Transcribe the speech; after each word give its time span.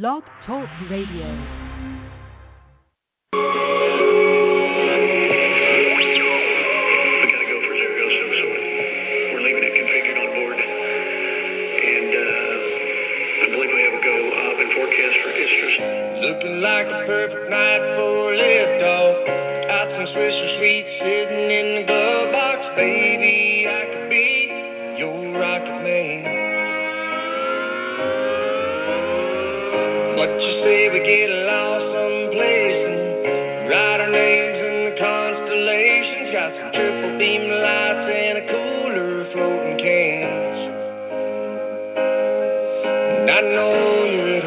Blog 0.00 0.24
Talk 0.46 0.64
Radio. 0.88 1.28
We're 9.28 9.44
leaving 9.44 9.68
it 9.68 9.74
configured 9.76 10.16
on 10.16 10.32
board. 10.32 10.56
And 10.56 12.08
uh, 12.08 12.24
I 13.36 13.52
believe 13.52 13.68
we 13.68 13.84
have 13.84 13.92
a 13.92 14.00
go 14.00 14.16
up 14.32 14.56
and 14.64 14.72
forecast 14.72 15.16
for 15.20 15.32
Istres. 15.36 15.76
Looking 16.24 16.64
like 16.64 16.88
a 16.88 17.04
perfect 17.04 17.52
night 17.52 17.84
for 18.00 18.32
a 18.32 18.36
liftoff. 18.40 19.28
Got 19.68 19.92
some 19.92 20.08
Swiss 20.08 20.56
sweet 20.56 20.88
sitting 21.04 21.52
in 21.52 21.66
the 21.76 21.84
glove 21.84 22.32
box. 22.32 22.64
Baby, 22.80 23.68
I 23.68 23.84
could 23.92 24.01
We 30.72 30.98
get 31.04 31.28
lost 31.28 31.84
someplace 31.84 32.80
and 32.88 33.68
write 33.68 34.00
our 34.00 34.08
names 34.08 34.56
in 34.56 34.76
the 34.88 34.94
constellations? 34.96 36.32
Got 36.32 36.48
some 36.56 36.72
triple 36.72 37.18
beam 37.20 37.44
lights 37.44 38.08
and 38.08 38.38
a 38.40 38.44
cooler 38.48 39.28
floating 39.36 39.76
cans. 39.84 40.56
And 43.20 43.30
I 43.30 43.40
know 43.52 44.41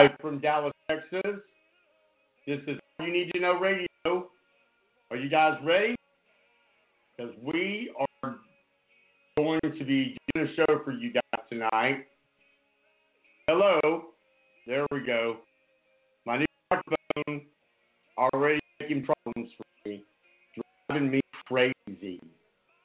Live 0.00 0.12
from 0.18 0.38
Dallas, 0.38 0.72
Texas. 0.88 1.42
This 2.46 2.58
is 2.66 2.78
All 2.98 3.06
You 3.06 3.12
Need 3.12 3.32
to 3.34 3.40
Know 3.40 3.58
Radio. 3.58 3.86
Are 5.10 5.16
you 5.18 5.28
guys 5.28 5.58
ready? 5.62 5.94
Because 7.14 7.34
we 7.44 7.92
are 8.24 8.36
going 9.36 9.60
to 9.60 9.84
be 9.84 10.16
doing 10.32 10.48
a 10.48 10.54
show 10.54 10.80
for 10.86 10.92
you 10.92 11.12
guys 11.12 11.44
tonight. 11.50 12.06
Hello. 13.46 14.04
There 14.66 14.86
we 14.90 15.04
go. 15.04 15.36
My 16.24 16.38
new 16.38 16.46
microphone 16.70 17.42
already 18.16 18.60
making 18.80 19.04
problems 19.04 19.52
for 19.54 19.64
me, 19.84 20.02
driving 20.88 21.10
me 21.10 21.20
crazy. 21.46 22.22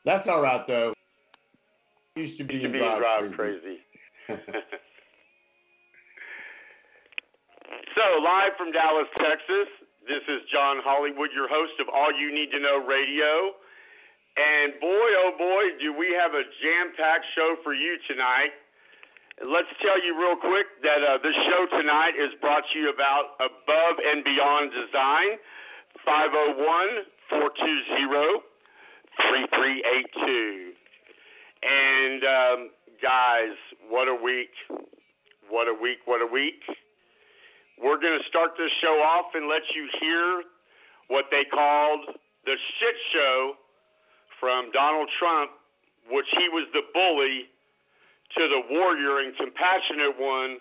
That's 0.03 0.27
all 0.27 0.41
right 0.41 0.67
though. 0.67 0.93
Used 2.17 2.37
to 2.39 2.43
be, 2.43 2.59
to 2.59 2.67
be 2.67 2.79
drive 2.79 2.99
drive 2.99 3.31
crazy. 3.37 3.77
crazy. 4.27 4.41
so, 7.65 8.05
live 8.21 8.53
from 8.61 8.69
Dallas, 8.69 9.09
Texas, 9.17 9.69
this 10.05 10.21
is 10.29 10.45
John 10.53 10.85
Hollywood, 10.85 11.33
your 11.33 11.49
host 11.49 11.73
of 11.81 11.89
All 11.89 12.13
You 12.13 12.29
Need 12.29 12.53
to 12.53 12.61
Know 12.61 12.77
Radio. 12.85 13.57
And 14.37 14.77
boy, 14.77 15.09
oh 15.25 15.33
boy, 15.33 15.63
do 15.81 15.89
we 15.89 16.13
have 16.13 16.37
a 16.37 16.45
jam 16.61 16.93
packed 16.93 17.25
show 17.33 17.57
for 17.65 17.73
you 17.73 17.97
tonight. 18.05 18.53
Let's 19.41 19.71
tell 19.81 19.97
you 19.97 20.13
real 20.13 20.37
quick 20.37 20.67
that 20.85 21.01
uh, 21.01 21.17
this 21.25 21.33
show 21.49 21.65
tonight 21.73 22.13
is 22.13 22.37
brought 22.37 22.63
to 22.69 22.75
you 22.77 22.93
about 22.93 23.33
Above 23.41 23.97
and 23.97 24.21
Beyond 24.21 24.69
Design, 24.69 25.41
501 26.05 26.61
420 27.33 28.45
3382. 29.25 30.77
And 31.65 32.21
um, 32.21 32.59
guys, 33.01 33.57
what 33.89 34.05
a 34.05 34.13
week! 34.13 34.53
What 35.49 35.65
a 35.65 35.73
week! 35.73 36.05
What 36.05 36.21
a 36.21 36.29
week! 36.29 36.61
We're 37.81 37.99
going 37.99 38.15
to 38.15 38.25
start 38.29 38.55
this 38.57 38.71
show 38.81 39.03
off 39.03 39.35
and 39.35 39.47
let 39.47 39.63
you 39.75 39.83
hear 39.99 40.43
what 41.07 41.25
they 41.31 41.43
called 41.51 42.15
the 42.45 42.55
shit 42.79 42.97
show 43.13 43.53
from 44.39 44.71
Donald 44.71 45.09
Trump, 45.19 45.51
which 46.09 46.27
he 46.31 46.47
was 46.49 46.67
the 46.71 46.81
bully 46.93 47.51
to 48.37 48.43
the 48.47 48.61
warrior 48.73 49.19
and 49.25 49.35
compassionate 49.37 50.15
one, 50.17 50.57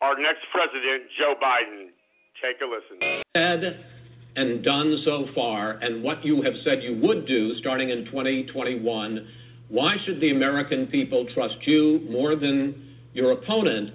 our 0.00 0.16
next 0.16 0.44
president, 0.52 1.10
Joe 1.18 1.34
Biden. 1.36 1.92
Take 2.40 2.60
a 2.62 2.66
listen. 2.66 3.22
said 3.36 3.84
and 4.36 4.62
done 4.64 5.02
so 5.04 5.26
far, 5.34 5.72
and 5.82 6.02
what 6.02 6.24
you 6.24 6.40
have 6.42 6.54
said 6.64 6.82
you 6.82 6.98
would 7.02 7.26
do 7.26 7.54
starting 7.58 7.90
in 7.90 8.04
2021, 8.06 9.26
why 9.68 9.96
should 10.04 10.20
the 10.20 10.30
American 10.30 10.86
people 10.86 11.26
trust 11.34 11.56
you 11.62 12.06
more 12.08 12.36
than 12.36 12.96
your 13.12 13.32
opponent 13.32 13.90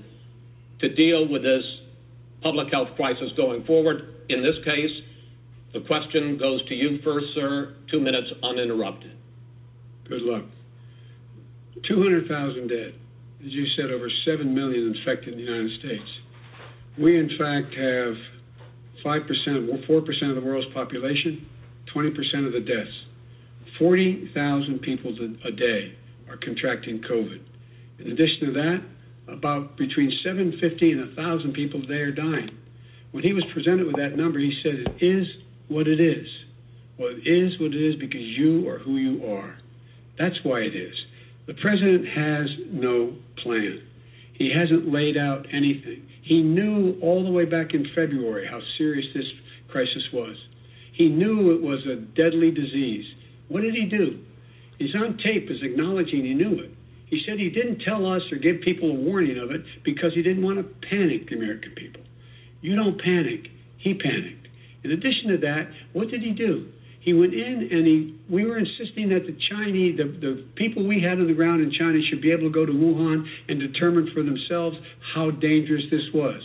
to 0.80 0.94
deal 0.94 1.28
with 1.28 1.42
this 1.42 1.64
public 2.46 2.72
health 2.72 2.90
crisis 2.96 3.32
going 3.36 3.66
forward? 3.66 4.04
In 4.30 4.44
this 4.44 4.56
case, 4.64 4.92
the 5.74 5.80
question 5.82 6.38
goes 6.38 6.64
to 6.68 6.76
you 6.76 7.00
first, 7.04 7.26
sir. 7.34 7.74
Two 7.90 8.00
minutes 8.00 8.28
uninterrupted. 8.44 9.14
Good 10.08 10.22
luck. 10.22 10.44
200,000 11.88 12.68
dead. 12.68 12.94
As 13.44 13.52
you 13.52 13.66
said, 13.76 13.86
over 13.90 14.10
7 14.26 14.54
million 14.54 14.96
infected 14.96 15.34
in 15.34 15.40
the 15.40 15.52
United 15.52 15.80
States. 15.80 16.06
We, 17.00 17.18
in 17.18 17.30
fact, 17.30 17.74
have 17.74 18.14
5%, 19.04 19.88
4% 19.90 20.30
of 20.30 20.36
the 20.36 20.42
world's 20.42 20.72
population, 20.72 21.48
20% 21.94 22.46
of 22.46 22.54
the 22.54 22.60
deaths. 22.60 22.96
40,000 23.80 24.80
people 24.80 25.16
a 25.46 25.52
day 25.52 25.96
are 26.30 26.38
contracting 26.38 27.02
COVID. 27.02 27.42
In 28.00 28.12
addition 28.12 28.48
to 28.48 28.54
that, 28.54 28.84
about 29.28 29.78
between 29.78 30.12
750 30.24 30.92
and 30.92 31.16
1,000 31.16 31.54
people 31.54 31.84
a 31.84 31.88
day 31.88 31.94
are 31.96 32.12
dying. 32.12 32.50
When 33.12 33.24
he 33.24 33.34
was 33.34 33.44
presented 33.54 33.88
with 33.88 33.96
that 33.96 34.18
number, 34.18 34.40
he 34.40 34.60
said, 34.62 34.76
It 35.00 35.06
is 35.06 35.28
what 35.68 35.88
it 35.88 36.00
is. 36.00 36.28
Well, 36.98 37.10
it 37.12 37.28
is 37.28 37.60
what 37.60 37.74
it 37.74 37.82
is 37.82 37.96
because 37.96 38.22
you 38.22 38.68
are 38.70 38.80
who 38.80 38.98
you 38.98 39.26
are. 39.26 39.58
That's 40.18 40.38
why 40.44 40.60
it 40.62 40.76
is. 40.76 40.96
The 41.48 41.54
president 41.56 42.08
has 42.08 42.50
no 42.72 43.16
plan. 43.44 43.82
He 44.34 44.52
hasn't 44.52 44.92
laid 44.92 45.18
out 45.18 45.46
anything. 45.52 46.08
He 46.22 46.42
knew 46.42 46.98
all 47.02 47.24
the 47.24 47.32
way 47.32 47.46
back 47.46 47.74
in 47.74 47.86
February 47.96 48.48
how 48.48 48.60
serious 48.78 49.06
this 49.14 49.26
crisis 49.70 50.04
was. 50.12 50.36
He 50.94 51.08
knew 51.08 51.54
it 51.54 51.62
was 51.62 51.86
a 51.86 51.96
deadly 51.96 52.52
disease. 52.52 53.06
What 53.48 53.62
did 53.62 53.76
he 53.76 53.86
do? 53.86 54.20
He's 54.80 54.96
on 54.96 55.18
tape 55.18 55.50
as 55.50 55.62
acknowledging 55.62 56.26
he 56.26 56.34
knew 56.34 56.60
it. 56.60 56.72
He 57.08 57.24
said 57.26 57.40
he 57.40 57.50
didn't 57.50 57.80
tell 57.80 58.06
us 58.06 58.22
or 58.32 58.38
give 58.38 58.62
people 58.62 58.90
a 58.90 58.94
warning 58.94 59.38
of 59.38 59.52
it 59.52 59.62
because 59.84 60.14
he 60.14 60.22
didn't 60.22 60.44
want 60.44 60.58
to 60.58 60.88
panic 60.90 61.30
the 61.30 61.36
American 61.36 61.72
people. 61.72 62.02
You 62.62 62.76
don't 62.76 63.00
panic. 63.00 63.50
He 63.78 63.94
panicked. 63.94 64.48
In 64.84 64.92
addition 64.92 65.30
to 65.30 65.38
that, 65.38 65.70
what 65.94 66.10
did 66.10 66.22
he 66.22 66.32
do? 66.32 66.68
He 67.06 67.14
went 67.14 67.36
in 67.36 67.70
and 67.72 67.86
he 67.86 68.20
we 68.28 68.46
were 68.46 68.58
insisting 68.58 69.10
that 69.10 69.28
the 69.28 69.38
Chinese 69.50 69.98
the, 69.98 70.06
the 70.06 70.44
people 70.56 70.88
we 70.88 71.00
had 71.00 71.20
on 71.20 71.28
the 71.28 71.34
ground 71.34 71.62
in 71.62 71.72
China 71.72 72.00
should 72.10 72.22
be 72.22 72.32
able 72.32 72.50
to 72.50 72.54
go 72.54 72.66
to 72.66 72.72
Wuhan 72.72 73.28
and 73.48 73.60
determine 73.60 74.10
for 74.12 74.24
themselves 74.24 74.76
how 75.14 75.30
dangerous 75.30 75.84
this 75.92 76.06
was. 76.12 76.42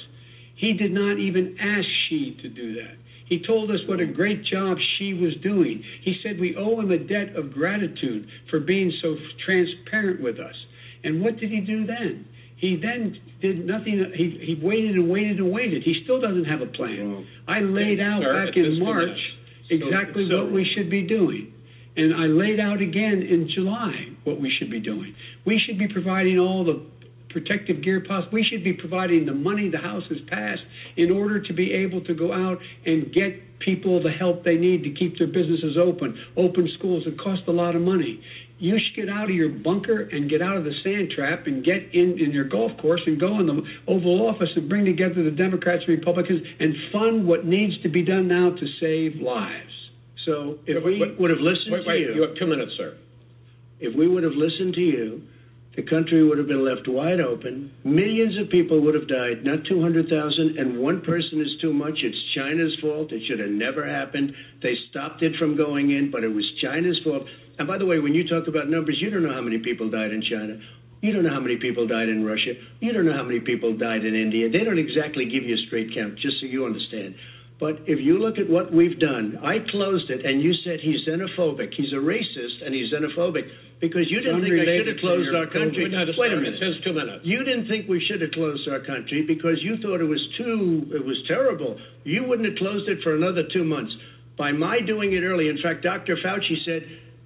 He 0.56 0.75
did 0.75 0.93
not 0.93 1.19
even 1.19 1.56
ask 1.58 1.88
Xi 2.08 2.37
to 2.43 2.49
do 2.50 2.75
that. 2.75 3.00
He 3.31 3.41
told 3.47 3.71
us 3.71 3.79
what 3.87 4.00
a 4.00 4.06
great 4.06 4.44
job 4.44 4.77
Xi 4.99 5.15
was 5.15 5.35
doing. 5.37 5.82
He 6.03 6.19
said 6.23 6.38
we 6.38 6.56
owe 6.56 6.81
him 6.81 6.91
a 6.91 6.99
debt 6.99 7.37
of 7.37 7.53
gratitude 7.53 8.27
for 8.50 8.59
being 8.61 8.93
so 9.00 9.17
transparent 9.47 10.21
with 10.21 10.38
us. 10.41 10.55
And 11.05 11.23
what 11.23 11.38
did 11.38 11.50
he 11.50 11.61
do 11.61 11.87
then? 11.87 12.27
He 12.56 12.77
then 12.77 13.17
did 13.41 13.65
nothing. 13.65 14.12
He, 14.15 14.38
he 14.43 14.61
waited 14.62 14.97
and 14.97 15.09
waited 15.09 15.38
and 15.38 15.50
waited. 15.53 15.82
He 15.85 16.03
still 16.05 16.21
doesn't 16.21 16.44
have 16.44 16.61
a 16.61 16.67
plan. 16.67 17.25
I 17.49 17.61
laid 17.61 18.00
out 18.00 18.23
Sir, 18.23 18.47
back 18.47 18.56
in 18.56 18.79
March 18.81 19.09
minute. 19.71 19.87
exactly 19.88 20.29
So- 20.29 20.44
what 20.44 20.53
we 20.53 20.65
should 20.75 20.91
be 20.91 21.03
doing. 21.03 21.53
And 21.97 22.15
I 22.15 22.27
laid 22.27 22.61
out 22.61 22.81
again 22.81 23.23
in 23.23 23.49
July 23.49 24.09
what 24.25 24.41
we 24.41 24.50
should 24.50 24.71
be 24.71 24.81
doing. 24.81 25.15
We 25.44 25.59
should 25.59 25.79
be 25.79 25.88
providing 25.88 26.38
all 26.38 26.65
the 26.65 26.81
protective 27.31 27.82
gear 27.82 28.00
possible. 28.00 28.32
We 28.32 28.44
should 28.44 28.65
be 28.65 28.73
providing 28.73 29.27
the 29.27 29.35
money 29.35 29.69
the 29.69 29.79
House 29.79 30.05
has 30.09 30.19
passed 30.29 30.62
in 30.97 31.11
order 31.11 31.41
to 31.41 31.53
be 31.53 31.73
able 31.73 32.03
to 32.05 32.15
go 32.15 32.32
out 32.32 32.59
and 32.87 33.12
get 33.12 33.59
people 33.61 34.03
the 34.03 34.11
help 34.11 34.44
they 34.44 34.56
need 34.56 34.82
to 34.85 34.91
keep 34.91 35.19
their 35.19 35.27
businesses 35.27 35.77
open, 35.77 36.19
open 36.37 36.69
schools. 36.79 37.05
It 37.06 37.19
costs 37.19 37.44
a 37.49 37.53
lot 37.53 37.77
of 37.77 37.82
money. 37.82 38.21
You 38.59 38.79
should 38.79 38.94
get 38.94 39.09
out 39.09 39.25
of 39.25 39.35
your 39.35 39.49
bunker 39.49 40.03
and 40.03 40.29
get 40.29 40.43
out 40.43 40.56
of 40.56 40.65
the 40.65 40.75
sand 40.82 41.12
trap 41.15 41.47
and 41.47 41.65
get 41.65 41.94
in, 41.94 42.19
in 42.19 42.31
your 42.31 42.44
golf 42.44 42.73
course 42.79 43.00
and 43.06 43.19
go 43.19 43.41
in 43.41 43.47
the 43.47 43.62
Oval 43.88 44.29
Office 44.29 44.50
and 44.55 44.69
bring 44.69 44.85
together 44.85 45.23
the 45.23 45.31
Democrats 45.31 45.85
and 45.87 45.97
Republicans 45.97 46.43
and 46.59 46.75
fund 46.93 47.27
what 47.27 47.47
needs 47.47 47.81
to 47.82 47.88
be 47.88 48.05
done 48.05 48.29
now 48.29 48.50
to 48.50 48.67
save 48.79 49.21
lives. 49.23 49.73
So 50.27 50.59
if 50.67 50.85
we 50.85 51.17
would 51.19 51.31
have 51.31 51.41
listened 51.41 51.73
wait, 51.73 51.82
to 51.82 51.88
wait, 51.88 52.00
you, 52.00 52.15
you 52.17 52.23
have 52.23 52.37
two 52.37 52.47
minutes, 52.47 52.73
sir. 52.77 52.97
if 53.81 53.97
we 53.97 54.06
would 54.06 54.25
have 54.25 54.35
listened 54.35 54.75
to 54.75 54.81
you, 54.81 55.23
the 55.81 55.88
country 55.88 56.23
would 56.23 56.37
have 56.37 56.47
been 56.47 56.62
left 56.62 56.87
wide 56.87 57.21
open. 57.21 57.73
Millions 57.85 58.37
of 58.37 58.50
people 58.50 58.82
would 58.82 58.94
have 58.94 59.09
died, 59.09 59.44
not 59.44 59.65
200,000, 59.65 60.59
and 60.59 60.79
one 60.79 61.00
person 61.00 61.41
is 61.41 61.56
too 61.62 61.73
much. 61.73 62.00
It's 62.03 62.19
China's 62.35 62.77
fault. 62.82 63.12
It 63.12 63.23
should 63.27 63.41
have 63.41 63.49
never 63.49 63.88
happened. 63.88 64.35
They 64.62 64.77
stopped 64.91 65.23
it 65.23 65.37
from 65.37 65.56
going 65.56 65.93
in, 65.93 66.11
but 66.11 66.23
it 66.23 66.29
was 66.29 66.44
China's 66.61 67.00
fault. 67.03 67.23
And 67.59 67.67
by 67.67 67.79
the 67.79 67.87
way, 67.87 67.99
when 67.99 68.12
you 68.12 68.29
talk 68.29 68.47
about 68.47 68.69
numbers, 68.69 69.00
you 69.00 69.09
don't 69.09 69.23
know 69.23 69.32
how 69.32 69.41
many 69.41 69.56
people 69.59 69.88
died 69.88 70.12
in 70.12 70.21
China. 70.21 70.61
You 71.00 71.15
don't 71.15 71.25
know 71.25 71.32
how 71.32 71.41
many 71.41 71.56
people 71.56 71.87
died 71.87 72.11
in 72.11 72.27
Russia. 72.27 72.53
You 72.81 72.93
don't 72.93 73.06
know 73.06 73.17
how 73.17 73.25
many 73.25 73.41
people 73.41 73.75
died 73.75 74.05
in 74.05 74.15
India. 74.15 74.50
They 74.50 74.65
don't 74.65 74.79
exactly 74.79 75.25
give 75.25 75.44
you 75.44 75.55
a 75.55 75.67
straight 75.67 75.94
count, 75.94 76.19
just 76.19 76.41
so 76.41 76.47
you 76.47 76.67
understand. 76.67 77.15
But 77.59 77.81
if 77.87 78.00
you 78.00 78.19
look 78.19 78.38
at 78.38 78.49
what 78.49 78.73
we've 78.73 78.99
done, 78.99 79.38
I 79.43 79.61
closed 79.71 80.11
it, 80.11 80.27
and 80.27 80.43
you 80.43 80.53
said 80.65 80.81
he's 80.81 81.06
xenophobic. 81.06 81.73
He's 81.73 81.93
a 81.93 81.97
racist, 81.97 82.65
and 82.65 82.75
he's 82.75 82.93
xenophobic 82.93 83.49
because 83.81 84.11
you 84.11 84.21
didn't 84.21 84.43
think 84.43 84.61
I 84.61 84.77
should 84.77 84.87
have 84.87 84.99
closed 84.99 85.35
our 85.35 85.47
country. 85.47 85.88
Wait 85.88 86.32
a 86.32 86.37
minute. 86.37 86.55
It 86.55 86.61
says 86.61 86.85
two 86.85 86.93
minutes. 86.93 87.25
You 87.25 87.43
didn't 87.44 87.67
think 87.67 87.88
we 87.88 88.05
should 88.05 88.21
have 88.21 88.31
closed 88.32 88.69
our 88.69 88.81
country 88.81 89.25
because 89.27 89.62
you 89.62 89.79
thought 89.79 90.00
it 90.00 90.09
was 90.09 90.21
too, 90.37 90.87
it 90.93 91.05
was 91.05 91.17
terrible. 91.27 91.79
You 92.05 92.25
wouldn't 92.25 92.49
have 92.49 92.59
closed 92.59 92.88
it 92.88 93.03
for 93.03 93.15
another 93.17 93.43
two 93.53 93.65
months. 93.65 93.93
By 94.37 94.53
my 94.53 94.81
doing 94.81 95.12
it 95.15 95.23
early, 95.23 95.49
in 95.49 95.59
fact, 95.62 95.82
Dr. 95.82 96.17
Fauci 96.17 96.65
said 96.65 96.82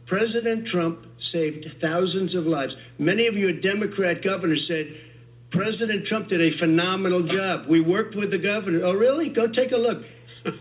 President 0.06 0.68
Trump 0.68 1.06
saved 1.32 1.66
thousands 1.80 2.34
of 2.34 2.46
lives. 2.46 2.72
Many 2.98 3.26
of 3.26 3.34
your 3.34 3.52
Democrat 3.52 4.22
governors 4.22 4.64
said 4.68 4.86
President 5.50 6.06
Trump 6.06 6.28
did 6.28 6.40
a 6.40 6.56
phenomenal 6.58 7.26
job. 7.26 7.66
We 7.68 7.80
worked 7.80 8.16
with 8.16 8.30
the 8.30 8.38
governor. 8.38 8.84
Oh, 8.84 8.92
really? 8.92 9.28
Go 9.28 9.46
take 9.48 9.72
a 9.72 9.76
look. 9.76 9.98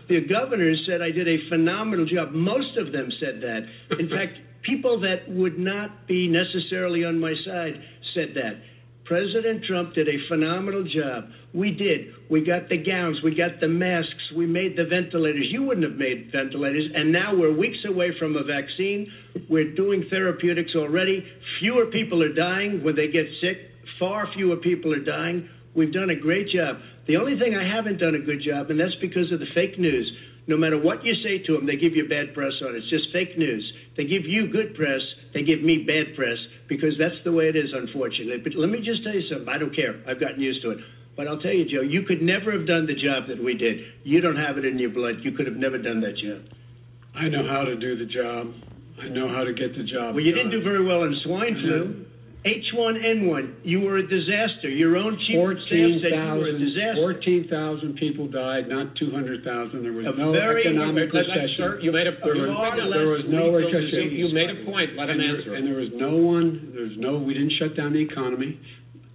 The 0.08 0.22
governors 0.22 0.82
said 0.86 1.02
I 1.02 1.10
did 1.10 1.28
a 1.28 1.46
phenomenal 1.50 2.06
job. 2.06 2.32
Most 2.32 2.78
of 2.78 2.90
them 2.90 3.12
said 3.20 3.42
that. 3.42 3.98
In 3.98 4.08
fact, 4.08 4.38
people 4.64 5.00
that 5.00 5.28
would 5.28 5.58
not 5.58 6.06
be 6.06 6.26
necessarily 6.26 7.04
on 7.04 7.18
my 7.18 7.34
side 7.44 7.80
said 8.14 8.34
that. 8.34 8.60
President 9.04 9.62
Trump 9.64 9.94
did 9.94 10.08
a 10.08 10.16
phenomenal 10.28 10.82
job. 10.82 11.28
We 11.52 11.70
did. 11.70 12.14
We 12.30 12.42
got 12.42 12.70
the 12.70 12.78
gowns, 12.78 13.18
we 13.22 13.34
got 13.34 13.60
the 13.60 13.68
masks, 13.68 14.32
we 14.34 14.46
made 14.46 14.78
the 14.78 14.84
ventilators. 14.86 15.46
You 15.50 15.62
wouldn't 15.62 15.86
have 15.86 15.98
made 15.98 16.30
ventilators. 16.32 16.90
And 16.94 17.12
now 17.12 17.34
we're 17.34 17.52
weeks 17.52 17.84
away 17.84 18.18
from 18.18 18.34
a 18.36 18.42
vaccine. 18.42 19.12
We're 19.50 19.74
doing 19.74 20.06
therapeutics 20.08 20.74
already. 20.74 21.24
Fewer 21.60 21.86
people 21.86 22.22
are 22.22 22.32
dying 22.32 22.82
when 22.82 22.96
they 22.96 23.08
get 23.08 23.26
sick, 23.42 23.58
far 23.98 24.26
fewer 24.32 24.56
people 24.56 24.92
are 24.94 25.04
dying. 25.04 25.48
We've 25.74 25.92
done 25.92 26.10
a 26.10 26.16
great 26.16 26.48
job. 26.48 26.78
The 27.06 27.16
only 27.16 27.38
thing 27.38 27.54
I 27.54 27.68
haven't 27.68 27.98
done 27.98 28.14
a 28.14 28.20
good 28.20 28.40
job, 28.40 28.70
and 28.70 28.80
that's 28.80 28.94
because 29.00 29.30
of 29.30 29.40
the 29.40 29.46
fake 29.54 29.78
news. 29.78 30.10
No 30.46 30.56
matter 30.56 30.78
what 30.78 31.04
you 31.04 31.14
say 31.22 31.38
to 31.38 31.52
them, 31.54 31.66
they 31.66 31.76
give 31.76 31.96
you 31.96 32.06
bad 32.08 32.34
press 32.34 32.52
on 32.60 32.74
it. 32.74 32.78
It's 32.78 32.90
just 32.90 33.10
fake 33.12 33.38
news. 33.38 33.64
They 33.96 34.04
give 34.04 34.26
you 34.26 34.46
good 34.46 34.74
press, 34.74 35.00
they 35.32 35.42
give 35.42 35.62
me 35.62 35.78
bad 35.78 36.14
press 36.14 36.36
because 36.68 36.94
that's 36.98 37.16
the 37.24 37.32
way 37.32 37.48
it 37.48 37.56
is, 37.56 37.72
unfortunately. 37.72 38.38
But 38.42 38.54
let 38.54 38.68
me 38.68 38.82
just 38.82 39.02
tell 39.04 39.14
you 39.14 39.26
something. 39.28 39.48
I 39.48 39.56
don't 39.56 39.74
care. 39.74 40.02
I've 40.06 40.20
gotten 40.20 40.40
used 40.40 40.62
to 40.62 40.70
it. 40.72 40.78
But 41.16 41.28
I'll 41.28 41.38
tell 41.38 41.52
you, 41.52 41.64
Joe, 41.64 41.80
you 41.80 42.02
could 42.02 42.20
never 42.20 42.52
have 42.52 42.66
done 42.66 42.86
the 42.86 42.94
job 42.94 43.28
that 43.28 43.42
we 43.42 43.54
did. 43.54 43.80
You 44.02 44.20
don't 44.20 44.36
have 44.36 44.58
it 44.58 44.64
in 44.64 44.78
your 44.78 44.90
blood. 44.90 45.16
You 45.22 45.32
could 45.32 45.46
have 45.46 45.56
never 45.56 45.78
done 45.78 46.00
that 46.00 46.16
job. 46.16 46.42
I 47.14 47.28
know 47.28 47.46
how 47.46 47.62
to 47.64 47.76
do 47.76 47.96
the 47.96 48.04
job. 48.04 48.52
I 49.00 49.08
know 49.08 49.28
how 49.28 49.44
to 49.44 49.52
get 49.52 49.76
the 49.76 49.84
job. 49.84 50.14
Well, 50.14 50.24
you 50.24 50.34
didn't 50.34 50.50
do 50.50 50.62
very 50.62 50.84
well 50.84 51.04
in 51.04 51.18
swine 51.22 51.54
flu. 51.54 52.03
H1N1, 52.44 53.54
you 53.64 53.80
were 53.80 53.96
a 53.98 54.06
disaster. 54.06 54.68
Your 54.68 54.96
own 54.98 55.18
chief 55.26 55.36
of 55.40 55.56
staff 55.60 55.70
said 55.70 55.80
you 55.80 55.88
were 55.96 56.50
a 56.50 56.52
14,000 56.52 56.58
disaster. 56.60 56.94
14,000 57.00 57.94
people 57.96 58.28
died, 58.28 58.68
not 58.68 58.94
200,000. 58.96 59.82
There 59.82 59.92
was 59.92 60.06
A 60.06 60.12
no 60.12 60.32
very- 60.32 60.60
economic 60.60 61.14
Let- 61.14 61.26
let- 61.28 61.36
recession. 61.36 61.56
sir, 61.56 61.80
you 61.80 61.90
made 61.90 62.06
a 62.06 62.12
there 62.22 62.36
you 62.36 62.42
was, 62.42 62.92
there 62.92 63.08
was 63.08 63.24
no 63.28 63.50
recession. 63.50 64.10
You 64.12 64.28
made 64.28 64.50
a 64.50 64.56
point. 64.56 64.94
Let 64.94 65.08
him 65.08 65.20
and 65.20 65.28
there- 65.30 65.36
answer. 65.38 65.54
And 65.54 65.66
there 65.66 65.76
was 65.80 65.90
no 65.94 66.16
one, 66.16 66.70
there's 66.74 66.96
no, 66.98 67.16
we 67.16 67.32
didn't 67.32 67.52
shut 67.52 67.74
down 67.76 67.94
the 67.94 68.00
economy. 68.00 68.58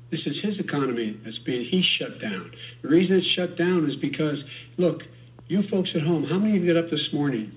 This 0.10 0.26
is 0.26 0.40
his 0.40 0.58
economy 0.58 1.16
that's 1.24 1.38
being, 1.40 1.66
he 1.66 1.84
shut 1.84 2.20
down. 2.20 2.50
The 2.82 2.88
reason 2.88 3.16
it's 3.18 3.28
shut 3.28 3.56
down 3.58 3.88
is 3.88 3.96
because, 3.98 4.44
look, 4.78 5.04
you 5.48 5.62
folks 5.70 5.92
at 5.94 6.02
home, 6.02 6.24
how 6.24 6.40
many 6.40 6.58
of 6.58 6.64
you 6.64 6.74
got 6.74 6.84
up 6.84 6.90
this 6.90 7.14
morning 7.14 7.52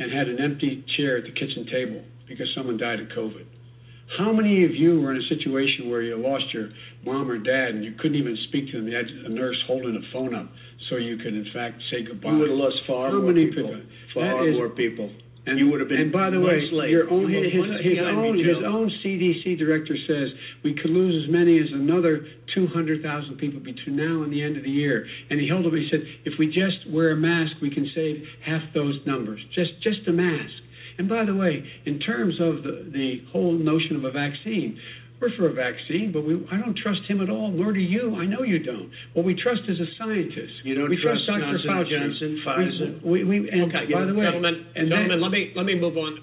and 0.00 0.10
had 0.10 0.26
an 0.26 0.40
empty 0.40 0.82
chair 0.96 1.18
at 1.18 1.24
the 1.24 1.30
kitchen 1.30 1.64
table 1.66 2.02
because 2.26 2.52
someone 2.54 2.76
died 2.76 2.98
of 2.98 3.06
COVID? 3.10 3.44
How 4.16 4.32
many 4.32 4.64
of 4.64 4.74
you 4.74 5.00
were 5.00 5.12
in 5.12 5.22
a 5.22 5.26
situation 5.28 5.88
where 5.88 6.02
you 6.02 6.16
lost 6.16 6.52
your 6.52 6.68
mom 7.04 7.30
or 7.30 7.38
dad 7.38 7.74
and 7.74 7.84
you 7.84 7.92
couldn't 7.92 8.16
even 8.16 8.36
speak 8.48 8.70
to 8.70 8.78
them? 8.78 8.88
You 8.88 8.96
had 8.96 9.06
a 9.08 9.28
nurse 9.28 9.56
holding 9.66 9.96
a 9.96 10.12
phone 10.12 10.34
up 10.34 10.48
so 10.88 10.96
you 10.96 11.16
could, 11.16 11.34
in 11.34 11.46
fact, 11.52 11.80
say 11.90 12.02
goodbye. 12.02 12.30
You 12.30 12.38
would 12.38 12.50
have 12.50 12.58
lost 12.58 12.76
far 12.86 13.10
How 13.10 13.20
more 13.20 13.32
many 13.32 13.46
people. 13.46 13.68
people? 13.68 13.80
Far 14.14 14.48
is- 14.48 14.54
more 14.54 14.68
people. 14.68 15.10
And 15.44 15.58
you 15.58 15.68
would 15.70 15.80
have 15.80 15.88
been. 15.88 16.00
And 16.00 16.12
by 16.12 16.30
the 16.30 16.38
way, 16.38 16.70
late. 16.70 16.90
your 16.90 17.10
own 17.10 17.28
You 17.28 17.42
his, 17.42 17.52
his, 17.52 17.98
his 17.98 17.98
own 17.98 18.38
his 18.38 18.58
own 18.64 18.92
CDC 19.02 19.58
director 19.58 19.96
says 20.06 20.28
we 20.62 20.72
could 20.72 20.90
lose 20.90 21.24
as 21.24 21.28
many 21.28 21.58
as 21.58 21.66
another 21.72 22.24
200,000 22.54 23.36
people 23.38 23.58
between 23.58 23.96
now 23.96 24.22
and 24.22 24.32
the 24.32 24.40
end 24.40 24.56
of 24.56 24.62
the 24.62 24.70
year. 24.70 25.04
And 25.30 25.40
he 25.40 25.48
held 25.48 25.66
up. 25.66 25.72
He 25.72 25.88
said, 25.90 26.06
if 26.24 26.38
we 26.38 26.46
just 26.46 26.86
wear 26.88 27.10
a 27.10 27.16
mask, 27.16 27.56
we 27.60 27.70
can 27.70 27.90
save 27.92 28.24
half 28.40 28.62
those 28.72 28.94
numbers. 29.04 29.40
Just 29.52 29.72
just 29.80 30.06
a 30.06 30.12
mask. 30.12 30.52
And 30.98 31.08
by 31.08 31.24
the 31.24 31.34
way, 31.34 31.64
in 31.86 31.98
terms 31.98 32.34
of 32.40 32.62
the 32.62 32.90
the 32.92 33.22
whole 33.32 33.52
notion 33.52 33.96
of 33.96 34.04
a 34.04 34.10
vaccine. 34.10 34.78
We're 35.20 35.30
for 35.36 35.48
a 35.48 35.52
vaccine, 35.52 36.10
but 36.10 36.26
we, 36.26 36.34
I 36.50 36.56
don't 36.56 36.76
trust 36.76 37.02
him 37.02 37.20
at 37.20 37.30
all, 37.30 37.52
nor 37.52 37.72
do 37.72 37.78
you. 37.78 38.16
I 38.16 38.26
know 38.26 38.42
you 38.42 38.58
don't. 38.58 38.90
What 39.12 39.24
we 39.24 39.40
trust 39.40 39.62
is 39.68 39.78
a 39.78 39.86
scientist. 39.96 40.52
You 40.64 40.74
don't 40.74 40.90
we 40.90 41.00
trust 41.00 41.26
Dr. 41.26 41.38
Johnson 41.62 41.70
Fauci. 41.70 41.90
Johnson, 41.90 42.42
Pfizer? 42.44 43.02
We, 43.04 43.22
we, 43.22 43.40
we, 43.42 43.50
and 43.50 43.62
Okay, 43.72 43.92
by 43.92 44.04
the 44.04 44.14
way, 44.14 44.24
gentlemen, 44.24 44.66
and 44.74 44.88
gentlemen, 44.88 45.20
that- 45.20 45.22
let 45.22 45.30
me 45.30 45.52
let 45.54 45.64
me 45.64 45.76
move 45.76 45.96
on. 45.96 46.18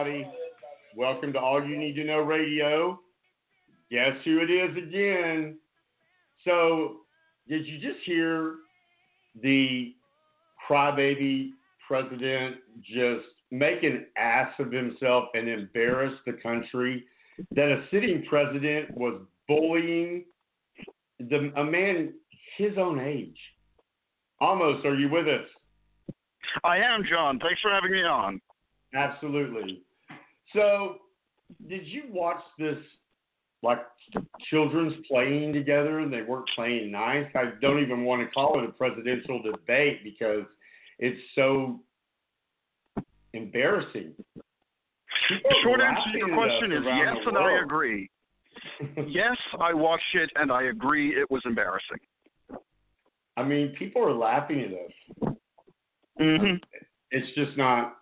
Everybody. 0.00 0.26
Welcome 0.96 1.32
to 1.34 1.38
All 1.38 1.62
You 1.62 1.76
Need 1.76 1.94
to 1.96 2.04
Know 2.04 2.20
Radio. 2.20 2.98
Guess 3.90 4.14
who 4.24 4.38
it 4.38 4.50
is 4.50 4.74
again? 4.74 5.58
So, 6.42 7.00
did 7.46 7.66
you 7.66 7.78
just 7.78 8.02
hear 8.06 8.54
the 9.42 9.94
crybaby 10.66 11.50
president 11.86 12.56
just 12.82 13.26
make 13.50 13.82
an 13.82 14.06
ass 14.16 14.50
of 14.58 14.72
himself 14.72 15.24
and 15.34 15.50
embarrass 15.50 16.14
the 16.24 16.32
country? 16.32 17.04
That 17.54 17.70
a 17.70 17.84
sitting 17.90 18.24
president 18.26 18.96
was 18.96 19.20
bullying 19.48 20.24
the, 21.18 21.52
a 21.56 21.64
man 21.64 22.14
his 22.56 22.78
own 22.78 23.00
age. 23.00 23.38
Amos, 24.40 24.82
are 24.86 24.94
you 24.94 25.10
with 25.10 25.26
us? 25.26 25.46
I 26.64 26.78
am, 26.78 27.04
John. 27.06 27.38
Thanks 27.38 27.60
for 27.60 27.70
having 27.70 27.92
me 27.92 28.02
on. 28.02 28.40
Absolutely. 28.94 29.82
So, 30.52 30.96
did 31.68 31.86
you 31.86 32.04
watch 32.10 32.42
this 32.58 32.78
like 33.62 33.80
children's 34.48 34.94
playing 35.06 35.52
together 35.52 36.00
and 36.00 36.12
they 36.12 36.22
weren't 36.22 36.48
playing 36.54 36.90
nice? 36.90 37.26
I 37.34 37.52
don't 37.60 37.80
even 37.80 38.04
want 38.04 38.26
to 38.26 38.32
call 38.32 38.62
it 38.62 38.68
a 38.68 38.72
presidential 38.72 39.42
debate 39.42 40.02
because 40.02 40.44
it's 40.98 41.20
so 41.34 41.80
embarrassing. 43.34 44.14
People 45.28 45.50
are 45.50 45.62
Short 45.62 45.80
answer 45.80 46.12
to 46.12 46.18
your 46.18 46.34
question 46.34 46.72
is 46.72 46.82
yes, 46.84 47.16
and 47.26 47.38
I 47.38 47.60
agree. 47.62 48.10
yes, 49.08 49.36
I 49.60 49.72
watched 49.72 50.14
it, 50.14 50.30
and 50.36 50.50
I 50.50 50.64
agree 50.64 51.10
it 51.10 51.30
was 51.30 51.42
embarrassing. 51.44 51.98
I 53.36 53.44
mean, 53.44 53.74
people 53.78 54.02
are 54.02 54.14
laughing 54.14 54.60
at 54.60 54.72
us. 54.72 55.34
hmm 56.18 56.54
It's 57.10 57.34
just 57.34 57.56
not. 57.56 57.96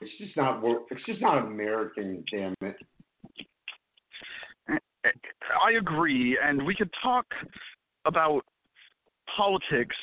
It's 0.00 0.12
just 0.18 0.36
not. 0.36 0.62
It's 0.90 1.04
just 1.06 1.20
not 1.20 1.38
American. 1.38 2.24
Damn 2.30 2.54
it. 2.60 2.76
I 5.04 5.72
agree, 5.78 6.38
and 6.42 6.66
we 6.66 6.74
could 6.74 6.90
talk 7.02 7.26
about 8.04 8.42
politics 9.36 9.96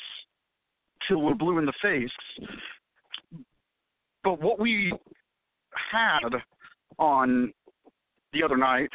till 1.06 1.20
we're 1.20 1.34
blue 1.34 1.58
in 1.58 1.66
the 1.66 1.72
face. 1.82 2.10
But 4.22 4.40
what 4.40 4.58
we 4.58 4.92
had 5.92 6.30
on 6.98 7.52
the 8.32 8.42
other 8.42 8.56
night 8.56 8.90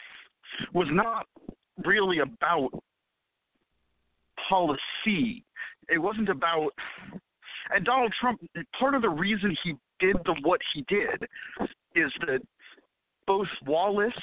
was 0.73 0.87
not 0.91 1.27
really 1.85 2.19
about 2.19 2.71
policy. 4.49 5.45
It 5.87 5.99
wasn't 5.99 6.29
about. 6.29 6.71
And 7.71 7.85
Donald 7.85 8.13
Trump, 8.19 8.41
part 8.79 8.95
of 8.95 9.03
the 9.03 9.09
reason 9.09 9.55
he 9.63 9.75
did 9.99 10.17
the 10.25 10.35
what 10.43 10.61
he 10.73 10.85
did 10.87 11.27
is 11.95 12.11
that 12.27 12.41
both 13.27 13.47
Wallace 13.65 14.13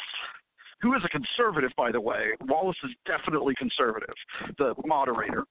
who 0.80 0.94
is 0.94 1.02
a 1.04 1.08
conservative, 1.08 1.70
by 1.76 1.90
the 1.90 2.00
way. 2.00 2.32
Wallace 2.42 2.76
is 2.84 2.90
definitely 3.06 3.54
conservative, 3.56 4.14
the 4.58 4.74
moderator. 4.84 5.44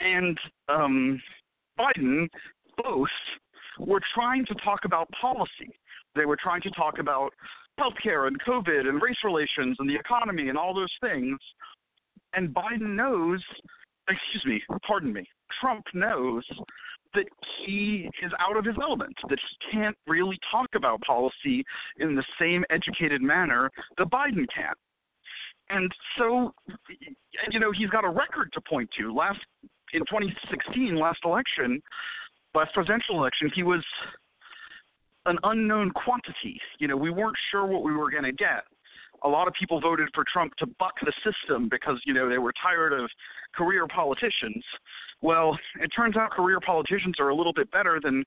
And 0.00 0.38
um, 0.68 1.20
Biden, 1.78 2.28
both, 2.76 3.08
were 3.78 4.00
trying 4.14 4.44
to 4.46 4.54
talk 4.56 4.80
about 4.84 5.08
policy. 5.20 5.74
They 6.14 6.26
were 6.26 6.36
trying 6.36 6.60
to 6.62 6.70
talk 6.70 6.98
about 6.98 7.32
healthcare 7.78 8.26
and 8.26 8.38
COVID 8.42 8.88
and 8.88 9.00
race 9.00 9.16
relations 9.24 9.76
and 9.78 9.88
the 9.88 9.94
economy 9.94 10.48
and 10.48 10.58
all 10.58 10.74
those 10.74 10.92
things. 11.00 11.38
And 12.34 12.54
Biden 12.54 12.94
knows, 12.94 13.42
excuse 14.10 14.44
me, 14.44 14.62
pardon 14.86 15.12
me, 15.12 15.24
Trump 15.60 15.84
knows 15.94 16.44
that 17.14 17.24
he 17.64 18.08
is 18.22 18.32
out 18.38 18.56
of 18.56 18.64
his 18.64 18.76
element, 18.80 19.14
that 19.28 19.38
he 19.38 19.76
can't 19.76 19.96
really 20.06 20.38
talk 20.50 20.68
about 20.74 21.00
policy 21.00 21.64
in 21.98 22.14
the 22.14 22.24
same 22.40 22.64
educated 22.70 23.20
manner 23.20 23.70
that 23.98 24.10
Biden 24.10 24.46
can. 24.54 24.74
And 25.70 25.90
so, 26.18 26.52
you 27.50 27.60
know, 27.60 27.72
he's 27.72 27.90
got 27.90 28.04
a 28.04 28.08
record 28.08 28.50
to 28.54 28.60
point 28.68 28.90
to. 28.98 29.12
Last 29.12 29.38
in 29.92 30.00
2016, 30.00 30.96
last 30.96 31.18
election, 31.24 31.80
last 32.54 32.72
presidential 32.74 33.16
election, 33.16 33.50
he 33.54 33.62
was 33.62 33.84
an 35.26 35.38
unknown 35.44 35.90
quantity. 35.90 36.60
You 36.78 36.88
know, 36.88 36.96
we 36.96 37.10
weren't 37.10 37.36
sure 37.50 37.66
what 37.66 37.82
we 37.82 37.92
were 37.92 38.10
going 38.10 38.24
to 38.24 38.32
get. 38.32 38.64
A 39.22 39.28
lot 39.28 39.48
of 39.48 39.54
people 39.54 39.80
voted 39.80 40.08
for 40.14 40.24
Trump 40.30 40.54
to 40.56 40.66
buck 40.66 40.94
the 41.02 41.12
system 41.24 41.68
because, 41.70 42.00
you 42.04 42.14
know, 42.14 42.28
they 42.28 42.38
were 42.38 42.52
tired 42.62 42.92
of 42.92 43.10
career 43.54 43.86
politicians. 43.86 44.64
Well, 45.20 45.58
it 45.80 45.88
turns 45.88 46.16
out 46.16 46.30
career 46.30 46.58
politicians 46.64 47.16
are 47.18 47.28
a 47.28 47.34
little 47.34 47.52
bit 47.52 47.70
better 47.70 48.00
than 48.02 48.24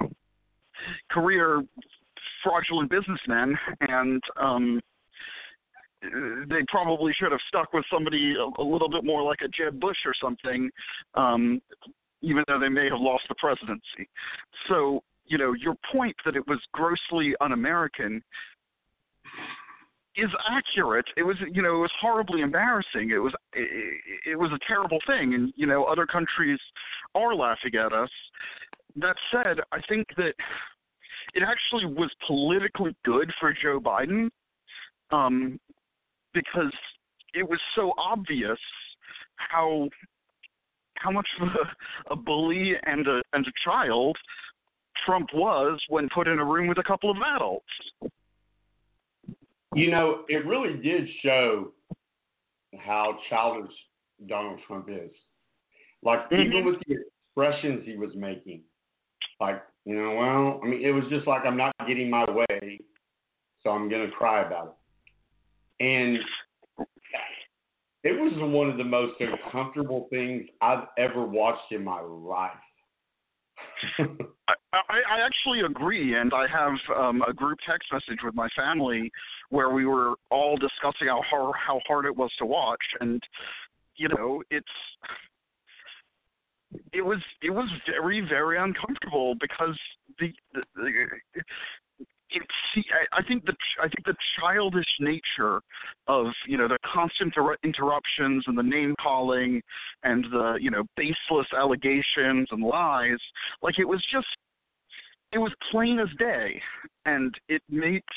career 1.10 1.62
fraudulent 2.42 2.90
businessmen, 2.90 3.58
and 3.80 4.22
um, 4.40 4.80
they 6.48 6.62
probably 6.68 7.12
should 7.18 7.32
have 7.32 7.40
stuck 7.48 7.72
with 7.72 7.84
somebody 7.92 8.34
a, 8.34 8.62
a 8.62 8.64
little 8.64 8.88
bit 8.88 9.04
more 9.04 9.22
like 9.22 9.40
a 9.42 9.48
Jeb 9.48 9.80
Bush 9.80 9.96
or 10.04 10.14
something, 10.20 10.70
um, 11.14 11.60
even 12.22 12.44
though 12.46 12.60
they 12.60 12.68
may 12.68 12.88
have 12.88 13.00
lost 13.00 13.24
the 13.28 13.34
presidency. 13.36 14.08
So, 14.68 15.02
you 15.26 15.38
know, 15.38 15.54
your 15.54 15.74
point 15.92 16.14
that 16.24 16.36
it 16.36 16.46
was 16.46 16.60
grossly 16.72 17.34
un-American 17.40 18.22
is 20.16 20.30
accurate. 20.50 21.06
It 21.16 21.22
was, 21.22 21.36
you 21.52 21.62
know, 21.62 21.76
it 21.76 21.80
was 21.80 21.92
horribly 22.00 22.40
embarrassing. 22.40 23.10
It 23.10 23.18
was, 23.18 23.34
it, 23.52 24.00
it 24.32 24.38
was 24.38 24.50
a 24.52 24.58
terrible 24.66 24.98
thing, 25.06 25.34
and 25.34 25.52
you 25.56 25.66
know, 25.66 25.84
other 25.84 26.06
countries 26.06 26.58
are 27.14 27.34
laughing 27.34 27.74
at 27.74 27.92
us. 27.92 28.10
That 28.96 29.16
said, 29.30 29.58
I 29.72 29.78
think 29.88 30.06
that 30.16 30.32
it 31.34 31.42
actually 31.42 31.84
was 31.84 32.10
politically 32.26 32.96
good 33.04 33.30
for 33.38 33.52
Joe 33.52 33.78
Biden, 33.78 34.30
um, 35.10 35.60
because 36.32 36.72
it 37.34 37.48
was 37.48 37.60
so 37.74 37.92
obvious 37.98 38.58
how 39.36 39.88
how 40.96 41.10
much 41.10 41.28
of 41.40 41.48
a, 41.48 42.12
a 42.14 42.16
bully 42.16 42.72
and 42.84 43.06
a 43.06 43.22
and 43.34 43.46
a 43.46 43.52
child 43.64 44.16
Trump 45.04 45.28
was 45.34 45.78
when 45.88 46.08
put 46.08 46.26
in 46.26 46.38
a 46.38 46.44
room 46.44 46.68
with 46.68 46.78
a 46.78 46.82
couple 46.82 47.10
of 47.10 47.18
adults. 47.36 47.66
You 49.76 49.90
know, 49.90 50.24
it 50.28 50.46
really 50.46 50.78
did 50.78 51.06
show 51.22 51.72
how 52.78 53.18
childish 53.28 53.70
Donald 54.26 54.58
Trump 54.66 54.88
is. 54.88 55.10
Like 56.02 56.20
even 56.32 56.46
mm-hmm. 56.46 56.66
with 56.66 56.76
the 56.88 56.96
expressions 57.36 57.82
he 57.84 57.94
was 57.94 58.10
making, 58.16 58.62
like 59.38 59.62
you 59.84 59.94
know, 59.94 60.14
well, 60.14 60.60
I 60.64 60.66
mean, 60.66 60.82
it 60.82 60.92
was 60.92 61.04
just 61.10 61.26
like 61.26 61.42
I'm 61.44 61.58
not 61.58 61.74
getting 61.86 62.08
my 62.08 62.24
way, 62.30 62.78
so 63.62 63.68
I'm 63.68 63.90
gonna 63.90 64.10
cry 64.10 64.46
about 64.46 64.78
it. 65.80 65.84
And 65.84 66.18
it 68.02 68.12
was 68.12 68.32
one 68.38 68.70
of 68.70 68.78
the 68.78 68.84
most 68.84 69.20
uncomfortable 69.20 70.06
things 70.08 70.46
I've 70.62 70.86
ever 70.96 71.26
watched 71.26 71.70
in 71.70 71.84
my 71.84 72.00
life. 72.00 72.52
I, 74.88 75.16
I, 75.16 75.26
actually 75.26 75.60
agree, 75.60 76.18
and 76.18 76.32
I 76.34 76.46
have 76.48 76.96
um, 76.96 77.22
a 77.28 77.32
group 77.32 77.58
text 77.68 77.88
message 77.92 78.18
with 78.24 78.34
my 78.34 78.48
family 78.56 79.10
where 79.50 79.70
we 79.70 79.86
were 79.86 80.14
all 80.30 80.56
discussing 80.56 81.08
how 81.08 81.22
hard, 81.28 81.54
how 81.56 81.80
hard 81.86 82.04
it 82.04 82.16
was 82.16 82.30
to 82.38 82.46
watch, 82.46 82.82
and 83.00 83.22
you 83.96 84.08
know, 84.08 84.42
it's 84.50 84.66
it 86.92 87.02
was 87.02 87.18
it 87.42 87.50
was 87.50 87.68
very 87.86 88.20
very 88.20 88.58
uncomfortable 88.58 89.34
because 89.40 89.78
the, 90.18 90.32
the, 90.54 90.62
the 90.74 91.42
it's 92.30 92.46
I, 92.76 93.20
I 93.20 93.22
think 93.22 93.46
the 93.46 93.54
I 93.80 93.88
think 93.88 94.04
the 94.04 94.14
childish 94.38 94.86
nature 95.00 95.60
of 96.08 96.26
you 96.46 96.58
know 96.58 96.68
the 96.68 96.78
constant 96.92 97.32
inter- 97.36 97.56
interruptions 97.62 98.44
and 98.46 98.58
the 98.58 98.62
name 98.62 98.94
calling 99.00 99.62
and 100.02 100.24
the 100.30 100.58
you 100.60 100.70
know 100.70 100.84
baseless 100.96 101.46
allegations 101.56 102.48
and 102.50 102.62
lies 102.62 103.18
like 103.62 103.78
it 103.78 103.88
was 103.88 104.02
just 104.12 104.26
it 105.32 105.38
was 105.38 105.52
plain 105.70 105.98
as 105.98 106.08
day 106.18 106.60
and 107.04 107.34
it 107.48 107.62
makes 107.68 108.14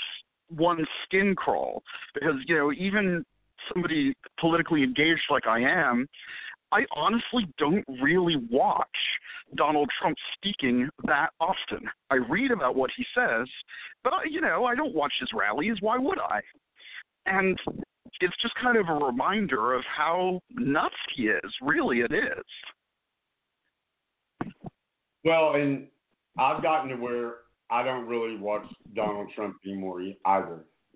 one's 0.52 0.88
skin 1.06 1.36
crawl 1.36 1.84
because 2.14 2.36
you 2.48 2.56
know 2.56 2.72
even 2.74 3.24
somebody 3.72 4.14
politically 4.40 4.84
engaged 4.84 5.24
like 5.30 5.48
I 5.48 5.60
am 5.60 6.08
I 6.72 6.86
honestly 6.94 7.48
don't 7.58 7.86
really 8.02 8.36
watch 8.52 8.88
Donald 9.56 9.90
Trump 10.00 10.18
speaking 10.36 10.88
that 11.06 11.30
often. 11.40 11.90
I 12.12 12.16
read 12.16 12.52
about 12.52 12.76
what 12.76 12.92
he 12.96 13.04
says, 13.16 13.48
but 14.04 14.14
I, 14.14 14.24
you 14.30 14.40
know, 14.42 14.66
I 14.66 14.76
don't 14.76 14.94
watch 14.94 15.14
his 15.20 15.30
rallies. 15.34 15.78
Why 15.82 15.98
would 15.98 16.20
I? 16.20 16.42
And 17.26 17.58
it's 18.22 18.36
just 18.42 18.54
kind 18.62 18.78
of 18.78 18.88
a 18.88 18.94
reminder 19.06 19.74
of 19.74 19.84
how 19.86 20.42
nuts 20.52 20.96
he 21.16 21.24
is. 21.24 21.52
Really, 21.62 22.02
it 22.02 22.12
is. 22.12 22.46
Well, 25.26 25.56
and 25.56 25.88
I've 26.40 26.64
gotten 26.64 26.90
to 26.90 26.96
where 26.96 27.34
I 27.70 27.84
don't 27.84 28.08
really 28.08 28.38
watch 28.38 28.66
Donald 28.96 29.30
Trump 29.36 29.58
anymore 29.66 30.02
either, 30.26 30.66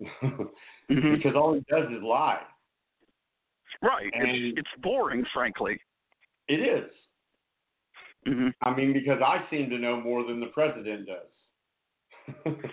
because 0.88 1.34
all 1.36 1.54
he 1.54 1.64
does 1.70 1.90
is 1.90 2.02
lie. 2.02 2.40
Right. 3.82 4.10
And- 4.14 4.28
it's 4.28 4.58
it's 4.58 4.82
boring, 4.82 5.24
frankly. 5.32 5.78
It 6.48 6.60
is. 6.60 6.90
hmm 8.26 8.48
I 8.62 8.74
mean, 8.74 8.92
because 8.92 9.20
I 9.24 9.44
seem 9.50 9.70
to 9.70 9.78
know 9.78 10.00
more 10.00 10.24
than 10.26 10.40
the 10.40 10.46
president 10.46 11.06
does. 11.06 12.54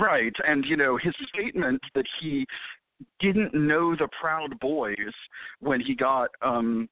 Right. 0.00 0.32
And, 0.46 0.64
you 0.64 0.76
know, 0.76 0.96
his 0.96 1.14
statement 1.32 1.80
that 1.94 2.04
he 2.20 2.44
didn't 3.20 3.54
know 3.54 3.94
the 3.94 4.08
Proud 4.20 4.58
Boys 4.60 4.96
when 5.60 5.80
he 5.80 5.94
got 5.94 6.30
um, 6.42 6.88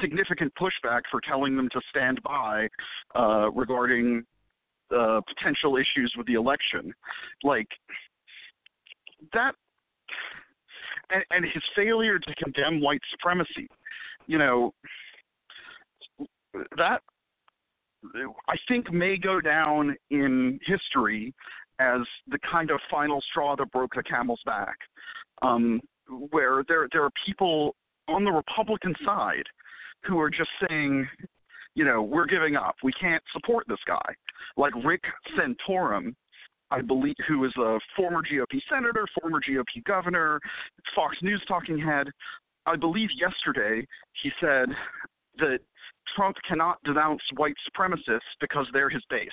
significant 0.00 0.52
pushback 0.60 1.02
for 1.10 1.20
telling 1.26 1.56
them 1.56 1.68
to 1.72 1.80
stand 1.90 2.20
by 2.22 2.68
uh, 3.14 3.50
regarding 3.50 4.24
uh, 4.96 5.20
potential 5.36 5.76
issues 5.76 6.12
with 6.16 6.26
the 6.26 6.34
election. 6.34 6.92
Like, 7.42 7.68
that. 9.32 9.54
And, 11.10 11.24
and 11.30 11.44
his 11.44 11.62
failure 11.74 12.18
to 12.18 12.34
condemn 12.36 12.80
white 12.80 13.00
supremacy. 13.10 13.68
You 14.26 14.38
know, 14.38 14.74
that 16.76 17.00
I 18.48 18.56
think 18.68 18.92
may 18.92 19.16
go 19.16 19.40
down 19.40 19.96
in 20.10 20.58
history 20.64 21.34
as 21.78 22.00
the 22.28 22.38
kind 22.50 22.70
of 22.70 22.78
final 22.90 23.20
straw 23.30 23.56
that 23.56 23.70
broke 23.72 23.94
the 23.94 24.02
camel's 24.02 24.40
back, 24.44 24.76
um, 25.42 25.80
where 26.30 26.62
there 26.68 26.88
there 26.92 27.04
are 27.04 27.10
people 27.26 27.74
on 28.08 28.24
the 28.24 28.30
Republican 28.30 28.94
side 29.04 29.44
who 30.04 30.18
are 30.18 30.30
just 30.30 30.50
saying, 30.68 31.08
you 31.74 31.84
know, 31.84 32.02
we're 32.02 32.26
giving 32.26 32.56
up. 32.56 32.76
We 32.82 32.92
can't 32.92 33.22
support 33.32 33.66
this 33.68 33.78
guy. 33.86 34.14
Like 34.56 34.72
Rick 34.84 35.02
Santorum, 35.36 36.14
I 36.70 36.80
believe, 36.80 37.16
who 37.28 37.44
is 37.44 37.52
a 37.56 37.78
former 37.96 38.22
GOP 38.22 38.60
senator, 38.70 39.06
former 39.20 39.40
GOP 39.40 39.84
governor, 39.84 40.40
Fox 40.94 41.16
News 41.22 41.42
talking 41.48 41.78
head. 41.78 42.08
I 42.66 42.76
believe 42.76 43.08
yesterday 43.18 43.86
he 44.22 44.30
said 44.40 44.68
that 45.38 45.60
Trump 46.16 46.36
cannot 46.48 46.82
denounce 46.84 47.22
white 47.36 47.56
supremacists 47.68 48.20
because 48.40 48.66
they're 48.72 48.90
his 48.90 49.02
base. 49.10 49.28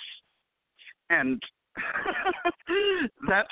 And 1.09 1.41
that's 3.27 3.49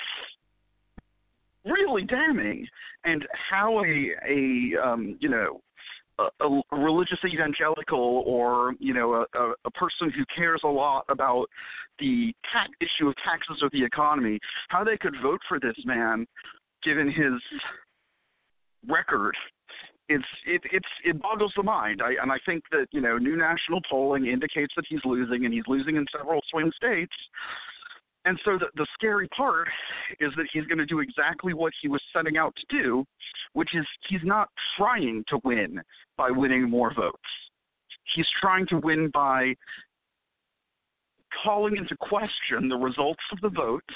really 1.64 2.04
damning. 2.04 2.66
And 3.04 3.26
how 3.50 3.84
a 3.84 4.10
a 4.28 4.82
um, 4.82 5.16
you 5.20 5.28
know 5.28 5.60
a, 6.18 6.44
a 6.44 6.62
religious 6.72 7.18
evangelical 7.24 8.22
or 8.26 8.74
you 8.78 8.94
know 8.94 9.26
a, 9.34 9.52
a, 9.64 9.70
person 9.72 10.10
who 10.10 10.24
cares 10.34 10.60
a 10.64 10.68
lot 10.68 11.04
about 11.08 11.46
the 11.98 12.32
tax 12.52 12.70
issue 12.80 13.08
of 13.08 13.14
taxes 13.24 13.58
or 13.62 13.70
the 13.72 13.84
economy, 13.84 14.38
how 14.68 14.84
they 14.84 14.96
could 14.96 15.14
vote 15.22 15.40
for 15.48 15.58
this 15.60 15.76
man, 15.84 16.26
given 16.82 17.06
his 17.06 17.40
record 18.88 19.34
it's 20.08 20.24
it 20.46 20.60
it's 20.72 20.86
it 21.04 21.20
boggles 21.20 21.52
the 21.56 21.62
mind. 21.62 22.00
I 22.02 22.22
and 22.22 22.30
I 22.30 22.38
think 22.46 22.62
that 22.70 22.86
you 22.92 23.00
know 23.00 23.18
new 23.18 23.36
national 23.36 23.80
polling 23.88 24.26
indicates 24.26 24.72
that 24.76 24.84
he's 24.88 25.00
losing, 25.04 25.44
and 25.44 25.52
he's 25.52 25.66
losing 25.66 25.96
in 25.96 26.06
several 26.16 26.40
swing 26.50 26.70
states. 26.76 27.14
And 28.26 28.38
so 28.44 28.58
the 28.58 28.66
the 28.74 28.86
scary 28.94 29.28
part 29.28 29.68
is 30.20 30.32
that 30.36 30.46
he's 30.52 30.64
going 30.66 30.78
to 30.78 30.86
do 30.86 31.00
exactly 31.00 31.54
what 31.54 31.72
he 31.80 31.88
was 31.88 32.02
setting 32.14 32.36
out 32.36 32.54
to 32.56 32.76
do, 32.76 33.04
which 33.52 33.74
is 33.74 33.86
he's 34.08 34.24
not 34.24 34.48
trying 34.76 35.24
to 35.28 35.38
win 35.44 35.80
by 36.18 36.30
winning 36.30 36.68
more 36.68 36.92
votes. 36.92 37.16
He's 38.14 38.26
trying 38.40 38.66
to 38.66 38.78
win 38.78 39.10
by 39.14 39.54
calling 41.44 41.76
into 41.76 41.96
question 41.96 42.68
the 42.68 42.76
results 42.76 43.22
of 43.32 43.40
the 43.40 43.48
votes 43.48 43.94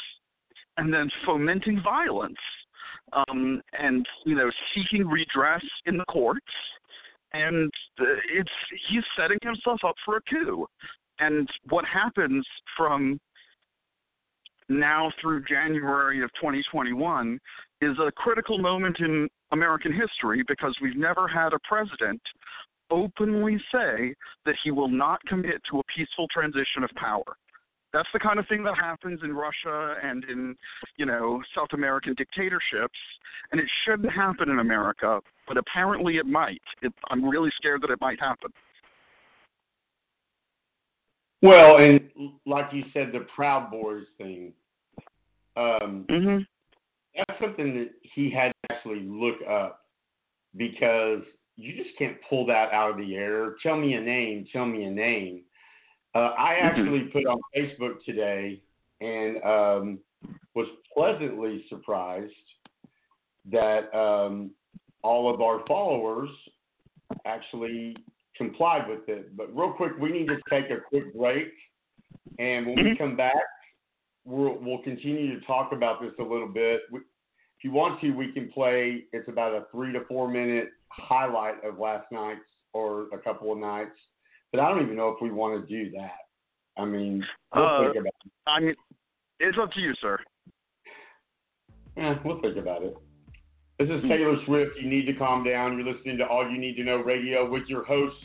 and 0.77 0.93
then 0.93 1.11
fomenting 1.27 1.83
violence 1.83 2.39
um, 3.13 3.61
and 3.79 4.07
you 4.25 4.37
know 4.37 4.51
seeking 4.75 5.07
redress 5.07 5.65
in 5.87 5.97
the 5.97 6.05
courts, 6.05 6.47
and 7.33 7.71
uh, 8.01 8.05
it's 8.33 8.51
he's 8.89 9.03
setting 9.19 9.39
himself 9.43 9.81
up 9.85 9.97
for 10.05 10.17
a 10.17 10.21
coup. 10.23 10.67
And 11.19 11.49
what 11.69 11.85
happens 11.85 12.47
from 12.77 13.21
now 14.71 15.13
through 15.21 15.45
January 15.45 16.23
of 16.23 16.31
2021 16.35 17.39
is 17.83 17.97
a 17.99 18.13
critical 18.13 18.59
moment 18.59 18.97
in 19.01 19.29
American 19.53 19.93
history 19.93 20.43
because 20.47 20.75
we've 20.81 20.97
never 20.97 21.27
had 21.27 21.53
a 21.53 21.59
president 21.69 22.21
openly 22.91 23.57
say 23.73 24.15
that 24.45 24.55
he 24.63 24.71
will 24.71 24.89
not 24.89 25.21
commit 25.27 25.61
to 25.71 25.79
a 25.79 25.83
peaceful 25.95 26.27
transition 26.33 26.83
of 26.83 26.91
power. 26.97 27.37
That's 27.93 28.09
the 28.13 28.21
kind 28.21 28.39
of 28.39 28.47
thing 28.47 28.63
that 28.65 28.77
happens 28.77 29.21
in 29.25 29.35
Russia 29.35 29.97
and 30.03 30.25
in, 30.25 30.57
you 30.97 31.07
know, 31.07 31.43
South 31.57 31.69
American 31.73 32.15
dictatorships, 32.15 32.99
and 33.51 33.61
it 33.61 33.67
shouldn't 33.85 34.13
happen 34.13 34.49
in 34.49 34.61
America, 34.61 35.21
but 35.49 35.57
apparently 35.57 36.19
it 36.19 36.27
might. 36.27 36.63
It, 36.83 36.93
I'm 37.11 37.29
really 37.29 37.51
scared 37.57 37.83
that 37.83 37.91
it 37.91 38.01
might 38.01 38.21
happen. 38.21 38.53
Well, 41.43 41.79
and 41.79 42.11
like 42.47 42.67
you 42.73 42.85
said, 42.93 43.11
the 43.13 43.27
Proud 43.35 43.71
Boys 43.71 44.05
thing. 44.19 44.53
Um, 45.57 46.07
mm-hmm. 46.09 46.39
That's 47.17 47.41
something 47.41 47.75
that 47.75 47.91
he 48.03 48.31
had 48.31 48.53
to 48.53 48.75
actually 48.75 49.01
look 49.01 49.37
up 49.49 49.81
because 50.57 51.23
you 51.57 51.75
just 51.77 51.97
can't 51.99 52.17
pull 52.29 52.47
that 52.47 52.73
out 52.73 52.91
of 52.91 52.97
the 52.99 53.15
air. 53.17 53.55
Tell 53.63 53.77
me 53.77 53.95
a 53.95 54.01
name. 54.01 54.47
Tell 54.53 54.67
me 54.67 54.85
a 54.85 54.91
name. 54.91 55.43
Uh, 56.15 56.33
I 56.39 56.55
Mm-hmm. 56.55 56.67
actually 56.67 57.01
put 57.13 57.27
on 57.27 57.39
Facebook 57.57 58.05
today 58.05 58.61
and 59.01 59.37
um, 59.45 59.99
was 60.55 60.67
pleasantly 60.95 61.65
surprised 61.69 62.33
that 63.51 63.93
um, 63.97 64.51
all 65.03 65.33
of 65.33 65.41
our 65.41 65.65
followers 65.67 66.29
actually 67.25 67.97
complied 68.41 68.89
with 68.89 69.09
it. 69.09 69.37
But 69.37 69.55
real 69.55 69.73
quick, 69.73 69.93
we 70.01 70.11
need 70.11 70.27
to 70.29 70.39
take 70.49 70.71
a 70.71 70.81
quick 70.89 71.15
break, 71.15 71.53
and 72.39 72.67
when 72.67 72.85
we 72.85 72.97
come 72.97 73.17
back, 73.17 73.35
we'll, 74.25 74.59
we'll 74.61 74.83
continue 74.83 75.39
to 75.39 75.47
talk 75.47 75.73
about 75.73 76.01
this 76.01 76.13
a 76.19 76.23
little 76.23 76.49
bit. 76.49 76.81
We, 76.91 77.01
if 77.01 77.65
you 77.65 77.73
want 77.73 78.01
to, 78.01 78.11
we 78.13 78.33
can 78.33 78.51
play. 78.51 79.05
It's 79.13 79.29
about 79.29 79.53
a 79.53 79.67
three 79.71 79.93
to 79.93 80.01
four 80.09 80.29
minute 80.29 80.71
highlight 80.89 81.63
of 81.65 81.79
last 81.79 82.07
night's 82.11 82.41
or 82.73 83.09
a 83.13 83.19
couple 83.19 83.53
of 83.53 83.59
nights 83.59 83.97
but 84.53 84.61
I 84.61 84.69
don't 84.69 84.83
even 84.83 84.97
know 84.97 85.09
if 85.09 85.17
we 85.21 85.31
want 85.31 85.67
to 85.67 85.85
do 85.85 85.91
that. 85.93 86.19
I 86.77 86.85
mean, 86.85 87.25
we'll 87.55 87.65
Uh, 87.65 87.81
think 87.85 87.97
about 87.97 88.15
it. 88.25 88.33
I 88.47 88.61
mean, 88.61 88.75
it's 89.39 89.59
up 89.59 89.73
to 89.73 89.81
you, 89.81 89.95
sir. 90.01 90.19
Eh, 91.97 92.15
we'll 92.25 92.41
think 92.41 92.57
about 92.57 92.83
it. 92.83 92.97
This 93.79 93.89
is 93.89 94.03
Taylor 94.03 94.37
Swift. 94.45 94.77
You 94.79 94.89
need 94.89 95.07
to 95.07 95.15
calm 95.15 95.45
down. 95.45 95.79
You're 95.79 95.93
listening 95.93 96.19
to 96.19 96.27
All 96.27 96.49
You 96.49 96.59
Need 96.59 96.77
to 96.77 96.85
Know 96.85 96.99
Radio 96.99 97.49
with 97.49 97.67
your 97.67 97.85
host, 97.85 98.17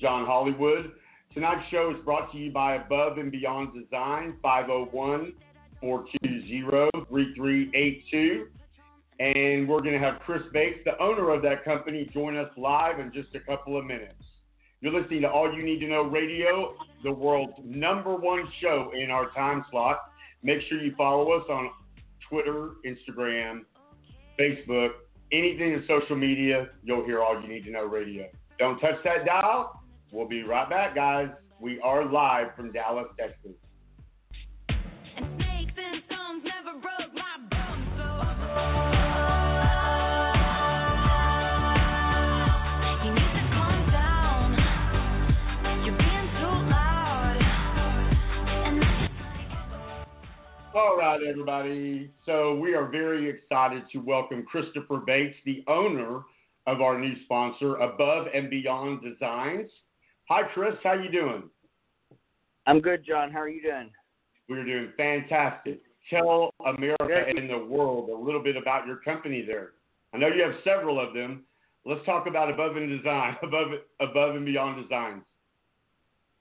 John 0.00 0.26
Hollywood. 0.26 0.92
Tonight's 1.32 1.68
show 1.70 1.90
is 1.90 2.04
brought 2.04 2.30
to 2.32 2.38
you 2.38 2.52
by 2.52 2.76
Above 2.76 3.18
and 3.18 3.32
Beyond 3.32 3.74
Design, 3.74 4.34
501 4.42 5.32
420 5.80 7.06
3382. 7.08 8.46
And 9.20 9.68
we're 9.68 9.80
going 9.80 9.92
to 9.92 9.98
have 9.98 10.20
Chris 10.20 10.42
Bates, 10.52 10.80
the 10.84 11.00
owner 11.00 11.30
of 11.30 11.42
that 11.42 11.64
company, 11.64 12.08
join 12.12 12.36
us 12.36 12.50
live 12.56 12.98
in 12.98 13.12
just 13.12 13.34
a 13.34 13.40
couple 13.40 13.76
of 13.78 13.84
minutes. 13.84 14.14
You're 14.80 14.92
listening 14.92 15.22
to 15.22 15.30
All 15.30 15.52
You 15.52 15.64
Need 15.64 15.80
to 15.80 15.88
Know 15.88 16.02
Radio, 16.02 16.74
the 17.02 17.12
world's 17.12 17.54
number 17.64 18.14
one 18.14 18.46
show 18.60 18.92
in 18.94 19.10
our 19.10 19.30
time 19.30 19.64
slot. 19.70 20.00
Make 20.42 20.60
sure 20.68 20.80
you 20.80 20.94
follow 20.96 21.32
us 21.32 21.44
on 21.48 21.70
Twitter, 22.28 22.72
Instagram, 22.84 23.62
Facebook, 24.38 24.90
anything 25.32 25.72
in 25.72 25.84
social 25.88 26.16
media. 26.16 26.68
You'll 26.82 27.04
hear 27.04 27.22
All 27.22 27.40
You 27.40 27.48
Need 27.48 27.64
to 27.64 27.70
Know 27.70 27.84
Radio. 27.84 28.26
Don't 28.58 28.78
touch 28.78 28.96
that 29.04 29.24
dial. 29.24 29.80
We'll 30.14 30.28
be 30.28 30.44
right 30.44 30.70
back, 30.70 30.94
guys. 30.94 31.28
We 31.58 31.80
are 31.80 32.04
live 32.08 32.54
from 32.54 32.70
Dallas, 32.70 33.08
Texas. 33.18 33.50
All 50.76 50.96
right, 50.96 51.18
everybody. 51.28 52.12
So 52.24 52.54
we 52.54 52.74
are 52.76 52.86
very 52.86 53.28
excited 53.28 53.82
to 53.90 53.98
welcome 53.98 54.44
Christopher 54.44 54.98
Bates, 54.98 55.34
the 55.44 55.64
owner 55.66 56.20
of 56.68 56.80
our 56.80 57.00
new 57.00 57.14
sponsor, 57.24 57.74
Above 57.78 58.28
and 58.32 58.48
Beyond 58.48 59.02
Designs. 59.02 59.68
Hi, 60.28 60.42
Chris. 60.54 60.74
How 60.82 60.94
you 60.94 61.10
doing? 61.10 61.50
I'm 62.66 62.80
good, 62.80 63.04
John. 63.06 63.30
How 63.30 63.40
are 63.40 63.48
you 63.48 63.60
doing? 63.60 63.90
We're 64.48 64.64
doing 64.64 64.90
fantastic. 64.96 65.82
Tell 66.08 66.50
America 66.66 67.24
and 67.28 67.48
the 67.48 67.58
world 67.58 68.08
a 68.08 68.16
little 68.16 68.42
bit 68.42 68.56
about 68.56 68.86
your 68.86 68.96
company 68.96 69.44
there. 69.46 69.72
I 70.14 70.18
know 70.18 70.28
you 70.28 70.42
have 70.42 70.54
several 70.64 70.98
of 70.98 71.12
them. 71.12 71.44
Let's 71.84 72.04
talk 72.06 72.26
about 72.26 72.50
Above 72.50 72.76
and 72.76 72.88
Design, 72.88 73.36
Above 73.42 73.68
Above 74.00 74.36
and 74.36 74.46
Beyond 74.46 74.82
Designs. 74.82 75.22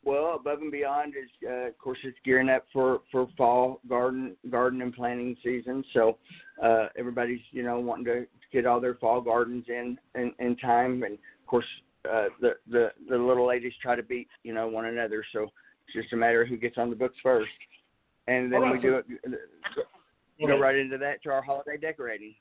Well, 0.06 0.36
above 0.36 0.60
and 0.60 0.72
beyond 0.72 1.14
is, 1.16 1.30
uh, 1.48 1.68
of 1.68 1.78
course, 1.78 1.98
it's 2.04 2.18
gearing 2.26 2.50
up 2.50 2.66
for 2.74 3.02
for 3.12 3.28
fall 3.38 3.80
garden 3.88 4.36
garden 4.50 4.82
and 4.82 4.94
planting 4.94 5.36
season. 5.44 5.84
So 5.94 6.18
uh, 6.62 6.88
everybody's 6.98 7.40
you 7.52 7.64
know 7.64 7.80
wanting 7.80 8.06
to 8.06 8.26
get 8.52 8.66
all 8.66 8.82
their 8.82 8.96
fall 8.96 9.22
gardens 9.22 9.66
in 9.70 9.98
in, 10.16 10.34
in 10.40 10.58
time, 10.58 11.04
and 11.04 11.14
of 11.14 11.48
course 11.48 11.66
uh, 12.12 12.26
the 12.42 12.52
the 12.70 12.92
the 13.10 13.18
little 13.18 13.48
ladies 13.48 13.74
try 13.82 13.96
to 13.96 14.04
beat 14.04 14.28
you 14.44 14.54
know 14.54 14.68
one 14.68 14.86
another. 14.86 15.24
So 15.34 15.44
it's 15.44 15.94
just 15.94 16.14
a 16.14 16.18
matter 16.18 16.42
of 16.42 16.50
who 16.50 16.58
gets 16.58 16.78
on 16.78 16.90
the 16.90 16.96
books 16.96 17.18
first, 17.24 17.52
and 18.28 18.52
then 18.52 18.62
right, 18.62 18.74
we 18.74 18.80
do 18.80 19.02
so- 19.08 19.32
it. 19.32 19.40
Go 20.46 20.60
right 20.60 20.76
into 20.76 20.98
that 20.98 21.24
to 21.24 21.30
our 21.30 21.42
holiday 21.42 21.78
decorating. 21.78 22.36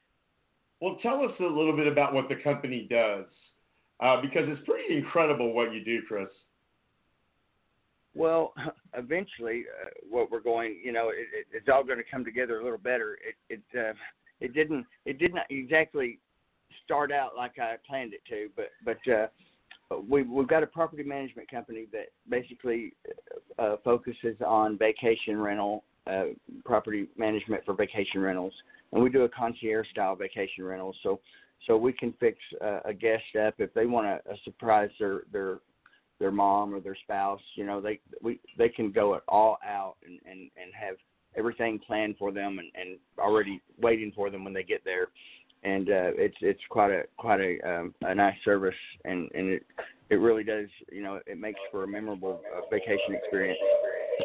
Well, 0.81 0.98
tell 1.03 1.22
us 1.22 1.31
a 1.38 1.44
little 1.44 1.77
bit 1.77 1.87
about 1.87 2.12
what 2.12 2.29
the 2.29 2.35
company 2.35 2.88
does, 2.90 3.27
uh, 4.01 4.20
because 4.20 4.42
it's 4.48 4.66
pretty 4.66 4.96
incredible 4.96 5.53
what 5.53 5.72
you 5.72 5.85
do, 5.85 6.03
Chris. 6.09 6.27
Well, 8.14 8.55
eventually, 8.94 9.64
uh, 9.85 9.90
what 10.11 10.31
we're 10.31 10.40
going, 10.40 10.81
you 10.83 10.92
know, 10.92 11.11
it, 11.11 11.29
it, 11.33 11.46
it's 11.53 11.68
all 11.72 11.85
going 11.85 11.98
to 11.98 12.05
come 12.11 12.25
together 12.25 12.59
a 12.59 12.64
little 12.64 12.79
better. 12.79 13.18
It 13.48 13.62
it 13.72 13.79
uh, 13.79 13.94
it 14.40 14.55
didn't 14.55 14.87
it 15.05 15.18
did 15.18 15.35
not 15.35 15.44
exactly 15.51 16.18
start 16.85 17.12
out 17.12 17.37
like 17.37 17.59
I 17.59 17.77
planned 17.87 18.12
it 18.14 18.22
to, 18.29 18.48
but 18.57 18.70
but 18.85 19.12
uh, 19.12 19.27
we 20.00 20.22
we've 20.22 20.48
got 20.48 20.62
a 20.62 20.66
property 20.66 21.02
management 21.02 21.50
company 21.50 21.87
that 21.92 22.09
basically 22.28 22.94
uh, 23.59 23.76
focuses 23.85 24.37
on 24.46 24.78
vacation 24.78 25.38
rental, 25.38 25.85
uh, 26.07 26.24
property 26.64 27.09
management 27.16 27.64
for 27.64 27.74
vacation 27.74 28.20
rentals, 28.20 28.52
and 28.92 29.02
we 29.02 29.11
do 29.11 29.22
a 29.22 29.28
concierge 29.28 29.88
style 29.90 30.16
vacation 30.16 30.64
rental. 30.64 30.94
So 31.02 31.20
so 31.66 31.76
we 31.76 31.92
can 31.92 32.12
fix 32.18 32.38
uh, 32.64 32.81
a 32.85 32.92
guest 32.92 33.24
up 33.46 33.55
if 33.59 33.72
they 33.74 33.87
want 33.87 34.07
to 34.07 34.35
surprise 34.44 34.90
their 34.98 35.22
their 35.33 35.59
their 36.18 36.31
mom 36.31 36.74
or 36.74 36.81
their 36.81 36.96
spouse. 36.96 37.40
You 37.55 37.66
know, 37.66 37.81
they 37.81 38.00
we 38.20 38.40
they 38.59 38.68
can 38.68 38.92
go 38.92 39.14
it 39.14 39.22
all 39.28 39.59
out 39.64 39.96
and 40.05 40.18
and 40.24 40.50
and 40.61 40.72
have 40.78 40.96
everything 41.37 41.81
planned 41.87 42.16
for 42.18 42.31
them 42.31 42.59
and, 42.59 42.70
and 42.74 42.98
already 43.18 43.61
waiting 43.81 44.12
for 44.14 44.31
them 44.31 44.44
when 44.44 44.52
they 44.52 44.62
get 44.62 44.85
there. 44.85 45.09
And 45.64 45.88
uh, 45.88 46.11
it's 46.16 46.37
it's 46.40 46.61
quite 46.70 46.90
a 46.90 47.03
quite 47.18 47.40
a 47.40 47.59
um, 47.68 47.94
a 48.03 48.14
nice 48.14 48.37
service, 48.44 48.75
and 49.05 49.31
and 49.35 49.48
it 49.48 49.66
it 50.11 50.16
really 50.16 50.44
does. 50.44 50.68
You 50.90 51.03
know, 51.03 51.20
it 51.27 51.38
makes 51.38 51.61
for 51.70 51.85
a 51.85 51.88
memorable 51.88 52.40
uh, 52.57 52.62
vacation 52.70 53.14
experience. 53.14 53.59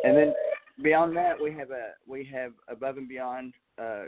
And 0.04 0.17
then 0.17 0.34
beyond 0.84 1.15
that, 1.17 1.41
we 1.41 1.52
have 1.54 1.71
a 1.71 1.91
we 2.08 2.28
have 2.34 2.54
above 2.67 2.97
and 2.97 3.08
beyond 3.08 3.54
uh, 3.78 4.06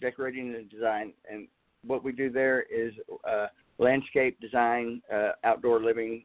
decorating 0.00 0.54
and 0.54 0.70
design, 0.70 1.12
and 1.30 1.48
what 1.86 2.04
we 2.04 2.12
do 2.12 2.30
there 2.30 2.62
is 2.62 2.92
uh, 3.28 3.46
landscape 3.78 4.40
design, 4.40 5.02
uh, 5.12 5.30
outdoor 5.44 5.82
living 5.82 6.24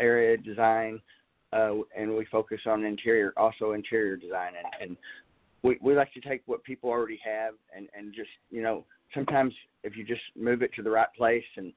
area 0.00 0.36
design, 0.36 1.00
uh, 1.52 1.72
and 1.96 2.14
we 2.14 2.24
focus 2.26 2.60
on 2.66 2.84
interior, 2.84 3.32
also 3.36 3.72
interior 3.72 4.16
design, 4.16 4.52
and, 4.56 4.90
and 4.90 4.96
we 5.62 5.78
we 5.80 5.94
like 5.94 6.12
to 6.12 6.20
take 6.20 6.42
what 6.46 6.62
people 6.64 6.90
already 6.90 7.18
have 7.24 7.54
and 7.74 7.88
and 7.96 8.14
just 8.14 8.30
you 8.50 8.62
know 8.62 8.84
sometimes 9.14 9.54
if 9.84 9.96
you 9.96 10.04
just 10.04 10.22
move 10.36 10.62
it 10.62 10.72
to 10.74 10.82
the 10.82 10.90
right 10.90 11.08
place 11.16 11.44
and 11.56 11.72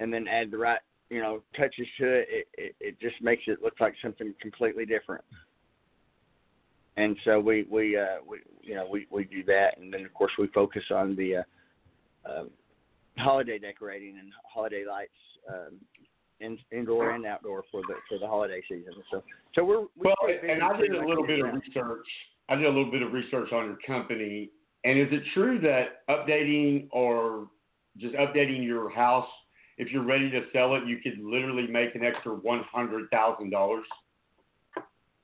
and 0.00 0.12
then 0.12 0.26
add 0.26 0.50
the 0.50 0.58
right 0.58 0.80
you 1.10 1.20
know 1.20 1.42
touches 1.56 1.86
to 1.98 2.06
it, 2.06 2.28
it 2.30 2.46
it, 2.54 2.76
it 2.80 3.00
just 3.00 3.20
makes 3.20 3.42
it 3.46 3.62
look 3.62 3.74
like 3.80 3.94
something 4.02 4.34
completely 4.40 4.86
different. 4.86 5.24
And 6.96 7.16
so 7.24 7.40
we 7.40 7.66
we 7.70 7.96
uh, 7.96 8.18
we 8.26 8.38
you 8.62 8.74
know 8.74 8.86
we 8.90 9.06
we 9.10 9.24
do 9.24 9.42
that, 9.44 9.78
and 9.78 9.92
then 9.92 10.04
of 10.04 10.14
course 10.14 10.32
we 10.38 10.46
focus 10.48 10.84
on 10.90 11.16
the 11.16 11.36
uh, 11.36 11.42
uh, 12.28 12.44
holiday 13.18 13.58
decorating 13.58 14.16
and 14.18 14.32
holiday 14.52 14.84
lights. 14.88 15.10
Um, 15.48 15.74
in, 16.40 16.58
indoor 16.72 17.10
and 17.10 17.24
outdoor 17.26 17.62
for 17.70 17.80
the 17.82 17.94
for 18.08 18.18
the 18.18 18.26
holiday 18.26 18.60
season. 18.68 18.92
So 19.10 19.22
so 19.54 19.64
we're 19.64 19.80
we 19.80 19.88
well, 20.04 20.14
and 20.26 20.62
I 20.62 20.76
did 20.76 20.90
a 20.90 21.06
little 21.06 21.26
bit 21.26 21.40
of 21.40 21.54
research. 21.54 22.06
I 22.48 22.56
did 22.56 22.64
a 22.64 22.68
little 22.68 22.90
bit 22.90 23.02
of 23.02 23.12
research 23.12 23.52
on 23.52 23.66
your 23.66 23.78
company, 23.86 24.50
and 24.84 24.98
is 24.98 25.08
it 25.10 25.22
true 25.32 25.58
that 25.60 26.06
updating 26.08 26.88
or 26.90 27.48
just 27.98 28.14
updating 28.14 28.64
your 28.64 28.90
house, 28.90 29.28
if 29.78 29.90
you're 29.90 30.04
ready 30.04 30.30
to 30.30 30.42
sell 30.52 30.74
it, 30.74 30.86
you 30.86 30.98
could 30.98 31.18
literally 31.18 31.66
make 31.66 31.94
an 31.94 32.04
extra 32.04 32.32
one 32.32 32.64
hundred 32.70 33.10
thousand 33.10 33.50
dollars? 33.50 33.86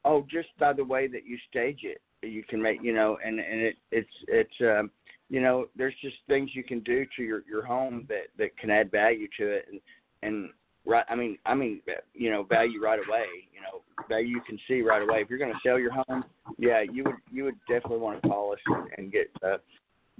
Oh, 0.05 0.27
just 0.31 0.49
by 0.59 0.73
the 0.73 0.85
way 0.85 1.07
that 1.09 1.27
you 1.27 1.37
stage 1.49 1.81
it, 1.83 2.01
you 2.23 2.42
can 2.42 2.61
make 2.61 2.83
you 2.83 2.94
know, 2.94 3.18
and 3.25 3.38
and 3.38 3.61
it 3.61 3.77
it's 3.92 4.11
it's 4.29 4.61
um, 4.61 4.90
you 5.29 5.40
know, 5.40 5.66
there's 5.77 5.94
just 6.03 6.16
things 6.27 6.51
you 6.55 6.64
can 6.64 6.81
do 6.81 7.07
to 7.16 7.23
your 7.23 7.42
your 7.49 7.64
home 7.64 8.07
that 8.09 8.29
that 8.38 8.57
can 8.59 8.70
add 8.70 8.90
value 8.90 9.29
to 9.38 9.49
it, 9.49 9.66
and 9.70 9.81
and 10.23 10.51
right, 10.87 11.05
I 11.09 11.14
mean, 11.14 11.38
I 11.47 11.55
mean, 11.55 11.81
you 12.14 12.31
know, 12.31 12.43
value 12.43 12.83
right 12.83 12.99
away. 12.99 13.27
You 13.53 13.61
know, 13.61 13.83
value 14.09 14.29
you 14.29 14.40
can 14.47 14.59
see 14.66 14.83
right 14.83 15.03
away. 15.03 15.21
If 15.21 15.31
you're 15.31 15.38
going 15.38 15.53
to 15.53 15.59
sell 15.64 15.79
your 15.79 15.93
home, 15.93 16.25
yeah, 16.59 16.83
you 16.83 17.05
would 17.05 17.16
you 17.31 17.45
would 17.45 17.59
definitely 17.69 17.99
want 17.99 18.23
to 18.23 18.29
call 18.29 18.53
us 18.53 18.59
and, 18.97 19.12
get 19.12 19.31
uh, 19.45 19.59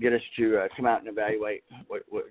get 0.01 0.13
us 0.13 0.23
to 0.39 0.59
uh, 0.59 0.69
come 0.77 0.87
out 0.87 1.01
and 1.01 1.09
evaluate 1.09 1.65
what 1.89 2.03
what 2.09 2.25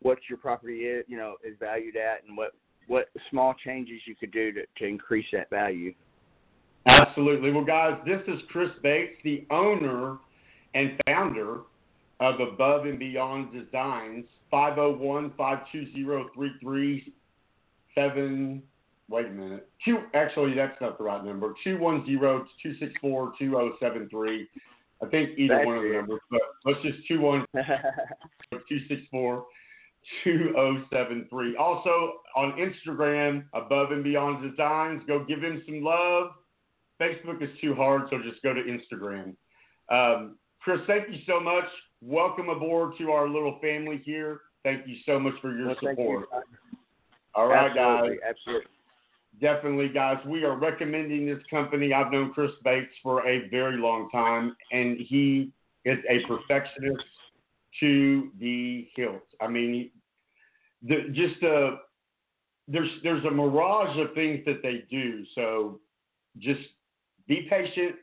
what 0.00 0.18
your 0.28 0.38
property 0.38 0.80
is, 0.80 1.04
you 1.08 1.16
know, 1.16 1.34
is 1.44 1.54
valued 1.58 1.96
at, 1.96 2.24
and 2.26 2.36
what 2.36 2.52
what 2.86 3.08
small 3.30 3.54
changes 3.64 4.00
you 4.06 4.14
could 4.14 4.32
do 4.32 4.52
to 4.52 4.62
to 4.78 4.84
increase 4.84 5.26
that 5.32 5.50
value. 5.50 5.94
Absolutely. 6.86 7.52
Well, 7.52 7.64
guys, 7.64 7.98
this 8.06 8.22
is 8.28 8.40
Chris 8.50 8.70
Bates, 8.82 9.16
the 9.22 9.46
owner 9.50 10.16
and 10.74 10.92
founder 11.06 11.60
of 12.20 12.40
Above 12.40 12.86
and 12.86 12.98
Beyond 12.98 13.52
Designs. 13.52 14.24
501 14.50 15.32
520 15.36 17.12
337. 17.94 18.62
Wait 19.08 19.26
a 19.26 19.30
minute. 19.30 19.68
Two, 19.84 20.00
actually, 20.14 20.54
that's 20.54 20.78
not 20.80 20.98
the 20.98 21.04
right 21.04 21.24
number. 21.24 21.54
Two 21.64 21.78
one 21.78 22.04
zero 22.04 22.46
two 22.62 22.74
six 22.78 22.92
four 23.00 23.32
two 23.38 23.50
zero 23.50 23.72
seven 23.80 24.08
three. 24.10 24.46
I 25.02 25.06
think 25.06 25.38
either 25.38 25.54
That's 25.54 25.66
one 25.66 25.76
of 25.78 25.82
the 25.84 25.90
numbers, 25.90 26.20
but 26.30 26.40
let's 26.64 26.82
just 26.82 27.06
210 27.06 27.64
264 28.50 29.46
2073. 30.24 31.56
Also 31.56 32.14
on 32.36 32.52
Instagram, 32.58 33.44
Above 33.54 33.92
and 33.92 34.02
Beyond 34.02 34.48
Designs. 34.50 35.02
Go 35.06 35.24
give 35.24 35.42
him 35.42 35.62
some 35.66 35.82
love. 35.82 36.32
Facebook 37.00 37.42
is 37.42 37.50
too 37.60 37.74
hard, 37.74 38.02
so 38.10 38.18
just 38.22 38.42
go 38.42 38.52
to 38.52 38.60
Instagram. 38.60 39.34
Um, 39.88 40.36
Chris, 40.60 40.80
thank 40.86 41.08
you 41.08 41.18
so 41.26 41.38
much. 41.38 41.64
Welcome 42.02 42.48
aboard 42.48 42.94
to 42.98 43.12
our 43.12 43.28
little 43.28 43.58
family 43.60 44.02
here. 44.04 44.40
Thank 44.64 44.86
you 44.86 44.96
so 45.06 45.20
much 45.20 45.34
for 45.40 45.56
your 45.56 45.68
Well, 45.68 45.76
thank 45.82 45.98
you. 45.98 46.26
All 47.38 47.46
right, 47.46 47.70
absolutely, 47.70 48.16
guys. 48.16 48.30
Absolutely. 48.30 48.70
Definitely, 49.40 49.88
guys. 49.90 50.16
We 50.26 50.42
are 50.42 50.56
recommending 50.56 51.24
this 51.24 51.38
company. 51.48 51.92
I've 51.92 52.10
known 52.10 52.32
Chris 52.32 52.50
Bates 52.64 52.90
for 53.00 53.24
a 53.28 53.48
very 53.48 53.78
long 53.78 54.10
time, 54.10 54.56
and 54.72 54.98
he 54.98 55.52
is 55.84 55.98
a 56.10 56.26
perfectionist 56.26 57.04
to 57.78 58.30
the 58.40 58.88
hilt. 58.96 59.22
I 59.40 59.46
mean, 59.46 59.90
the, 60.82 61.10
just 61.12 61.40
uh, 61.44 61.76
there's 62.66 62.90
there's 63.04 63.24
a 63.24 63.30
mirage 63.30 63.96
of 63.98 64.14
things 64.14 64.44
that 64.44 64.60
they 64.64 64.82
do. 64.90 65.24
So 65.36 65.78
just 66.38 66.60
be 67.28 67.46
patient. 67.48 67.94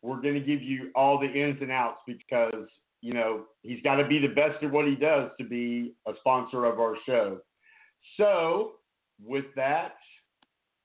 We're 0.00 0.22
going 0.22 0.36
to 0.36 0.40
give 0.40 0.62
you 0.62 0.90
all 0.94 1.20
the 1.20 1.26
ins 1.26 1.60
and 1.60 1.70
outs 1.70 2.00
because 2.06 2.66
you 3.02 3.12
know 3.12 3.42
he's 3.62 3.82
got 3.82 3.96
to 3.96 4.08
be 4.08 4.18
the 4.18 4.28
best 4.28 4.64
at 4.64 4.70
what 4.70 4.86
he 4.86 4.94
does 4.94 5.32
to 5.36 5.44
be 5.44 5.92
a 6.06 6.12
sponsor 6.20 6.64
of 6.64 6.80
our 6.80 6.96
show. 7.04 7.40
So 8.16 8.72
with 9.24 9.46
that, 9.56 9.94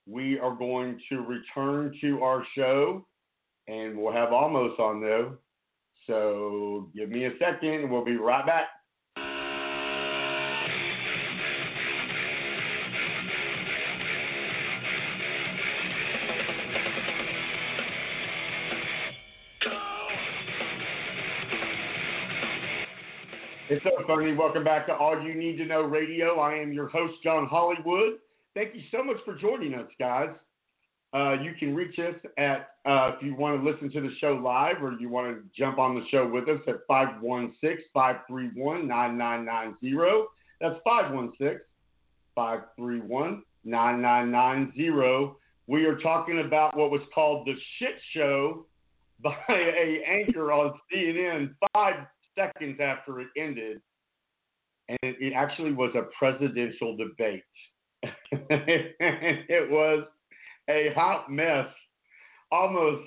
we 0.08 0.38
are 0.39 0.56
going 0.56 0.99
to 1.10 1.21
return 1.21 1.93
to 2.01 2.21
our 2.21 2.45
show, 2.56 3.06
and 3.67 3.97
we'll 3.97 4.13
have 4.13 4.30
Amos 4.30 4.78
on 4.80 5.01
though. 5.01 5.38
So 6.08 6.89
give 6.95 7.10
me 7.10 7.25
a 7.25 7.32
second, 7.39 7.82
and 7.82 7.91
we'll 7.91 8.06
be 8.06 8.17
right 8.17 8.45
back. 8.45 8.67
It's 23.76 23.84
so 23.84 24.08
funny. 24.08 24.34
Welcome 24.34 24.64
back 24.64 24.86
to 24.86 24.94
All 24.94 25.22
You 25.22 25.36
Need 25.36 25.58
to 25.58 25.66
Know 25.66 25.82
Radio. 25.82 26.40
I 26.40 26.54
am 26.54 26.72
your 26.72 26.88
host, 26.88 27.16
John 27.22 27.46
Hollywood. 27.46 28.20
Thank 28.54 28.74
you 28.74 28.80
so 28.90 29.04
much 29.04 29.18
for 29.26 29.36
joining 29.36 29.74
us, 29.74 29.90
guys. 30.00 30.30
Uh, 31.14 31.34
you 31.44 31.52
can 31.60 31.76
reach 31.76 32.00
us 32.00 32.16
at, 32.38 32.70
uh, 32.86 33.12
if 33.18 33.22
you 33.22 33.36
want 33.36 33.62
to 33.62 33.70
listen 33.70 33.92
to 33.92 34.00
the 34.00 34.16
show 34.22 34.40
live 34.42 34.82
or 34.82 34.94
you 34.94 35.10
want 35.10 35.36
to 35.36 35.44
jump 35.54 35.78
on 35.78 35.94
the 35.94 36.06
show 36.10 36.26
with 36.26 36.48
us 36.48 36.62
at 36.70 36.88
516 36.88 37.84
531 37.94 38.88
9990. 38.88 40.24
That's 40.62 40.76
516 40.86 41.60
531 42.34 43.44
9990. 43.66 45.36
We 45.68 45.84
are 45.84 45.98
talking 45.98 46.40
about 46.40 46.78
what 46.78 46.92
was 46.92 47.02
called 47.14 47.46
the 47.46 47.56
shit 47.78 47.96
show 48.14 48.68
by 49.22 49.36
a 49.50 50.02
anchor 50.08 50.54
on 50.54 50.80
CNN 50.90 51.56
five 51.74 52.06
seconds 52.38 52.80
after 52.82 53.21
it 53.21 53.28
ended, 53.38 53.82
and 54.89 54.98
it, 55.02 55.15
it 55.19 55.34
actually 55.34 55.74
was 55.74 55.91
a 55.95 56.04
presidential 56.17 56.95
debate. 56.95 57.43
it 58.32 59.71
was 59.71 60.06
a 60.69 60.91
hot 60.95 61.32
mess. 61.32 61.67
Amos. 62.54 63.02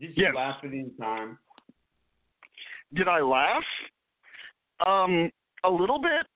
Did 0.00 0.16
you 0.16 0.24
Yes. 0.24 0.34
laugh 0.34 0.58
at 0.62 0.70
any 0.70 0.90
time? 1.00 1.38
Did 2.94 3.08
I 3.08 3.20
laugh? 3.20 3.64
Um, 4.86 5.30
a 5.64 5.70
little 5.70 6.00
bit. 6.00 6.26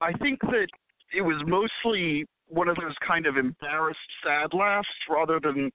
I 0.00 0.12
think 0.14 0.40
that 0.42 0.68
it 1.14 1.20
was 1.20 1.40
mostly 1.46 2.24
one 2.48 2.68
of 2.68 2.76
those 2.76 2.94
kind 3.06 3.26
of 3.26 3.36
embarrassed, 3.36 3.98
sad 4.24 4.52
laughs 4.54 4.88
rather 5.08 5.38
than 5.40 5.70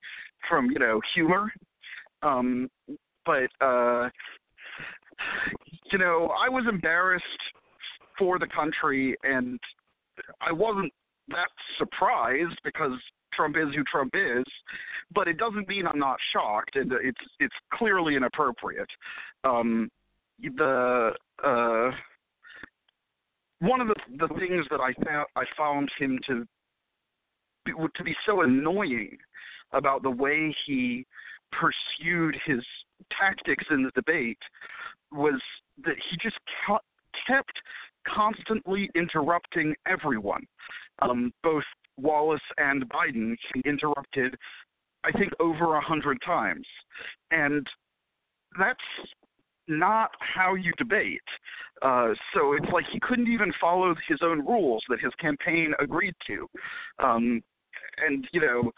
from 0.50 0.70
you 0.72 0.80
know 0.80 1.00
humor. 1.14 1.52
Um, 2.24 2.70
but 3.26 3.50
uh, 3.62 4.10
you 5.92 5.98
know, 5.98 6.32
I 6.40 6.50
was 6.50 6.66
embarrassed 6.70 7.26
for 8.18 8.40
the 8.40 8.48
country, 8.48 9.16
and 9.24 9.60
I 10.42 10.52
wasn't 10.52 10.92
that 11.30 11.50
surprised 11.78 12.60
because 12.64 12.94
Trump 13.34 13.56
is 13.58 13.74
who 13.76 13.84
Trump 13.84 14.14
is. 14.16 14.46
But 15.14 15.28
it 15.28 15.38
doesn't 15.38 15.70
mean 15.70 15.88
I'm 15.88 16.00
not 16.00 16.18
shocked, 16.34 16.76
and 16.76 16.92
it's 16.92 17.22
it's 17.40 17.56
clearly 17.74 18.16
inappropriate. 18.16 18.90
Um, 19.44 19.90
the 20.42 21.12
uh, 21.44 21.92
one 23.60 23.82
of 23.82 23.88
the 23.88 23.96
the 24.18 24.28
things 24.40 24.66
that 24.70 24.82
I 24.82 24.94
found 25.06 25.28
I 25.36 25.44
found 25.58 25.90
him 25.98 26.20
to 26.28 26.46
be, 27.66 27.72
to 27.96 28.04
be 28.04 28.16
so 28.26 28.42
annoying 28.42 29.18
about 29.72 30.04
the 30.04 30.12
way 30.12 30.56
he 30.66 31.06
pursued 31.52 32.36
his 32.46 32.64
tactics 33.18 33.66
in 33.72 33.84
the 33.84 33.92
debate 33.96 34.40
was 35.12 35.40
that 35.84 35.96
he 36.10 36.18
just 36.22 36.38
kept 37.28 37.52
constantly 38.08 38.90
interrupting 38.96 39.76
everyone. 39.86 40.46
Um, 41.02 41.34
both 41.44 41.64
Wallace 41.98 42.42
and 42.58 42.88
Biden 42.90 43.36
he 43.54 43.62
interrupted, 43.66 44.36
I 45.04 45.12
think, 45.12 45.32
over 45.40 45.76
a 45.76 45.82
hundred 45.82 46.18
times, 46.26 46.66
and 47.32 47.66
that's 48.60 48.80
not 49.68 50.12
how 50.20 50.56
you 50.56 50.72
debate. 50.78 51.22
Uh, 51.82 52.10
so 52.34 52.54
it's 52.54 52.72
like 52.72 52.86
he 52.92 53.00
couldn't 53.00 53.28
even 53.28 53.52
follow 53.60 53.94
his 54.08 54.20
own 54.24 54.46
rules 54.46 54.84
that 54.90 55.00
his 55.00 55.14
campaign 55.20 55.74
agreed 55.80 56.16
to. 56.26 56.48
Um, 57.00 57.44
and, 58.06 58.28
you 58.32 58.42
know, 58.42 58.72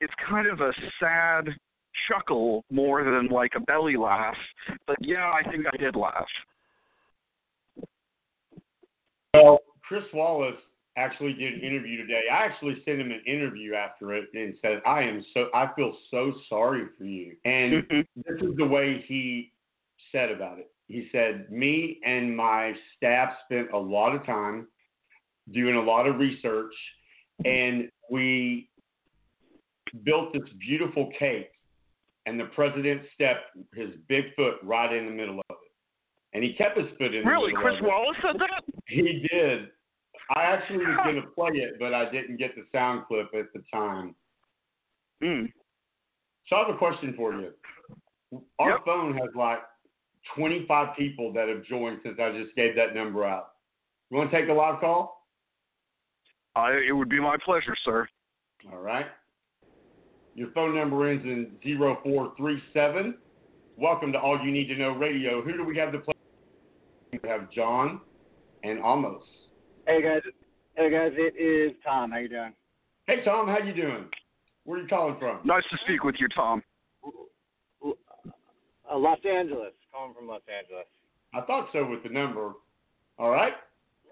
it's 0.00 0.12
kind 0.28 0.46
of 0.46 0.60
a 0.60 0.72
sad 1.00 1.48
chuckle 2.08 2.64
more 2.70 3.04
than 3.04 3.28
like 3.28 3.52
a 3.56 3.60
belly 3.60 3.96
laugh. 3.96 4.36
But 4.86 4.96
yeah, 5.00 5.32
I 5.32 5.48
think 5.50 5.64
I 5.72 5.76
did 5.76 5.96
laugh. 5.96 6.26
Well, 9.34 9.60
Chris 9.82 10.04
Wallace 10.14 10.56
actually 10.96 11.34
did 11.34 11.54
an 11.54 11.60
interview 11.60 11.98
today. 11.98 12.22
I 12.32 12.44
actually 12.44 12.82
sent 12.84 13.00
him 13.00 13.10
an 13.10 13.22
interview 13.26 13.74
after 13.74 14.14
it 14.14 14.24
and 14.34 14.54
said, 14.62 14.80
I 14.86 15.02
am 15.02 15.24
so, 15.34 15.48
I 15.54 15.70
feel 15.76 15.94
so 16.10 16.32
sorry 16.48 16.84
for 16.96 17.04
you. 17.04 17.36
And 17.44 17.84
mm-hmm. 17.84 18.00
this 18.16 18.40
is 18.40 18.56
the 18.56 18.64
way 18.64 19.04
he 19.06 19.52
said 20.10 20.30
about 20.30 20.58
it. 20.58 20.70
He 20.88 21.08
said, 21.12 21.50
Me 21.50 21.98
and 22.04 22.34
my 22.34 22.72
staff 22.96 23.30
spent 23.44 23.72
a 23.72 23.78
lot 23.78 24.14
of 24.14 24.24
time 24.24 24.68
doing 25.52 25.76
a 25.76 25.82
lot 25.82 26.06
of 26.06 26.18
research, 26.18 26.72
and 27.44 27.88
we 28.10 28.68
built 30.04 30.32
this 30.32 30.48
beautiful 30.60 31.10
cake. 31.18 31.50
And 32.26 32.38
the 32.38 32.46
president 32.46 33.02
stepped 33.14 33.56
his 33.74 33.90
big 34.08 34.34
foot 34.34 34.56
right 34.62 34.92
in 34.92 35.06
the 35.06 35.12
middle 35.12 35.38
of 35.38 35.44
it. 35.50 35.72
And 36.34 36.42
he 36.42 36.54
kept 36.54 36.76
his 36.76 36.88
foot 36.98 37.14
in 37.14 37.24
the 37.24 37.30
Really, 37.30 37.52
middle 37.52 37.62
Chris 37.62 37.78
of 37.78 37.84
it. 37.84 37.88
Wallace 37.88 38.16
said 38.20 38.36
that? 38.40 38.64
He 38.88 39.26
did. 39.32 39.68
I 40.34 40.42
actually 40.42 40.78
was 40.78 40.98
going 41.04 41.16
to 41.16 41.28
play 41.28 41.52
it, 41.54 41.74
but 41.78 41.94
I 41.94 42.10
didn't 42.10 42.36
get 42.36 42.56
the 42.56 42.62
sound 42.72 43.06
clip 43.06 43.28
at 43.32 43.46
the 43.54 43.62
time. 43.72 44.14
Mm. 45.22 45.52
So 46.48 46.56
I 46.56 46.66
have 46.66 46.74
a 46.74 46.78
question 46.78 47.14
for 47.16 47.32
you. 47.34 47.52
Our 48.58 48.80
phone 48.84 49.14
has 49.14 49.30
like 49.36 49.60
25 50.36 50.96
people 50.96 51.32
that 51.32 51.48
have 51.48 51.64
joined 51.64 52.00
since 52.02 52.18
I 52.20 52.32
just 52.32 52.54
gave 52.56 52.74
that 52.76 52.94
number 52.94 53.24
out. 53.24 53.52
You 54.10 54.18
want 54.18 54.30
to 54.30 54.40
take 54.40 54.48
a 54.48 54.52
live 54.52 54.80
call? 54.80 55.26
I, 56.54 56.72
it 56.88 56.92
would 56.92 57.08
be 57.08 57.20
my 57.20 57.36
pleasure, 57.44 57.76
sir. 57.84 58.08
All 58.72 58.80
right. 58.80 59.06
Your 60.36 60.50
phone 60.50 60.74
number 60.74 61.08
ends 61.08 61.24
in 61.24 61.52
0437. 61.62 63.14
Welcome 63.78 64.12
to 64.12 64.18
All 64.20 64.38
You 64.38 64.52
Need 64.52 64.66
to 64.66 64.76
Know 64.76 64.90
Radio. 64.90 65.40
Who 65.40 65.56
do 65.56 65.64
we 65.64 65.78
have 65.78 65.92
to 65.92 65.98
play? 65.98 66.12
We 67.10 67.26
have 67.26 67.50
John 67.50 68.02
and 68.62 68.78
Amos. 68.80 69.22
Hey 69.86 70.02
guys, 70.02 70.20
hey 70.74 70.90
guys, 70.90 71.12
it 71.14 71.40
is 71.40 71.74
Tom. 71.82 72.10
How 72.10 72.18
you 72.18 72.28
doing? 72.28 72.52
Hey 73.06 73.24
Tom, 73.24 73.48
how 73.48 73.60
you 73.60 73.72
doing? 73.72 74.04
Where 74.64 74.78
are 74.78 74.82
you 74.82 74.88
calling 74.88 75.16
from? 75.18 75.40
Nice 75.42 75.64
to 75.70 75.78
speak 75.86 76.04
with 76.04 76.16
you, 76.18 76.28
Tom. 76.36 76.62
Uh, 77.82 78.98
Los 78.98 79.18
Angeles. 79.24 79.72
Calling 79.90 80.12
from 80.12 80.28
Los 80.28 80.42
Angeles. 80.54 80.84
I 81.32 81.40
thought 81.46 81.68
so 81.72 81.88
with 81.88 82.02
the 82.02 82.10
number. 82.10 82.52
All 83.18 83.30
right. 83.30 83.54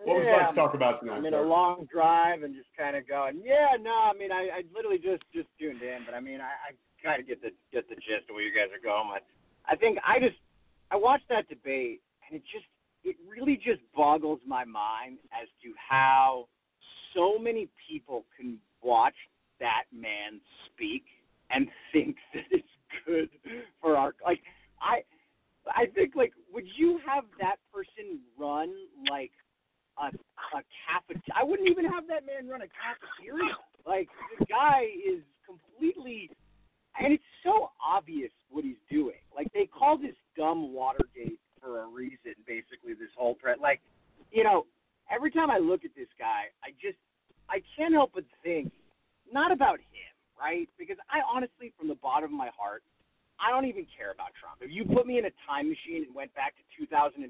What 0.04 0.16
would 0.16 0.24
you 0.24 0.30
Yeah, 0.30 0.36
like 0.36 0.50
to 0.50 0.54
talk 0.54 0.74
about 0.74 1.00
tonight? 1.00 1.16
I'm 1.18 1.26
in 1.26 1.32
sir? 1.32 1.44
a 1.44 1.48
long 1.48 1.86
drive 1.92 2.42
and 2.42 2.54
just 2.54 2.68
kind 2.76 2.96
of 2.96 3.08
going, 3.08 3.40
yeah, 3.44 3.76
no, 3.80 3.90
I 3.90 4.12
mean, 4.12 4.32
I, 4.32 4.48
I 4.60 4.62
literally 4.74 4.98
just 4.98 5.22
just 5.32 5.48
tuned 5.58 5.82
in, 5.82 6.00
but 6.06 6.14
I 6.14 6.20
mean, 6.20 6.40
I, 6.40 6.52
I 6.70 6.70
kind 7.02 7.20
of 7.20 7.26
get 7.28 7.40
the 7.42 7.50
get 7.72 7.88
the 7.88 7.96
gist 7.96 8.28
of 8.28 8.34
where 8.34 8.44
you 8.44 8.52
guys 8.54 8.68
are 8.72 8.82
going 8.82 9.08
with. 9.12 9.22
I 9.66 9.76
think 9.76 9.98
I 10.06 10.18
just 10.20 10.36
I 10.90 10.96
watched 10.96 11.28
that 11.28 11.48
debate 11.48 12.00
and 12.28 12.36
it 12.40 12.42
just 12.52 12.66
it 13.04 13.16
really 13.28 13.56
just 13.56 13.80
boggles 13.94 14.40
my 14.46 14.64
mind 14.64 15.18
as 15.32 15.48
to 15.62 15.72
how 15.76 16.48
so 17.14 17.38
many 17.38 17.68
people 17.88 18.24
can 18.36 18.58
watch 18.82 19.14
that 19.60 19.84
man 19.92 20.40
speak 20.66 21.04
and 21.50 21.68
think 21.92 22.16
that 22.34 22.44
it's 22.50 22.68
good 23.06 23.28
for 23.80 23.96
our 23.96 24.14
like 24.24 24.40
I 24.80 25.02
I 25.66 25.86
think 25.94 26.14
like 26.14 26.32
would 26.52 26.66
you 26.76 27.00
have 27.06 27.24
that 27.40 27.56
person 27.72 28.20
run 28.38 28.72
like 29.10 29.30
a 29.98 30.06
a 30.08 30.60
cafeteria? 30.86 31.34
I 31.34 31.44
wouldn't 31.44 31.68
even 31.68 31.84
have 31.84 32.06
that 32.08 32.26
man 32.26 32.48
run 32.48 32.62
a 32.62 32.70
cafeteria. 32.70 33.56
Like 33.86 34.08
the 34.38 34.46
guy 34.46 34.88
is 35.02 35.20
completely 35.44 36.30
and 36.98 37.12
it's 37.12 37.24
so 37.42 37.70
obvious 37.84 38.30
what 38.50 38.64
he's 38.64 38.80
doing. 38.90 39.18
Like 39.34 39.52
they 39.52 39.66
call 39.66 39.98
this 39.98 40.14
dumb 40.36 40.72
Watergate 40.72 41.40
for 41.60 41.82
a 41.82 41.86
reason. 41.86 42.34
Basically, 42.46 42.94
this 42.94 43.10
whole 43.16 43.36
threat. 43.40 43.58
Like, 43.60 43.80
you 44.30 44.44
know, 44.44 44.66
every 45.10 45.30
time 45.30 45.50
I 45.50 45.58
look 45.58 45.84
at 45.84 45.90
this 45.96 46.08
guy, 46.18 46.52
I 46.62 46.70
just 46.80 46.98
I 47.48 47.60
can't 47.76 47.94
help 47.94 48.12
but 48.14 48.24
think 48.42 48.72
not 49.32 49.50
about 49.50 49.78
him, 49.78 50.12
right? 50.38 50.68
Because 50.78 50.96
I 51.10 51.18
honestly, 51.26 51.72
from 51.78 51.88
the 51.88 51.96
bottom 51.96 52.32
of 52.32 52.38
my 52.38 52.50
heart, 52.56 52.82
I 53.42 53.50
don't 53.50 53.66
even 53.66 53.86
care 53.90 54.14
about 54.14 54.30
Trump. 54.38 54.62
If 54.62 54.70
you 54.70 54.86
put 54.86 55.06
me 55.06 55.18
in 55.18 55.26
a 55.26 55.34
time 55.42 55.68
machine 55.68 56.06
and 56.06 56.14
went 56.14 56.34
back 56.34 56.54
to 56.54 56.62
2012 56.78 57.26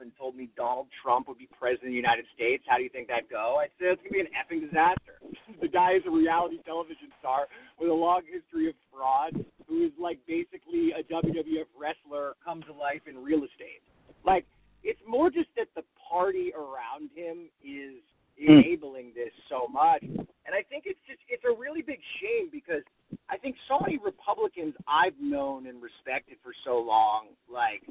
and 0.00 0.12
told 0.16 0.36
me 0.36 0.48
Donald 0.56 0.86
Trump 1.02 1.28
would 1.28 1.38
be 1.38 1.48
president 1.58 1.90
of 1.90 1.96
the 1.96 2.00
United 2.00 2.26
States, 2.34 2.62
how 2.68 2.76
do 2.76 2.84
you 2.84 2.92
think 2.92 3.08
that'd 3.08 3.30
go? 3.30 3.58
I'd 3.60 3.72
say 3.80 3.90
it's 3.92 4.02
gonna 4.04 4.20
be 4.20 4.24
an 4.24 4.32
effing 4.36 4.60
disaster. 4.60 5.16
the 5.62 5.68
guy 5.68 5.96
is 5.96 6.04
a 6.06 6.12
reality 6.12 6.60
television 6.64 7.08
star 7.18 7.48
with 7.80 7.88
a 7.88 7.94
long 7.94 8.22
history 8.28 8.68
of 8.68 8.76
fraud, 8.92 9.32
who 9.66 9.84
is 9.84 9.92
like 9.98 10.20
basically 10.28 10.92
a 10.92 11.02
WWF 11.08 11.72
wrestler 11.72 12.36
come 12.44 12.62
to 12.68 12.72
life 12.72 13.02
in 13.08 13.16
real 13.16 13.42
estate. 13.42 13.82
Like 14.24 14.44
it's 14.84 15.00
more 15.08 15.30
just 15.30 15.48
that 15.56 15.68
the 15.74 15.82
party 15.96 16.52
around 16.52 17.10
him 17.16 17.48
is 17.64 18.04
Hmm. 18.38 18.60
enabling 18.60 19.12
this 19.14 19.32
so 19.48 19.66
much. 19.66 20.02
And 20.02 20.52
I 20.54 20.62
think 20.68 20.84
it's 20.86 21.00
just 21.08 21.20
it's 21.28 21.42
a 21.48 21.56
really 21.56 21.80
big 21.82 22.00
shame 22.20 22.48
because 22.52 22.84
I 23.28 23.36
think 23.36 23.56
so 23.66 23.80
many 23.80 23.98
Republicans 23.98 24.74
I've 24.86 25.16
known 25.20 25.66
and 25.66 25.82
respected 25.82 26.36
for 26.42 26.52
so 26.64 26.78
long, 26.78 27.32
like 27.48 27.82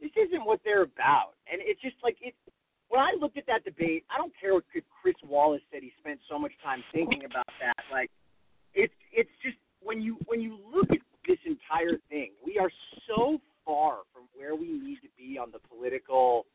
this 0.00 0.14
isn't 0.16 0.46
what 0.46 0.60
they're 0.64 0.82
about. 0.86 1.34
And 1.50 1.60
it's 1.60 1.80
just 1.82 1.96
like 2.02 2.16
it 2.22 2.34
when 2.88 3.00
I 3.00 3.12
looked 3.18 3.36
at 3.36 3.46
that 3.46 3.64
debate, 3.64 4.04
I 4.14 4.18
don't 4.18 4.32
care 4.40 4.54
what 4.54 4.64
Chris 5.02 5.16
Wallace 5.26 5.62
said 5.72 5.82
he 5.82 5.92
spent 5.98 6.20
so 6.30 6.38
much 6.38 6.52
time 6.62 6.84
thinking 6.92 7.24
about 7.24 7.50
that. 7.60 7.82
Like 7.90 8.10
it's 8.74 8.94
it's 9.12 9.34
just 9.42 9.58
when 9.82 10.00
you 10.00 10.16
when 10.26 10.40
you 10.40 10.56
look 10.72 10.90
at 10.90 11.02
this 11.26 11.38
entire 11.44 11.98
thing, 12.08 12.30
we 12.46 12.58
are 12.58 12.70
so 13.08 13.40
far 13.64 14.06
from 14.12 14.24
where 14.36 14.54
we 14.54 14.70
need 14.70 15.02
to 15.02 15.10
be 15.18 15.36
on 15.36 15.50
the 15.50 15.58
political 15.68 16.46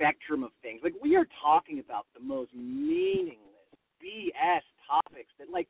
spectrum 0.00 0.42
of 0.42 0.50
things. 0.62 0.80
Like 0.82 0.94
we 1.02 1.16
are 1.16 1.26
talking 1.42 1.78
about 1.78 2.06
the 2.14 2.24
most 2.24 2.50
meaningless 2.54 3.36
BS 4.00 4.64
topics 4.88 5.28
that 5.38 5.50
like 5.52 5.68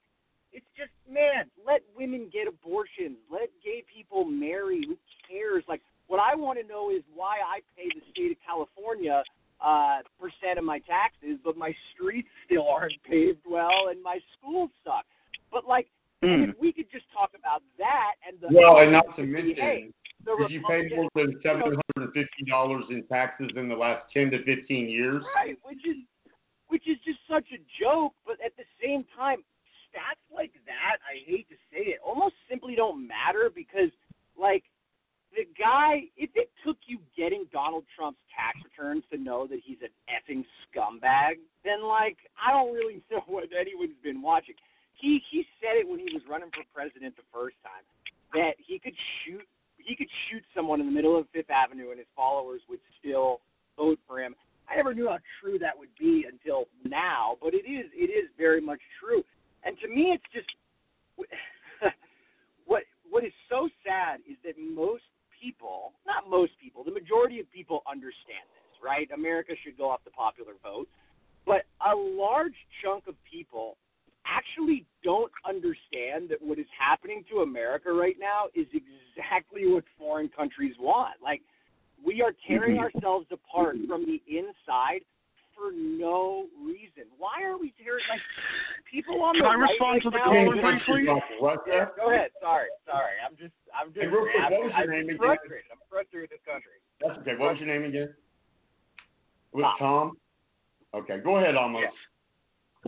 it's 0.52 0.66
just 0.76 0.90
man, 1.10 1.50
let 1.66 1.82
women 1.96 2.30
get 2.32 2.46
abortions, 2.46 3.18
let 3.30 3.50
gay 3.64 3.84
people 3.92 4.24
marry, 4.24 4.82
who 4.86 4.96
cares? 5.28 5.64
Like 5.68 5.82
what 6.06 6.20
I 6.20 6.34
want 6.34 6.58
to 6.60 6.66
know 6.66 6.90
is 6.90 7.02
why 7.14 7.38
I 7.44 7.60
pay 7.76 7.88
the 7.94 8.02
state 8.10 8.32
of 8.32 8.38
California 8.46 9.22
uh 9.60 9.98
percent 10.18 10.58
of 10.58 10.64
my 10.64 10.78
taxes, 10.80 11.38
but 11.44 11.56
my 11.56 11.74
streets 11.92 12.28
still 12.46 12.66
aren't 12.68 13.02
paved 13.08 13.44
well 13.48 13.90
and 13.90 14.02
my 14.02 14.18
schools 14.38 14.70
suck. 14.84 15.04
But 15.52 15.66
like 15.66 15.88
and 16.22 16.50
if 16.50 16.56
we 16.60 16.72
could 16.72 16.90
just 16.92 17.06
talk 17.12 17.30
about 17.32 17.62
that 17.78 18.12
and 18.28 18.36
the 18.40 18.48
Well, 18.52 18.80
and 18.80 18.92
not 18.92 19.16
to 19.16 19.24
mention, 19.24 19.92
did 20.24 20.50
you 20.50 20.62
pay 20.68 20.88
more 20.94 21.08
than 21.14 21.38
seven 21.42 21.62
hundred 21.62 21.96
and 21.96 22.12
fifty 22.12 22.44
dollars 22.48 22.84
in 22.90 23.04
taxes 23.06 23.50
in 23.56 23.68
the 23.68 23.74
last 23.74 24.04
ten 24.12 24.30
to 24.30 24.42
fifteen 24.44 24.88
years? 24.88 25.22
Right, 25.36 25.56
which 25.62 25.84
is 25.86 25.96
which 26.68 26.86
is 26.86 26.96
just 27.04 27.18
such 27.28 27.46
a 27.52 27.60
joke, 27.82 28.14
but 28.24 28.36
at 28.44 28.56
the 28.56 28.64
same 28.82 29.04
time, 29.16 29.42
stats 29.90 30.22
like 30.30 30.52
that, 30.66 31.02
I 31.02 31.18
hate 31.26 31.48
to 31.50 31.58
say 31.72 31.94
it, 31.94 31.98
almost 32.04 32.34
simply 32.48 32.76
don't 32.76 33.06
matter 33.06 33.50
because 33.52 33.90
like 34.38 34.62
the 35.34 35.46
guy 35.58 36.06
if 36.16 36.30
it 36.34 36.50
took 36.64 36.78
you 36.86 36.98
getting 37.16 37.46
Donald 37.52 37.84
Trump's 37.94 38.22
tax 38.30 38.58
returns 38.62 39.02
to 39.10 39.18
know 39.18 39.46
that 39.46 39.60
he's 39.64 39.78
an 39.82 39.94
effing 40.06 40.44
scumbag, 40.66 41.42
then 41.64 41.82
like 41.82 42.18
I 42.38 42.52
don't 42.52 42.72
really 42.72 43.02
know 43.10 43.22
what 43.26 43.50
anyone's 43.50 43.98
been 44.02 44.22
watching. 44.22 44.54
He 44.94 45.20
he 45.30 45.46
said 45.60 45.80
it 45.80 45.88
when 45.88 45.98
he 45.98 46.12
was 46.12 46.22
running 46.28 46.50
for 46.54 46.62
president 46.74 47.16
the 47.16 47.26
first 47.32 47.56
time 47.62 47.84
that 48.32 48.54
he 48.62 48.78
could 48.78 48.94
shoot 49.24 49.42
he 49.84 49.96
could 49.96 50.08
shoot 50.28 50.42
someone 50.54 50.80
in 50.80 50.86
the 50.86 50.92
middle 50.92 51.18
of 51.18 51.26
Fifth 51.32 51.50
Avenue 51.50 51.90
and 51.90 51.98
his 51.98 52.08
followers 52.14 52.60
would 52.68 52.80
still 52.98 53.40
vote 53.76 53.98
for 54.06 54.20
him. 54.20 54.34
I 54.70 54.76
never 54.76 54.94
knew 54.94 55.08
how 55.08 55.18
true 55.40 55.58
that 55.58 55.76
would 55.76 55.90
be 55.98 56.26
until 56.30 56.66
now, 56.84 57.36
but 57.42 57.54
it 57.54 57.66
is 57.66 57.86
it 57.92 58.10
is 58.10 58.30
very 58.38 58.60
much 58.60 58.80
true. 59.02 59.24
And 59.64 59.76
to 59.82 59.88
me, 59.88 60.14
it's 60.14 60.24
just 60.32 60.46
what 62.66 62.84
what 63.10 63.24
is 63.24 63.32
so 63.48 63.68
sad 63.84 64.20
is 64.30 64.36
that 64.44 64.54
most 64.58 65.02
people, 65.42 65.92
not 66.06 66.30
most 66.30 66.52
people, 66.62 66.84
the 66.84 66.92
majority 66.92 67.40
of 67.40 67.50
people 67.50 67.82
understand 67.90 68.46
this, 68.54 68.78
right? 68.84 69.08
America 69.10 69.52
should 69.64 69.76
go 69.76 69.90
off 69.90 70.00
the 70.04 70.10
popular 70.10 70.52
vote, 70.62 70.86
but 71.46 71.64
a 71.84 71.94
large 71.96 72.54
chunk 72.84 73.08
of 73.08 73.14
people 73.28 73.76
actually 74.30 74.86
don't 75.02 75.32
understand 75.48 76.28
that 76.30 76.38
what 76.40 76.58
is 76.58 76.66
happening 76.78 77.24
to 77.30 77.40
America 77.40 77.92
right 77.92 78.16
now 78.18 78.46
is 78.54 78.66
exactly 78.72 79.66
what 79.66 79.84
foreign 79.98 80.28
countries 80.28 80.74
want. 80.78 81.20
Like 81.22 81.42
we 82.02 82.22
are 82.22 82.32
tearing 82.46 82.76
Mhm. 82.76 82.84
ourselves 82.84 83.26
apart 83.32 83.76
from 83.88 84.06
the 84.06 84.22
inside 84.26 85.04
for 85.54 85.72
no 85.72 86.48
reason. 86.56 87.04
Why 87.18 87.42
are 87.42 87.58
we 87.58 87.72
tearing 87.72 88.04
like 88.08 88.20
people 88.90 89.20
on 89.22 89.34
Can 89.34 89.42
the 89.42 89.48
I 89.50 89.54
right 89.56 89.70
respond 89.70 89.92
right 89.92 90.02
to 90.04 90.10
the 90.10 90.16
now? 90.16 90.24
caller 90.24 90.56
are- 90.56 90.62
briefly? 90.72 91.02
Yeah, 91.66 91.88
go 91.96 92.10
ahead. 92.10 92.30
Sorry, 92.40 92.68
sorry. 92.86 93.14
I'm 93.24 93.36
just, 93.36 93.52
I'm 93.74 93.88
just, 93.92 94.00
Hey, 94.00 94.06
real 94.06 94.22
quick, 94.22 94.36
I'm, 94.42 94.52
what 94.52 94.62
was 94.64 94.72
your 94.72 94.82
I'm 94.84 94.90
name 94.90 95.04
again? 95.10 95.18
frustrated. 95.18 95.70
I'm 95.72 95.78
frustrated 95.90 96.30
with 96.30 96.40
this 96.40 96.44
country. 96.46 96.72
That's 97.00 97.18
okay. 97.18 97.36
What 97.36 97.50
was 97.52 97.58
your 97.60 97.68
name 97.68 97.84
again? 97.84 98.14
Was 99.52 99.64
it 99.64 99.78
Tom? 99.78 100.16
Okay, 100.94 101.18
go 101.18 101.36
ahead, 101.36 101.56
Amos. 101.56 101.84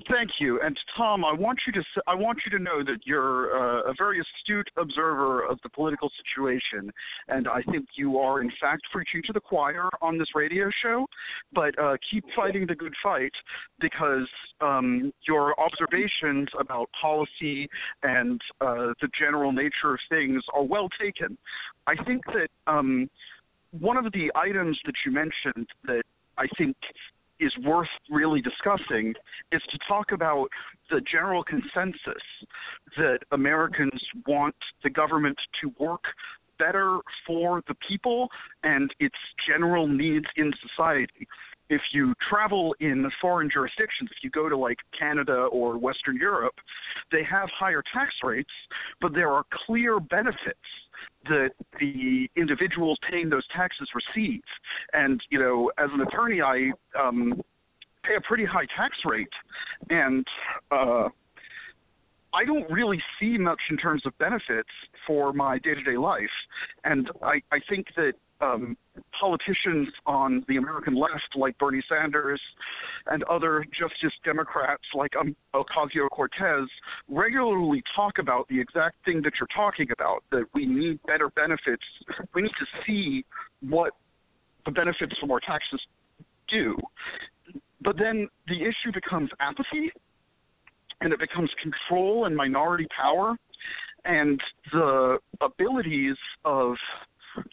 Thank 0.09 0.31
you. 0.41 0.59
And 0.63 0.75
Tom, 0.97 1.23
I 1.23 1.35
want 1.35 1.59
you 1.67 1.73
to 1.75 1.83
I 2.07 2.15
want 2.15 2.39
you 2.47 2.57
to 2.57 2.65
know 2.65 2.83
that 2.83 3.01
you're 3.05 3.55
uh, 3.55 3.91
a 3.91 3.95
very 3.99 4.21
astute 4.21 4.69
observer 4.79 5.45
of 5.45 5.59
the 5.63 5.69
political 5.69 6.11
situation, 6.25 6.91
and 7.29 7.47
I 7.47 7.61
think 7.71 7.87
you 7.95 8.17
are 8.19 8.41
in 8.41 8.51
fact 8.59 8.83
preaching 8.91 9.23
to 9.27 9.35
the 9.35 9.41
choir 9.41 9.91
on 10.01 10.17
this 10.17 10.29
radio 10.35 10.71
show. 10.83 11.07
But 11.53 11.79
uh, 11.79 11.99
keep 12.11 12.25
fighting 12.35 12.67
the 12.67 12.75
good 12.75 12.95
fight 13.03 13.33
because 13.81 14.29
um, 14.63 15.13
your 15.29 15.55
observations 15.61 16.49
about 16.59 16.89
policy 16.99 17.69
and 18.03 18.41
uh, 18.63 18.95
the 19.03 19.09
general 19.19 19.53
nature 19.53 19.93
of 19.93 19.99
things 20.09 20.43
are 20.55 20.65
well 20.65 20.89
taken. 20.99 21.37
I 21.87 22.03
think 22.05 22.25
that 22.27 22.49
um, 22.67 23.11
one 23.79 23.99
of 23.99 24.11
the 24.13 24.33
items 24.35 24.81
that 24.87 24.95
you 25.05 25.13
mentioned 25.13 25.69
that 25.85 26.05
I 26.39 26.47
think 26.57 26.77
is 27.43 27.53
worth 27.65 27.89
really 28.09 28.41
discussing 28.41 29.15
is 29.51 29.61
to 29.71 29.79
talk 29.89 30.13
about 30.13 30.49
the 30.91 31.01
general 31.01 31.43
consensus 31.43 32.23
that 32.97 33.19
Americans 33.33 34.01
want 34.27 34.55
the 34.85 34.91
government 34.91 35.37
to 35.61 35.73
work 35.79 36.05
better 36.59 37.01
for 37.27 37.63
the 37.67 37.75
people 37.89 38.29
and 38.63 38.95
its 39.01 39.17
general 39.49 39.89
needs 39.89 40.27
in 40.37 40.53
society. 40.69 41.27
If 41.71 41.81
you 41.93 42.15
travel 42.29 42.75
in 42.81 43.11
foreign 43.21 43.51
jurisdictions, 43.51 44.11
if 44.13 44.23
you 44.23 44.31
go 44.31 44.49
to 44.49 44.57
like 44.57 44.79
Canada 44.97 45.45
or 45.51 45.79
Western 45.79 46.17
Europe, 46.17 46.55
they 47.11 47.25
have 47.25 47.49
higher 47.59 47.83
tax 47.93 48.13
rates, 48.23 48.51
but 49.01 49.15
there 49.15 49.33
are 49.33 49.45
clear 49.67 49.99
benefits 49.99 50.59
that 51.25 51.51
the 51.79 52.29
individuals 52.37 52.99
paying 53.09 53.29
those 53.29 53.47
taxes 53.55 53.89
receive. 53.95 54.43
And 54.93 55.21
you 55.31 55.39
know, 55.39 55.71
as 55.79 55.91
an 55.93 56.01
attorney, 56.01 56.43
I 56.43 56.73
um, 56.99 57.43
pay 58.03 58.17
a 58.17 58.21
pretty 58.21 58.45
high 58.45 58.67
tax 58.77 58.97
rate, 59.05 59.29
and 59.91 60.27
uh, 60.71 61.09
I 62.35 62.45
don't 62.45 62.71
really 62.71 63.03
see 63.21 63.37
much 63.37 63.61
in 63.71 63.77
terms 63.77 64.07
of 64.07 64.17
benefits 64.19 64.71
for 65.07 65.33
my 65.33 65.59
day-to-day 65.59 65.97
life. 65.97 66.31
And 66.85 67.11
I, 67.23 67.43
I 67.53 67.61
think 67.69 67.89
that 67.97 68.15
um, 68.43 68.77
politicians 69.19 69.89
on 70.05 70.45
the 70.49 70.57
American 70.57 70.95
left, 70.95 71.37
like 71.37 71.57
Bernie 71.59 71.83
Sanders 71.89 72.41
and 73.07 73.23
other 73.25 73.65
Justice 73.79 74.13
Democrats 74.25 74.83
like 74.95 75.13
um, 75.19 75.35
Ocasio 75.55 76.09
Cortez, 76.11 76.69
regularly 77.09 77.83
talk 77.95 78.19
about 78.19 78.49
the 78.49 78.61
exact 78.61 78.97
thing 79.05 79.23
that 79.23 79.35
you're 79.39 79.49
talking 79.55 79.89
about 79.93 80.25
that 80.31 80.45
we 80.55 80.67
need 80.67 80.99
better 81.07 81.31
benefits. 81.31 81.85
We 82.35 82.43
need 82.43 82.53
to 82.59 82.67
see 82.87 83.25
what 83.61 83.93
the 84.65 84.73
benefits 84.73 85.17
from 85.19 85.31
our 85.31 85.41
taxes 85.41 85.81
do. 86.49 86.77
But 87.81 87.97
then 87.99 88.29
the 88.49 88.63
issue 88.63 88.93
becomes 88.93 89.31
apathy 89.41 89.91
and 91.01 91.13
it 91.13 91.19
becomes 91.19 91.51
control 91.61 92.27
and 92.27 92.37
minority 92.37 92.87
power 92.97 93.37
and 94.05 94.41
the 94.73 95.19
abilities 95.41 96.17
of 96.45 96.77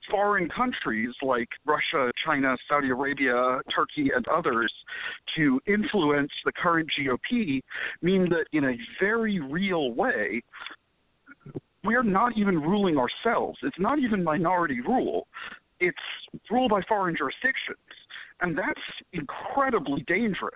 foreign 0.10 0.50
countries 0.50 1.14
like 1.22 1.50
Russia, 1.66 2.12
China, 2.26 2.56
Saudi 2.68 2.90
Arabia, 2.90 3.60
Turkey, 3.74 4.12
and 4.16 4.28
others 4.28 4.72
to 5.36 5.60
influence 5.68 6.32
the 6.46 6.52
current 6.52 6.90
GOP 7.00 7.62
mean 8.02 8.30
that 8.30 8.46
in 8.54 8.66
a 8.66 8.78
very 9.00 9.40
real 9.40 9.94
way, 9.94 10.42
we're 11.84 12.04
not 12.04 12.38
even 12.38 12.60
ruling 12.60 12.98
ourselves. 12.98 13.58
It's 13.64 13.80
not 13.80 14.00
even 14.00 14.24
minority 14.24 14.82
rule. 14.82 15.28
It's 15.80 15.98
rule 16.50 16.68
by 16.68 16.82
foreign 16.88 17.16
jurisdictions. 17.16 17.78
And 18.42 18.58
that's 18.58 18.80
incredibly 19.14 20.04
dangerous. 20.04 20.54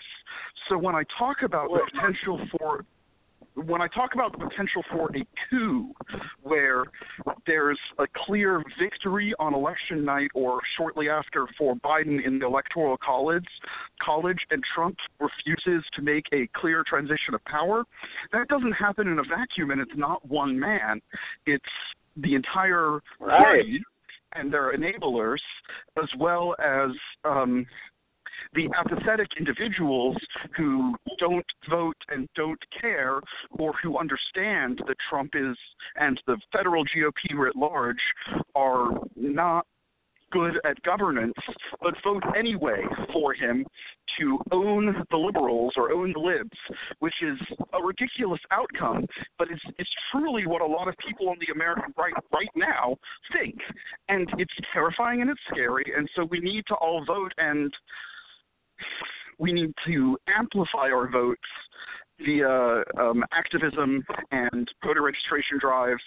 So 0.70 0.78
when 0.78 0.96
I 0.96 1.04
talk 1.18 1.38
about 1.44 1.70
the 1.70 1.82
potential 1.94 2.40
for 2.58 2.86
when 3.56 3.82
I 3.82 3.88
talk 3.88 4.14
about 4.14 4.32
the 4.32 4.40
potential 4.40 4.84
for 4.92 5.10
a 5.16 5.26
coup 5.50 5.94
where 6.42 6.86
there's 7.46 7.80
a 8.00 8.06
clear 8.26 8.64
victory 8.80 9.34
on 9.40 9.54
election 9.54 10.04
night 10.04 10.30
or 10.34 10.60
shortly 10.78 11.10
after 11.10 11.48
for 11.58 11.76
Biden 11.76 12.26
in 12.26 12.40
the 12.40 12.46
electoral 12.46 12.98
college 12.98 13.46
college 14.02 14.40
and 14.50 14.64
Trump 14.74 14.98
refuses 15.20 15.84
to 15.96 16.02
make 16.02 16.26
a 16.34 16.48
clear 16.56 16.84
transition 16.88 17.34
of 17.34 17.44
power, 17.46 17.84
that 18.32 18.48
doesn't 18.48 18.74
happen 18.74 19.08
in 19.08 19.20
a 19.20 19.24
vacuum 19.24 19.72
and 19.72 19.80
it's 19.82 19.96
not 19.96 20.26
one 20.28 20.60
man. 20.60 21.02
It's 21.46 21.64
the 22.18 22.36
entire 22.36 23.00
Right. 23.20 23.38
party 23.38 23.84
and 24.34 24.52
their 24.52 24.76
enablers 24.76 25.42
as 26.02 26.10
well 26.18 26.56
as 26.60 26.92
um, 27.24 27.66
the 28.56 28.70
apathetic 28.78 29.28
individuals 29.38 30.18
who 30.56 30.96
don't 31.20 31.46
vote 31.70 31.98
and 32.10 32.28
don't 32.36 32.60
care 32.80 33.20
or 33.52 33.74
who 33.82 33.98
understand 33.98 34.82
that 34.88 34.98
Trump 35.10 35.32
is 35.36 35.58
and 35.96 36.20
the 36.28 36.38
federal 36.52 36.84
GOP 36.86 37.36
writ 37.36 37.56
large 37.56 37.98
are 38.56 38.92
not 39.16 39.66
good 40.34 40.60
at 40.66 40.82
governance, 40.82 41.34
but 41.82 41.94
vote 42.04 42.24
anyway 42.36 42.82
for 43.14 43.34
him 43.34 43.66
to 44.20 44.40
own 44.52 45.06
the 45.12 45.18
liberals 45.18 45.74
or 45.78 45.92
own 45.92 46.12
the 46.12 46.20
libs, 46.20 46.58
which 47.00 47.14
is 47.22 47.38
a 47.74 47.82
ridiculous 47.82 48.40
outcome, 48.52 49.06
but 49.38 49.48
it's 49.50 49.62
it's 49.78 49.90
truly 50.12 50.46
what 50.46 50.62
a 50.62 50.66
lot 50.66 50.88
of 50.88 50.96
people 51.08 51.30
on 51.30 51.38
the 51.40 51.54
American 51.54 51.94
right 51.98 52.14
right 52.34 52.50
now 52.56 52.96
think. 53.32 53.56
And 54.10 54.28
it's 54.38 54.54
terrifying 54.74 55.22
and 55.22 55.30
it's 55.30 55.42
scary, 55.52 55.94
and 55.96 56.10
so 56.16 56.26
we 56.26 56.40
need 56.40 56.64
to 56.68 56.76
all 56.76 57.06
vote 57.06 57.34
and 57.38 57.72
we 59.40 59.52
need 59.52 59.74
to 59.86 60.18
amplify 60.28 60.90
our 60.90 61.10
votes 61.10 61.42
via 62.24 62.84
um, 63.00 63.24
activism 63.32 64.04
and 64.32 64.70
voter 64.84 65.02
registration 65.02 65.58
drives 65.60 66.02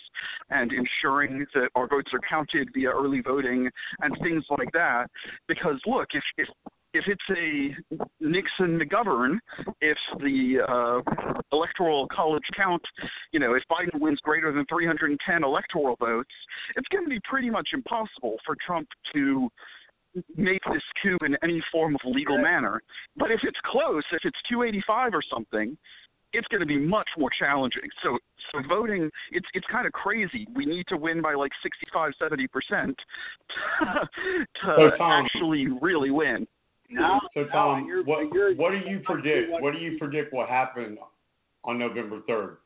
and 0.50 0.72
ensuring 0.72 1.44
that 1.54 1.68
our 1.74 1.88
votes 1.88 2.10
are 2.12 2.20
counted 2.28 2.68
via 2.74 2.90
early 2.90 3.20
voting 3.20 3.68
and 4.00 4.16
things 4.22 4.44
like 4.50 4.70
that. 4.72 5.06
Because 5.48 5.80
look, 5.86 6.08
if 6.12 6.22
if 6.38 6.48
if 6.94 7.04
it's 7.08 7.22
a 7.30 7.76
Nixon 8.20 8.78
McGovern, 8.78 9.38
if 9.82 9.98
the 10.18 10.60
uh, 10.66 11.34
electoral 11.52 12.08
college 12.08 12.44
count, 12.56 12.82
you 13.32 13.40
know, 13.40 13.54
if 13.54 13.62
Biden 13.70 14.00
wins 14.00 14.18
greater 14.22 14.50
than 14.50 14.64
310 14.66 15.44
electoral 15.44 15.96
votes, 15.96 16.30
it's 16.74 16.88
going 16.88 17.04
to 17.04 17.10
be 17.10 17.20
pretty 17.24 17.50
much 17.50 17.68
impossible 17.74 18.36
for 18.46 18.56
Trump 18.64 18.88
to 19.14 19.50
make 20.36 20.62
this 20.72 20.82
coup 21.02 21.18
in 21.24 21.36
any 21.42 21.62
form 21.72 21.94
of 21.94 22.00
legal 22.04 22.38
manner. 22.38 22.80
But 23.16 23.30
if 23.30 23.40
it's 23.42 23.58
close, 23.64 24.02
if 24.12 24.20
it's 24.24 24.38
285 24.48 25.14
or 25.14 25.22
something, 25.32 25.76
it's 26.32 26.46
going 26.48 26.60
to 26.60 26.66
be 26.66 26.78
much 26.78 27.08
more 27.18 27.30
challenging. 27.38 27.88
So, 28.02 28.18
so 28.52 28.60
voting, 28.68 29.10
it's 29.32 29.46
it's 29.54 29.66
kind 29.70 29.86
of 29.86 29.92
crazy. 29.92 30.46
We 30.54 30.66
need 30.66 30.86
to 30.88 30.96
win 30.96 31.22
by 31.22 31.34
like 31.34 31.52
65, 31.62 32.12
70 32.18 32.48
percent 32.48 32.96
to 33.80 34.08
So, 34.64 34.90
Tom- 34.98 35.24
actually 35.24 35.68
really 35.80 36.10
win. 36.10 36.46
so 37.34 37.44
Tom, 37.52 37.88
what 38.04 38.30
what 38.56 38.70
do 38.70 38.78
you 38.88 39.00
predict? 39.00 39.50
What 39.50 39.72
do 39.72 39.78
you 39.78 39.98
predict 39.98 40.32
will 40.32 40.46
happen 40.46 40.98
on 41.64 41.78
November 41.78 42.20
third? 42.26 42.58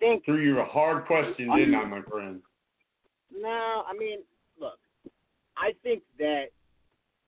Think 0.00 0.24
Threw 0.24 0.40
you 0.40 0.60
a 0.60 0.64
hard 0.64 1.06
question, 1.06 1.50
didn't 1.56 1.74
I, 1.74 1.84
my 1.84 2.02
friend? 2.02 2.40
No, 3.34 3.84
I 3.86 3.92
mean, 3.96 4.20
look, 4.60 4.78
I 5.56 5.72
think 5.82 6.02
that 6.18 6.46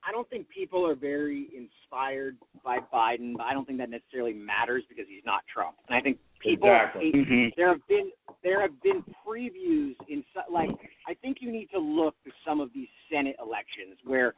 I 0.07 0.13
don't 0.13 0.29
think 0.31 0.49
people 0.49 0.87
are 0.87 0.95
very 0.95 1.49
inspired 1.55 2.39
by 2.65 2.79
Biden, 2.93 3.37
but 3.37 3.45
I 3.45 3.53
don't 3.53 3.67
think 3.67 3.79
that 3.79 3.91
necessarily 3.91 4.33
matters 4.33 4.83
because 4.89 5.05
he's 5.09 5.25
not 5.27 5.43
Trump. 5.53 5.77
And 5.89 5.95
I 5.97 6.01
think 6.01 6.19
people 6.39 6.69
Exactly. 6.69 7.13
hate- 7.13 7.15
Mhm. 7.27 7.55
there 7.57 7.69
have 7.69 7.87
been 7.87 8.11
there 8.43 8.61
have 8.63 8.81
been 8.81 9.03
previews 9.27 9.95
in 10.09 10.25
like 10.49 10.71
I 11.07 11.13
think 11.15 11.43
you 11.43 11.51
need 11.53 11.69
to 11.71 11.79
look 11.79 12.17
to 12.25 12.33
some 12.45 12.61
of 12.61 12.73
these 12.73 12.89
Senate 13.11 13.37
elections 13.39 13.99
where 14.05 14.35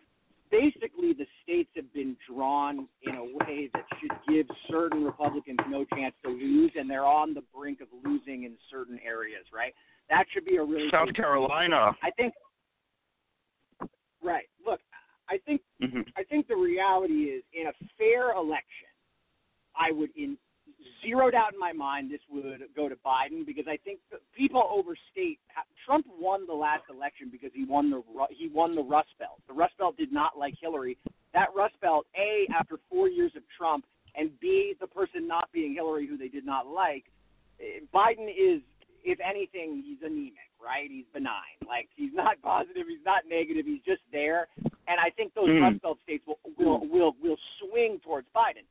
basically 0.50 1.12
the 1.12 1.26
states 1.42 1.70
have 1.76 1.90
been 1.92 2.16
drawn 2.26 2.88
in 3.02 3.14
a 3.14 3.24
way 3.24 3.68
that 3.68 3.86
should 4.00 4.12
give 4.28 4.50
certain 4.68 5.04
Republicans 5.04 5.60
no 5.68 5.84
chance 5.84 6.14
to 6.24 6.30
lose, 6.30 6.74
and 6.74 6.90
they're 6.90 7.06
on 7.06 7.32
the 7.34 7.42
brink 7.54 7.80
of 7.80 7.88
losing 8.02 8.42
in 8.42 8.58
certain 8.68 8.98
areas, 9.00 9.50
right? 9.52 9.74
That 10.12 10.26
should 10.30 10.44
be 10.44 10.56
a 10.56 10.62
really 10.62 10.90
South 10.90 11.06
big- 11.06 11.16
Carolina. 11.16 11.96
I 12.02 12.10
think. 12.10 12.34
Right. 14.22 14.44
Look, 14.64 14.80
I 15.30 15.38
think 15.38 15.62
Mhm. 15.80 16.06
I 16.16 16.22
think 16.24 16.46
the 16.48 16.56
reality 16.56 17.30
is 17.30 17.42
in 17.54 17.66
a 17.68 17.72
fair 17.96 18.32
election, 18.32 18.88
I 19.74 19.90
would 19.90 20.10
in 20.14 20.36
zero 21.00 21.30
doubt 21.30 21.54
in 21.54 21.58
my 21.58 21.72
mind 21.72 22.10
this 22.10 22.20
would 22.28 22.68
go 22.74 22.88
to 22.90 22.96
Biden 22.96 23.46
because 23.46 23.66
I 23.66 23.78
think 23.78 24.00
people 24.34 24.66
overstate. 24.68 25.40
Trump 25.86 26.06
won 26.18 26.46
the 26.46 26.54
last 26.54 26.84
election 26.90 27.30
because 27.30 27.52
he 27.54 27.64
won 27.64 27.88
the 27.88 28.02
he 28.30 28.48
won 28.48 28.74
the 28.74 28.82
Rust 28.84 29.16
Belt. 29.18 29.40
The 29.48 29.54
Rust 29.54 29.76
Belt 29.78 29.96
did 29.96 30.12
not 30.12 30.36
like 30.38 30.54
Hillary. 30.60 30.98
That 31.32 31.52
Rust 31.54 31.80
Belt, 31.80 32.06
a 32.14 32.46
after 32.54 32.76
four 32.90 33.08
years 33.08 33.34
of 33.34 33.48
Trump, 33.48 33.86
and 34.14 34.38
b 34.40 34.74
the 34.78 34.86
person 34.86 35.26
not 35.26 35.50
being 35.52 35.72
Hillary 35.72 36.06
who 36.06 36.18
they 36.18 36.28
did 36.28 36.44
not 36.44 36.66
like. 36.66 37.10
eh, 37.60 37.80
Biden 37.94 38.28
is, 38.36 38.62
if 39.05 39.18
anything, 39.20 39.82
he's 39.84 39.98
anemic, 40.03 40.50
right? 40.62 40.88
He's 40.90 41.07
benign. 41.12 41.59
Like 41.66 41.88
he's 41.96 42.12
not 42.14 42.40
positive, 42.42 42.86
he's 42.88 43.05
not 43.05 43.22
negative, 43.28 43.66
he's 43.66 43.82
just 43.84 44.03
there. 44.12 44.48
And 44.88 44.98
I 45.00 45.11
think 45.11 45.34
those 45.34 45.48
Mm. 45.48 45.62
Rust 45.62 45.82
Belt 45.82 45.98
states 46.03 46.24
will 46.26 46.38
will 46.59 46.80
will 46.88 47.12
will 47.22 47.38
swing 47.61 48.00
towards 48.05 48.26
Biden 48.34 48.66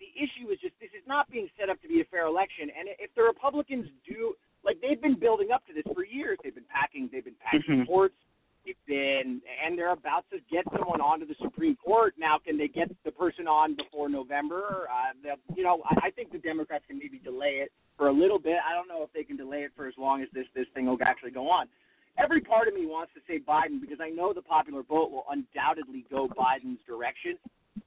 the 0.00 0.08
issue 0.16 0.48
is 0.50 0.58
just 0.60 0.72
this 0.80 0.88
is 0.96 1.04
not 1.06 1.28
being 1.30 1.46
set 1.60 1.68
up 1.68 1.76
to 1.82 1.86
be 1.88 2.00
a 2.00 2.04
fair 2.08 2.24
election. 2.24 2.72
And 2.72 2.88
if 2.98 3.12
the 3.14 3.22
Republicans 3.22 3.84
do, 4.08 4.32
like 4.64 4.80
they've 4.80 5.00
been 5.00 5.20
building 5.20 5.52
up 5.52 5.66
to 5.68 5.74
this 5.74 5.84
for 5.92 6.06
years, 6.06 6.38
they've 6.42 6.54
been 6.54 6.64
packing, 6.72 7.10
they've 7.12 7.22
been 7.24 7.36
packing 7.36 7.84
Mhm. 7.84 7.86
courts, 7.86 8.16
they've 8.64 8.82
been, 8.86 9.42
and 9.62 9.76
they're 9.78 9.92
about 9.92 10.24
to 10.30 10.40
get 10.50 10.64
someone 10.72 11.02
onto 11.02 11.26
the 11.26 11.34
Supreme 11.34 11.76
Court. 11.76 12.14
Now, 12.16 12.38
can 12.38 12.56
they 12.56 12.66
get 12.68 12.88
the 13.04 13.12
person 13.12 13.46
on 13.46 13.74
before 13.74 14.08
November? 14.08 14.88
Uh, 14.90 15.36
you 15.54 15.62
know, 15.62 15.82
I, 15.84 16.06
I 16.06 16.10
think 16.10 16.32
the 16.32 16.38
Democrats 16.38 16.86
can 16.88 16.96
maybe 16.98 17.18
delay 17.18 17.60
it 17.60 17.70
for 18.00 18.08
a 18.08 18.12
little 18.12 18.38
bit. 18.38 18.56
I 18.64 18.72
don't 18.72 18.88
know 18.88 19.04
if 19.04 19.12
they 19.12 19.24
can 19.24 19.36
delay 19.36 19.68
it 19.68 19.72
for 19.76 19.86
as 19.86 19.92
long 19.98 20.22
as 20.22 20.28
this 20.32 20.46
this 20.56 20.64
thing 20.72 20.86
will 20.86 20.96
actually 21.04 21.32
go 21.32 21.50
on. 21.50 21.68
Every 22.16 22.40
part 22.40 22.66
of 22.66 22.72
me 22.72 22.86
wants 22.86 23.12
to 23.12 23.20
say 23.28 23.38
Biden 23.38 23.80
because 23.80 24.00
I 24.00 24.08
know 24.08 24.32
the 24.32 24.40
popular 24.40 24.82
vote 24.82 25.12
will 25.12 25.24
undoubtedly 25.28 26.06
go 26.10 26.26
Biden's 26.26 26.80
direction 26.88 27.36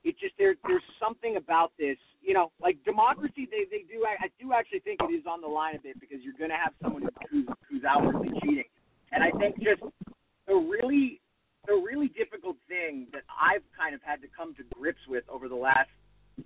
it 0.03 0.15
just 0.19 0.33
there 0.37 0.55
there's 0.67 0.83
something 0.99 1.37
about 1.37 1.71
this 1.77 1.97
you 2.21 2.33
know 2.33 2.51
like 2.61 2.77
democracy 2.85 3.47
they 3.49 3.65
they 3.69 3.83
do 3.91 4.05
I, 4.05 4.25
I 4.25 4.29
do 4.39 4.53
actually 4.53 4.79
think 4.79 4.99
it 5.01 5.11
is 5.11 5.25
on 5.27 5.41
the 5.41 5.47
line 5.47 5.75
a 5.75 5.79
bit 5.79 5.99
because 5.99 6.19
you're 6.21 6.37
going 6.37 6.51
to 6.51 6.57
have 6.57 6.73
someone 6.81 7.03
who's 7.29 7.47
who's 7.69 7.83
outwardly 7.83 8.29
cheating 8.41 8.69
and 9.11 9.23
I 9.23 9.31
think 9.37 9.57
just 9.57 9.81
the 10.47 10.55
really 10.55 11.19
the 11.67 11.73
really 11.73 12.09
difficult 12.09 12.57
thing 12.67 13.07
that 13.13 13.23
I've 13.31 13.63
kind 13.77 13.95
of 13.95 14.01
had 14.03 14.21
to 14.21 14.27
come 14.35 14.53
to 14.55 14.63
grips 14.75 14.99
with 15.07 15.23
over 15.29 15.47
the 15.47 15.55
last 15.55 15.89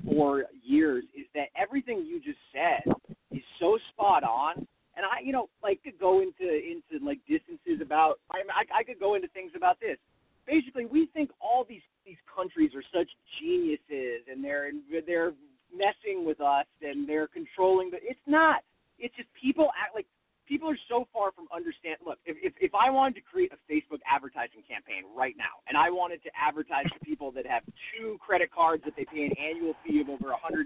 four 0.05 0.45
years 0.63 1.03
is 1.18 1.26
that 1.34 1.47
everything 1.55 2.05
you 2.05 2.20
just 2.22 2.39
said 2.53 2.93
is 3.32 3.42
so 3.60 3.78
spot 3.94 4.24
on. 4.24 4.68
And 4.96 5.06
I 5.06 5.22
you 5.24 5.32
know 5.32 5.50
like 5.62 5.84
could 5.84 6.00
go 6.00 6.22
into 6.22 6.48
into 6.48 7.04
like 7.06 7.20
distances 7.28 7.82
about 7.82 8.20
I 8.32 8.40
I, 8.50 8.80
I 8.80 8.84
could 8.84 9.00
go 9.00 9.16
into 9.16 9.28
things 9.30 9.52
about 9.56 9.80
this. 9.80 9.98
Basically 10.46 10.86
we 10.86 11.08
think 11.14 11.30
all 11.40 11.66
these 11.68 11.86
these 12.06 12.18
countries 12.34 12.72
are 12.76 12.84
such 12.94 13.10
geniuses 13.40 14.26
and 14.32 14.44
they're 14.44 14.72
they're 15.06 15.34
messing 15.76 16.26
with 16.26 16.42
us 16.42 16.66
and 16.82 17.08
they're 17.08 17.28
controlling 17.28 17.92
But 17.92 18.00
it's 18.04 18.20
not. 18.26 18.64
It's 19.00 19.16
just 19.16 19.30
people 19.40 19.70
act 19.78 19.94
like 19.94 20.08
people 20.48 20.70
are 20.70 20.80
so 20.89 21.08
far 21.12 21.32
from 21.32 21.45
understand 21.54 21.98
look 22.06 22.18
if, 22.26 22.38
if 22.41 22.54
if 22.60 22.72
i 22.74 22.89
wanted 22.89 23.16
to 23.16 23.22
create 23.22 23.52
a 23.52 23.60
facebook 23.68 24.00
advertising 24.08 24.64
campaign 24.68 25.04
right 25.16 25.36
now 25.38 25.60
and 25.68 25.78
i 25.78 25.89
wanted 25.89 26.24
to 26.24 26.30
advertise 26.34 26.88
to 26.93 27.00
people 27.04 27.32
that 27.32 27.45
have 27.45 27.62
two 27.93 28.18
credit 28.24 28.50
cards 28.52 28.82
that 28.86 28.95
they 28.95 29.06
pay 29.06 29.26
an 29.28 29.36
annual 29.38 29.76
fee 29.86 30.02
of 30.02 30.10
over 30.10 30.32
$199 30.32 30.66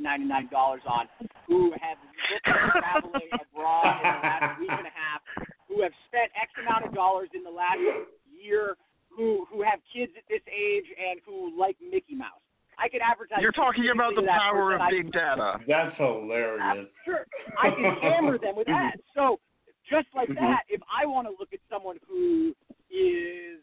on 0.86 1.06
who 1.48 1.74
have 1.82 1.98
been 2.30 2.54
traveling 2.78 3.30
abroad 3.34 3.90
in 4.00 4.06
the 4.06 4.22
last 4.22 4.60
week 4.60 4.72
and 4.72 4.88
a 4.88 4.96
half 4.96 5.22
who 5.68 5.82
have 5.82 5.92
spent 6.08 6.30
x 6.38 6.52
amount 6.62 6.86
of 6.86 6.94
dollars 6.94 7.30
in 7.34 7.44
the 7.44 7.52
last 7.52 7.82
year 8.30 8.78
who 9.10 9.46
who 9.52 9.62
have 9.62 9.80
kids 9.94 10.12
at 10.18 10.24
this 10.30 10.42
age 10.48 10.86
and 10.98 11.20
who 11.26 11.52
like 11.60 11.76
Mickey 11.82 12.16
Mouse. 12.16 12.40
I 12.80 12.90
could 12.90 13.02
advertise. 13.04 13.40
You're 13.42 13.52
talking 13.52 13.86
about 13.94 14.16
the 14.16 14.24
specifically 14.24 14.26
to 14.26 14.32
that 14.32 14.42
power 14.42 14.74
of 14.74 14.82
big 14.90 15.12
data. 15.12 15.60
That's 15.68 15.96
hilarious. 15.98 16.88
Sure, 17.06 17.26
I 17.60 17.70
can 17.70 17.96
hammer 18.02 18.38
them 18.40 18.56
with 18.56 18.70
ads. 18.70 19.02
So 19.14 19.40
just 19.92 20.08
like 20.16 20.30
Mhm. 20.30 20.36
that, 20.36 20.64
if 20.70 20.82
I 20.90 21.06
want 21.06 21.28
to 21.28 21.36
look 21.38 21.52
at 21.54 21.60
someone 21.70 22.00
who 22.08 22.56
is 22.90 23.60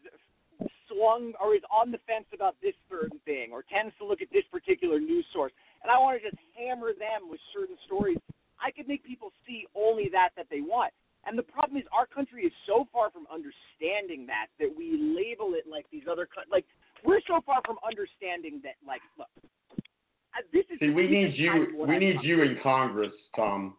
swung 0.87 1.33
or 1.41 1.55
is 1.55 1.63
on 1.71 1.91
the 1.91 1.97
fence 1.99 2.25
about 2.33 2.55
this 2.61 2.75
certain 2.89 3.19
thing 3.25 3.51
or 3.51 3.63
tends 3.63 3.95
to 3.97 4.05
look 4.05 4.21
at 4.21 4.29
this 4.31 4.45
particular 4.51 4.99
news 4.99 5.25
source, 5.33 5.51
and 5.81 5.91
I 5.91 5.97
want 5.97 6.21
to 6.21 6.29
just 6.29 6.41
hammer 6.55 6.93
them 6.93 7.29
with 7.29 7.39
certain 7.53 7.77
stories, 7.85 8.17
I 8.61 8.71
could 8.71 8.87
make 8.87 9.03
people 9.03 9.31
see 9.47 9.65
only 9.75 10.09
that 10.09 10.29
that 10.37 10.47
they 10.49 10.61
want. 10.61 10.93
And 11.25 11.37
the 11.37 11.43
problem 11.43 11.77
is, 11.77 11.83
our 11.91 12.05
country 12.05 12.45
is 12.45 12.53
so 12.65 12.87
far 12.93 13.11
from 13.11 13.27
understanding 13.27 14.25
that 14.27 14.47
that 14.59 14.69
we 14.75 14.97
label 14.97 15.53
it 15.53 15.65
like 15.69 15.85
these 15.91 16.07
other 16.09 16.25
coun- 16.25 16.45
like 16.49 16.65
we're 17.03 17.21
so 17.27 17.41
far 17.45 17.61
from 17.65 17.77
understanding 17.85 18.61
that 18.63 18.75
like 18.85 19.01
look, 19.17 19.27
uh, 19.37 20.41
this 20.53 20.65
is 20.71 20.79
See, 20.79 20.89
we 20.89 21.07
need 21.07 21.33
is 21.33 21.39
kind 21.47 21.63
of 21.63 21.69
you. 21.69 21.85
We 21.85 21.95
I'm 21.95 21.99
need 21.99 22.21
you 22.23 22.41
in 22.43 22.57
Congress, 22.63 23.13
Tom. 23.35 23.75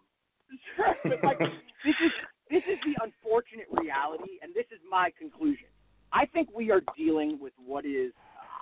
Sure, 0.76 0.94
but 1.04 1.24
like 1.24 1.38
this 1.84 1.94
is 2.04 2.12
this 2.50 2.62
is 2.66 2.78
the 2.84 2.94
unfortunate 3.02 3.68
reality, 3.70 4.38
and 4.42 4.52
this 4.54 4.66
is 4.72 4.80
my 4.90 5.10
conclusion. 5.18 5.66
I 6.12 6.26
think 6.26 6.48
we 6.54 6.70
are 6.70 6.82
dealing 6.96 7.38
with 7.40 7.52
what 7.64 7.84
is 7.86 8.12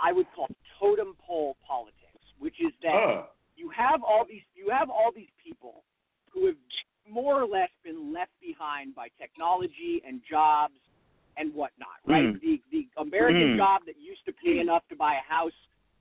I 0.01 0.13
would 0.13 0.27
call 0.37 0.47
totem 0.79 1.17
pole 1.27 1.57
politics, 1.67 2.23
which 2.39 2.61
is 2.61 2.73
that 2.83 2.95
Oh. 2.95 3.27
you 3.57 3.69
have 3.71 4.03
all 4.05 4.25
these 4.25 4.45
you 4.55 4.69
have 4.71 4.91
all 4.91 5.11
these 5.11 5.31
people 5.43 5.83
who 6.31 6.47
have 6.47 6.57
more 7.09 7.41
or 7.41 7.47
less 7.47 7.71
been 7.83 8.13
left 8.13 8.33
behind 8.41 8.95
by 8.95 9.09
technology 9.19 10.03
and 10.07 10.21
jobs 10.29 10.79
and 11.39 11.55
whatnot, 11.55 11.99
right? 12.05 12.25
Mm. 12.27 12.41
The 12.41 12.63
the 12.71 12.89
American 12.99 13.55
Mm. 13.55 13.57
job 13.57 13.85
that 13.87 13.97
used 13.97 14.25
to 14.27 14.33
pay 14.33 14.59
enough 14.61 14.87
to 14.89 14.97
buy 14.97 15.15
a 15.17 15.23
house 15.23 15.57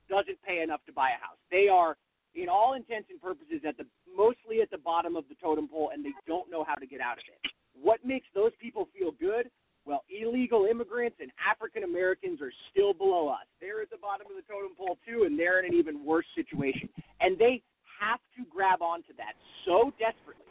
doesn't 0.10 0.42
pay 0.44 0.62
enough 0.62 0.84
to 0.86 0.92
buy 0.94 1.12
a 1.12 1.18
house. 1.18 1.38
They 1.50 1.68
are, 1.70 1.98
in 2.36 2.50
all 2.50 2.74
intents 2.74 3.10
and 3.10 3.22
purposes, 3.22 3.64
at 3.66 3.78
the 3.78 3.86
mostly 4.16 4.62
at 4.62 4.70
the 4.70 4.78
bottom 4.78 5.16
of 5.16 5.28
the 5.30 5.36
totem 5.36 5.68
pole, 5.68 5.90
and 5.94 6.04
they 6.04 6.14
don't 6.28 6.50
know 6.52 6.64
how 6.64 6.76
to 6.76 6.86
get 6.86 7.02
out 7.02 7.18
of 7.18 7.24
it. 7.28 7.52
What 7.82 8.04
makes 8.06 8.28
those 8.34 8.52
people 8.62 8.88
feel 8.98 9.12
good? 9.20 9.50
Well, 9.86 10.04
illegal 10.12 10.66
immigrants 10.70 11.18
and 11.22 11.32
African 11.40 11.84
Americans 11.84 12.42
are 12.42 12.52
still 12.72 12.94
below 12.94 13.30
us. 13.30 13.48
They're 13.62 13.82
at 13.82 13.90
the 13.90 13.98
bottom 13.98 14.28
of 14.28 14.36
the 14.36 14.44
totem 14.52 14.76
pole 14.78 14.98
too, 15.08 15.24
and 15.24 15.40
they're 15.40 15.60
in 15.60 15.66
an 15.66 15.74
even 15.74 16.04
worse 16.04 16.26
situation. 16.36 16.90
And 17.22 17.38
they 17.38 17.62
have 18.00 18.20
to 18.36 18.44
grab 18.54 18.82
onto 18.82 19.16
that 19.18 19.34
so 19.66 19.94
desperately, 19.98 20.44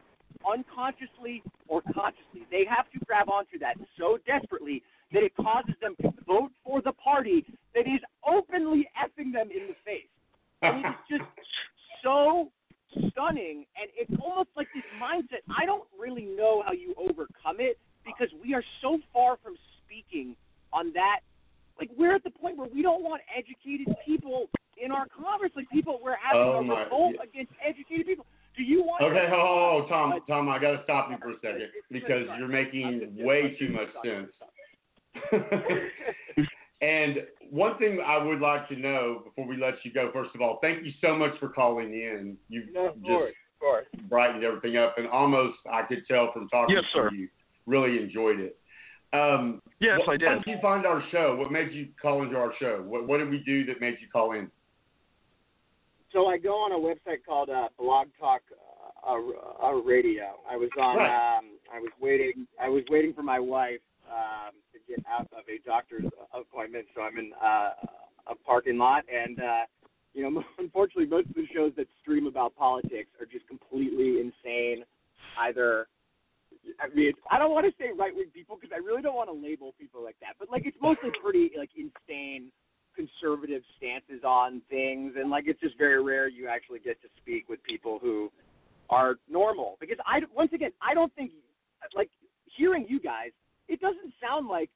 unconsciously 0.47 1.43
or 1.69 1.83
consciously. 1.83 2.47
They 2.51 2.65
have 2.65 2.91
to 2.93 2.99
grab 3.07 3.29
onto 3.29 3.59
that 3.59 3.77
so 3.99 4.19
desperately 4.27 4.83
that 5.13 5.23
it 5.23 5.37
causes 5.37 5.75
them 5.81 5.95
to 6.03 6.11
vote 6.27 6.51
for 6.65 6.81
the 6.81 6.93
party 6.93 7.45
that 7.75 7.87
is 7.87 8.01
openly 8.27 8.89
effing 8.97 9.33
them 9.33 9.51
in 9.51 9.69
the 9.69 9.77
face. 9.85 10.09
And 10.63 10.85
it 10.85 10.89
is 10.89 11.19
just 11.19 11.31
so 12.03 12.51
stunning, 13.11 13.67
and 13.77 13.91
it's 13.97 14.11
almost 14.23 14.49
like 14.57 14.69
this 14.75 14.85
mindset. 15.01 15.45
I 15.57 15.67
don't 15.67 15.85
really 15.99 16.25
know 16.25 16.63
how 16.65 16.73
you 16.73 16.95
overcome 16.97 17.57
it 17.61 17.79
because 18.05 18.29
we 18.43 18.55
are 18.55 18.63
so 18.83 18.99
far 19.13 19.37
from 19.43 19.57
speaking 19.85 20.35
on 20.73 20.93
that. 20.95 21.21
Like 21.79 21.91
we're 21.99 22.15
at 22.15 22.25
the 22.25 22.31
point 22.31 22.57
where 22.57 22.69
we 22.73 22.81
don't 22.83 23.03
want 23.03 23.21
educated 23.37 23.95
people 24.07 24.47
in 24.83 24.91
our 24.93 25.07
Congress. 25.09 25.53
Like 25.55 25.69
people, 25.71 26.01
we're 26.03 26.17
having 26.17 26.41
Oh, 26.43 26.59
a 26.59 26.63
my- 26.63 26.85
revolt 26.85 27.17
against 27.23 27.53
educated 27.65 28.07
people. 28.07 28.27
Do 28.57 28.63
you 28.63 28.83
want? 28.83 29.03
Okay, 29.03 29.27
hold, 29.29 29.91
hold, 29.91 29.91
hold, 29.91 30.16
Tom, 30.29 30.47
Tom, 30.47 30.49
I 30.49 30.59
gotta 30.59 30.81
stop 30.85 31.11
you 31.11 31.17
for 31.21 31.31
a 31.31 31.35
second 31.43 31.69
because 31.91 32.27
you're 32.39 32.49
making 32.49 33.17
way 33.19 33.57
too 33.59 33.71
much 33.71 33.89
sense. 34.05 34.31
and 36.81 37.17
one 37.51 37.79
thing 37.79 38.01
I 38.05 38.23
would 38.23 38.41
like 38.41 38.69
to 38.69 38.77
know 38.77 39.23
before 39.25 39.47
we 39.47 39.57
let 39.57 39.75
you 39.85 39.93
go, 39.93 40.11
first 40.13 40.35
of 40.35 40.41
all, 40.41 40.59
thank 40.61 40.85
you 40.85 40.93
so 41.01 41.17
much 41.17 41.33
for 41.41 41.49
calling 41.49 41.93
in. 41.93 42.37
You've 42.49 42.73
No, 42.73 42.89
of 42.89 42.95
just 42.97 43.07
course, 43.07 43.31
of 43.55 43.61
course. 43.61 43.87
brightened 44.09 44.45
everything 44.45 44.77
up, 44.77 44.99
and 44.99 45.07
almost 45.09 45.59
I 45.71 45.83
could 45.83 46.05
tell 46.07 46.33
from 46.33 46.49
talking 46.49 46.77
Yes, 46.77 46.85
to 46.95 46.99
sir. 46.99 47.11
you, 47.13 47.29
really 47.67 48.03
enjoyed 48.03 48.41
it. 48.41 48.59
Um, 49.13 49.63
Yes, 49.79 49.99
what, 50.01 50.15
I 50.15 50.17
did. 50.17 50.29
How 50.29 50.35
did 50.37 50.47
you 50.47 50.59
find 50.61 50.87
our 50.87 51.03
show? 51.11 51.37
What 51.37 51.53
made 51.53 51.73
you 51.73 51.89
call 52.01 52.23
into 52.23 52.37
our 52.37 52.53
show? 52.59 52.83
What, 52.87 53.07
what 53.07 53.19
did 53.19 53.31
we 53.31 53.39
do 53.39 53.65
that 53.67 53.81
made 53.81 53.97
you 54.01 54.09
call 54.13 54.33
in? 54.33 54.51
So 56.13 56.27
I 56.29 56.39
go 56.39 56.55
on 56.55 56.73
a 56.73 56.79
website 56.79 57.19
called 57.27 57.51
uh, 57.51 57.69
Blog 57.79 58.09
Talk 58.19 58.41
uh, 59.07 59.67
uh, 59.67 59.73
Radio. 59.73 60.37
I 60.51 60.57
was 60.57 60.71
on. 60.81 60.97
Right. 60.97 61.39
Um, 61.39 61.45
I 61.73 61.79
was 61.79 61.91
waiting. 62.01 62.47
I 62.61 62.69
was 62.69 62.83
waiting 62.91 63.13
for 63.13 63.23
my 63.23 63.39
wife 63.39 63.81
um, 64.11 64.55
to 64.73 64.79
get 64.89 65.05
out 65.07 65.29
of 65.33 65.45
a 65.49 65.59
doctor's 65.67 66.05
appointment. 66.35 66.87
So 66.95 67.03
I'm 67.03 67.19
in 67.19 67.33
uh, 67.43 67.71
a 68.31 68.35
parking 68.45 68.79
lot, 68.79 69.05
and 69.13 69.39
uh, 69.39 69.65
you 70.15 70.29
know, 70.29 70.43
unfortunately, 70.59 71.07
most 71.07 71.29
of 71.29 71.35
the 71.35 71.47
shows 71.55 71.73
that 71.77 71.87
stream 72.03 72.27
about 72.27 72.57
politics 72.57 73.11
are 73.21 73.27
just 73.27 73.47
completely 73.49 74.21
insane. 74.21 74.85
Either, 75.39 75.87
I 76.81 76.95
mean, 76.95 77.13
I 77.31 77.39
don't 77.39 77.53
want 77.53 77.67
to 77.67 77.73
say 77.79 77.91
right 77.97 78.15
wing 78.15 78.31
people 78.33 78.57
because 78.61 78.75
I 78.75 78.79
really 78.79 79.03
don't 79.03 79.17
want 79.17 79.29
to 79.29 79.37
label 79.37 79.75
people 79.79 80.03
like 80.03 80.17
that, 80.21 80.35
but 80.39 80.51
like 80.51 80.67
it's 80.67 80.79
mostly 80.81 81.11
pretty 81.23 81.51
like 81.57 81.71
insane 81.77 82.51
conservative 82.97 83.63
stances 83.77 84.25
on 84.25 84.63
things 84.71 85.13
and 85.21 85.29
like 85.29 85.45
it's 85.47 85.61
just 85.61 85.77
very 85.77 86.03
rare 86.03 86.29
you 86.29 86.49
actually 86.49 86.79
get 86.79 87.01
to 87.03 87.09
speak 87.21 87.47
with 87.47 87.63
people 87.63 87.99
who 88.01 88.33
are 88.91 89.17
normal 89.29 89.77
because 89.81 89.99
I 90.07 90.21
once 90.35 90.53
again 90.53 90.71
I 90.83 90.95
don't 90.95 91.15
think 91.15 91.33
like 91.95 92.11
hearing 92.45 92.87
you 92.89 93.01
guys 93.01 93.31
it 93.69 93.81
doesn't 93.81 94.13
sound 94.21 94.49
like 94.49 94.71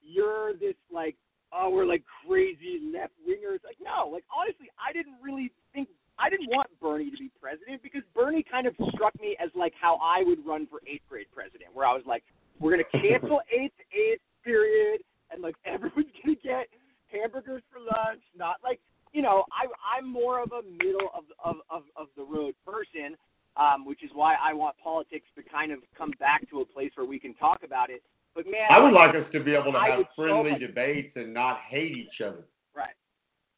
you're 0.00 0.54
this 0.54 0.74
like 0.92 1.16
oh 1.52 1.70
we're 1.70 1.86
like 1.86 2.02
crazy 2.26 2.80
left 2.92 3.12
wingers 3.26 3.62
like 3.64 3.76
no 3.82 4.08
like 4.08 4.24
honestly 4.34 4.66
I 4.78 4.92
didn't 4.92 5.16
really 5.22 5.52
think 5.72 5.88
I 6.18 6.28
didn't 6.30 6.48
want 6.48 6.68
Bernie 6.80 7.10
to 7.10 7.16
be 7.16 7.30
president 7.40 7.82
because 7.82 8.02
Bernie 8.14 8.44
kind 8.44 8.66
of 8.66 8.74
struck 8.94 9.18
me 9.20 9.36
as 9.42 9.50
like 9.54 9.72
how 9.80 9.98
I 10.02 10.22
would 10.24 10.44
run 10.46 10.66
for 10.66 10.80
eighth 10.86 11.02
grade 11.08 11.26
president, 11.34 11.74
where 11.74 11.86
I 11.86 11.92
was 11.92 12.04
like, 12.06 12.22
we're 12.60 12.70
gonna 12.70 13.02
cancel 13.02 13.40
eighth 13.52 13.74
eighth 13.92 14.22
period, 14.44 15.00
and 15.30 15.42
like 15.42 15.56
everyone's 15.64 16.12
gonna 16.22 16.36
get 16.42 16.68
hamburgers 17.10 17.62
for 17.72 17.80
lunch. 17.80 18.22
Not 18.36 18.56
like 18.62 18.80
you 19.12 19.22
know, 19.22 19.44
I 19.52 19.66
I'm 19.96 20.10
more 20.10 20.42
of 20.42 20.52
a 20.52 20.62
middle 20.62 21.10
of 21.16 21.24
of 21.42 21.56
of, 21.70 21.82
of 21.96 22.06
the 22.16 22.24
road 22.24 22.54
person, 22.64 23.16
um, 23.56 23.84
which 23.84 24.02
is 24.02 24.10
why 24.14 24.34
I 24.42 24.52
want 24.52 24.76
politics 24.82 25.26
to 25.36 25.42
kind 25.42 25.72
of 25.72 25.80
come 25.96 26.12
back 26.18 26.48
to 26.50 26.60
a 26.60 26.66
place 26.66 26.90
where 26.94 27.06
we 27.06 27.18
can 27.18 27.34
talk 27.34 27.60
about 27.64 27.90
it. 27.90 28.02
But 28.34 28.46
man, 28.46 28.68
I 28.70 28.80
would 28.80 28.92
like 28.92 29.14
us 29.14 29.30
to 29.32 29.40
be 29.40 29.54
able 29.54 29.72
to 29.72 29.78
I 29.78 29.90
have 29.90 29.98
would 29.98 30.06
so 30.16 30.22
friendly 30.22 30.58
debates 30.58 31.12
and 31.16 31.34
not 31.34 31.58
hate 31.68 31.96
each 31.96 32.20
other. 32.24 32.44
Right. 32.74 32.94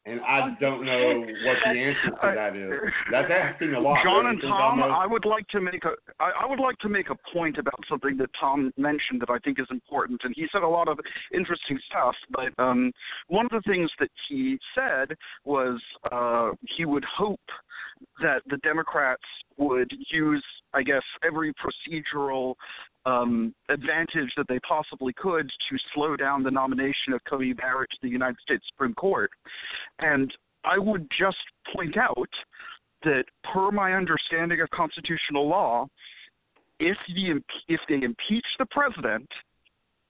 And 0.07 0.20
I 0.20 0.55
don't 0.61 0.84
know 0.84 1.20
what 1.20 1.57
the 1.64 1.70
answer 1.70 2.11
to 2.11 2.34
that 2.34 2.57
is. 2.57 2.70
That's 3.11 3.30
asking 3.30 3.72
a 3.72 3.80
lot. 3.80 4.05
John 4.05 4.26
and 4.26 4.40
Tom, 4.42 4.80
Amos? 4.80 4.90
I 4.95 5.07
would 5.07 5.24
like 5.24 5.47
to 5.49 5.61
make 5.61 5.84
a 5.84 5.92
I, 6.20 6.32
I 6.42 6.47
would 6.47 6.61
like 6.61 6.76
to 6.78 6.88
make 6.88 7.09
a 7.09 7.16
point 7.32 7.57
about 7.57 7.78
something 7.88 8.16
that 8.18 8.28
Tom 8.38 8.70
mentioned 8.76 9.22
that 9.22 9.30
I 9.30 9.38
think 9.38 9.59
is 9.59 9.66
important, 9.70 10.20
and 10.24 10.34
he 10.36 10.47
said 10.53 10.62
a 10.62 10.68
lot 10.68 10.88
of 10.88 10.99
interesting 11.32 11.78
stuff. 11.88 12.14
But 12.30 12.62
um, 12.62 12.92
one 13.28 13.47
of 13.47 13.53
the 13.53 13.62
things 13.66 13.90
that 13.99 14.11
he 14.28 14.59
said 14.74 15.16
was 15.45 15.80
uh, 16.12 16.51
he 16.76 16.84
would 16.84 17.05
hope 17.05 17.40
that 18.22 18.43
the 18.49 18.57
Democrats 18.59 19.22
would 19.57 19.91
use, 20.11 20.45
I 20.72 20.83
guess, 20.83 21.03
every 21.25 21.53
procedural 21.55 22.55
um, 23.07 23.55
advantage 23.68 24.33
that 24.37 24.47
they 24.49 24.59
possibly 24.61 25.12
could 25.14 25.49
to 25.49 25.77
slow 25.95 26.16
down 26.16 26.43
the 26.43 26.51
nomination 26.51 27.12
of 27.12 27.20
Coney 27.25 27.53
Barrett 27.53 27.91
to 27.91 27.97
the 28.03 28.09
United 28.09 28.39
States 28.41 28.64
Supreme 28.72 28.95
Court. 28.95 29.31
And 29.99 30.33
I 30.64 30.79
would 30.79 31.07
just 31.18 31.37
point 31.75 31.97
out 31.97 32.29
that, 33.05 33.25
per 33.53 33.70
my 33.70 33.93
understanding 33.93 34.61
of 34.61 34.70
constitutional 34.70 35.47
law, 35.47 35.87
if 36.81 36.97
the 37.14 37.41
if 37.68 37.81
they 37.89 38.03
impeach 38.03 38.47
the 38.59 38.66
president, 38.66 39.29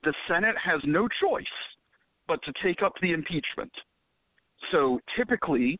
the 0.03 0.13
Senate 0.27 0.55
has 0.63 0.79
no 0.83 1.07
choice 1.21 1.45
but 2.27 2.41
to 2.43 2.53
take 2.63 2.81
up 2.81 2.93
the 3.01 3.11
impeachment. 3.11 3.71
So 4.71 4.99
typically, 5.15 5.79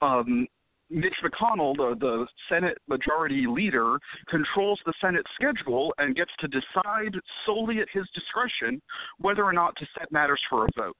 um, 0.00 0.46
Mitch 0.90 1.14
McConnell, 1.24 1.74
the, 1.76 1.96
the 1.98 2.26
Senate 2.48 2.78
Majority 2.88 3.46
Leader, 3.46 3.98
controls 4.28 4.78
the 4.84 4.92
Senate 5.00 5.24
schedule 5.34 5.94
and 5.98 6.14
gets 6.14 6.30
to 6.40 6.48
decide 6.48 7.14
solely 7.46 7.78
at 7.80 7.88
his 7.92 8.04
discretion 8.14 8.80
whether 9.18 9.44
or 9.44 9.52
not 9.52 9.74
to 9.76 9.86
set 9.98 10.10
matters 10.12 10.40
for 10.48 10.66
a 10.66 10.68
vote. 10.76 10.96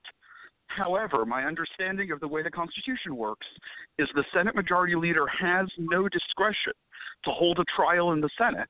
However, 0.67 1.25
my 1.25 1.43
understanding 1.43 2.11
of 2.11 2.19
the 2.19 2.27
way 2.27 2.41
the 2.41 2.49
Constitution 2.51 3.15
works 3.15 3.45
is 3.99 4.09
the 4.15 4.25
Senate 4.33 4.55
Majority 4.55 4.95
Leader 4.95 5.25
has 5.27 5.67
no 5.77 6.09
discretion 6.09 6.73
to 7.23 7.31
hold 7.31 7.59
a 7.59 7.63
trial 7.75 8.11
in 8.13 8.19
the 8.21 8.29
Senate 8.37 8.69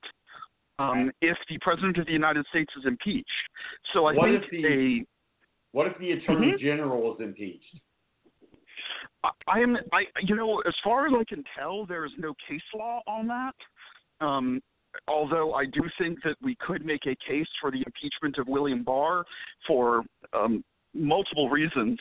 um, 0.78 1.10
if 1.22 1.38
the 1.50 1.58
President 1.60 1.98
of 1.98 2.06
the 2.06 2.12
United 2.12 2.46
States 2.48 2.72
is 2.78 2.86
impeached. 2.86 3.30
So 3.94 4.06
I 4.06 4.14
What 4.14 4.30
think 4.30 4.50
the- 4.52 4.68
a 5.02 5.06
What 5.72 5.88
if 5.88 5.98
the 5.98 6.12
Attorney 6.12 6.54
Mhm. 6.54 6.60
General 6.60 7.16
is 7.16 7.22
impeached? 7.22 7.80
I- 9.48 9.60
am 9.60 9.78
I 9.92 10.06
you 10.22 10.36
know 10.36 10.60
as 10.68 10.76
far 10.84 11.08
as 11.08 11.14
I 11.18 11.24
can 11.24 11.44
tell 11.58 11.86
there 11.86 12.06
is 12.06 12.12
no 12.18 12.34
case 12.48 12.62
law 12.74 13.02
on 13.08 13.28
that. 13.28 13.56
Um 14.26 14.62
although 15.08 15.54
I 15.54 15.66
do 15.66 15.82
think 15.98 16.20
that 16.24 16.36
we 16.42 16.56
could 16.56 16.86
make 16.86 17.06
a 17.06 17.16
case 17.28 17.48
for 17.60 17.70
the 17.72 17.84
impeachment 17.86 18.38
of 18.38 18.48
William 18.48 18.84
Barr 18.84 19.26
for 19.68 20.04
um 20.34 20.64
multiple 20.94 21.50
reasons 21.50 22.00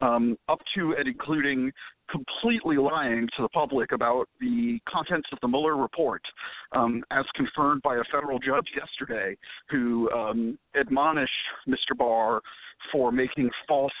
um 0.00 0.36
up 0.48 0.60
to 0.74 0.94
and 0.98 1.08
including 1.08 1.72
completely 2.10 2.76
lying 2.76 3.26
to 3.36 3.42
the 3.42 3.48
public 3.48 3.90
about 3.92 4.28
the 4.40 4.78
contents 4.88 5.28
of 5.32 5.38
the 5.40 5.48
Mueller 5.48 5.76
report 5.76 6.22
um 6.72 7.02
as 7.10 7.24
confirmed 7.34 7.82
by 7.82 7.96
a 7.96 8.04
federal 8.12 8.38
judge 8.38 8.68
yesterday 8.76 9.36
who 9.70 10.10
um 10.12 10.58
admonished 10.74 11.32
Mr. 11.66 11.96
Barr 11.96 12.42
for 12.92 13.10
making 13.10 13.50
false 13.66 13.92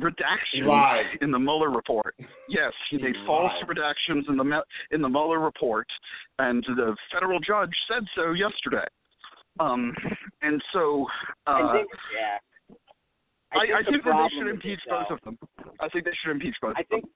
redactions 0.00 0.66
lied. 0.66 1.04
in 1.20 1.30
the 1.30 1.38
Mueller 1.38 1.70
report. 1.70 2.14
Yes, 2.48 2.72
he 2.90 2.98
made 2.98 3.14
false 3.26 3.52
redactions 3.64 4.28
in 4.28 4.36
the 4.36 4.62
in 4.90 5.02
the 5.02 5.08
Mueller 5.08 5.38
report, 5.40 5.86
and 6.38 6.64
the 6.76 6.96
federal 7.12 7.40
judge 7.40 7.70
said 7.88 8.02
so 8.14 8.32
yesterday. 8.32 8.86
Um, 9.60 9.94
and 10.40 10.62
so 10.72 11.06
uh, 11.46 11.50
I 11.50 11.72
think, 11.76 11.90
yeah. 12.16 12.76
I, 13.52 13.78
I 13.78 13.82
the 13.84 13.90
think 13.90 14.04
that 14.04 14.28
they 14.30 14.38
should 14.38 14.48
impeach 14.48 14.80
both 14.88 15.06
though- 15.08 15.14
of 15.16 15.20
them. 15.24 15.38
I 15.78 15.88
think 15.90 16.06
they 16.06 16.12
should 16.24 16.30
impeach 16.32 16.56
both. 16.62 16.74
I 16.76 16.80
of 16.80 16.88
them. 16.88 17.00
think 17.00 17.12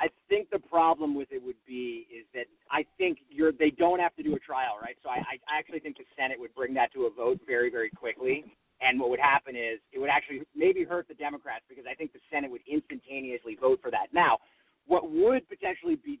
I 0.00 0.06
think 0.28 0.50
the 0.50 0.58
problem 0.60 1.16
with 1.16 1.32
it 1.32 1.42
would 1.42 1.56
be 1.66 2.06
is 2.14 2.24
that 2.34 2.44
I 2.70 2.84
think 2.98 3.18
you're 3.30 3.50
they 3.50 3.70
don't 3.70 3.98
have 3.98 4.14
to 4.16 4.22
do 4.22 4.34
a 4.36 4.38
trial, 4.38 4.76
right? 4.80 4.96
So 5.02 5.08
I, 5.08 5.16
I 5.16 5.58
actually 5.58 5.80
think 5.80 5.96
the 5.96 6.04
Senate 6.16 6.38
would 6.38 6.54
bring 6.54 6.74
that 6.74 6.92
to 6.92 7.06
a 7.06 7.10
vote 7.10 7.40
very, 7.46 7.70
very 7.70 7.90
quickly. 7.90 8.44
And 8.80 9.00
what 9.00 9.10
would 9.10 9.20
happen 9.20 9.56
is 9.56 9.80
it 9.92 9.98
would 9.98 10.10
actually 10.10 10.42
maybe 10.54 10.84
hurt 10.84 11.08
the 11.08 11.14
Democrats 11.14 11.64
because 11.68 11.84
I 11.90 11.94
think 11.94 12.12
the 12.12 12.20
Senate 12.30 12.50
would 12.50 12.62
instantaneously 12.70 13.56
vote 13.60 13.80
for 13.82 13.90
that. 13.90 14.08
Now, 14.12 14.38
what 14.86 15.10
would 15.10 15.48
potentially 15.48 15.96
be 15.96 16.20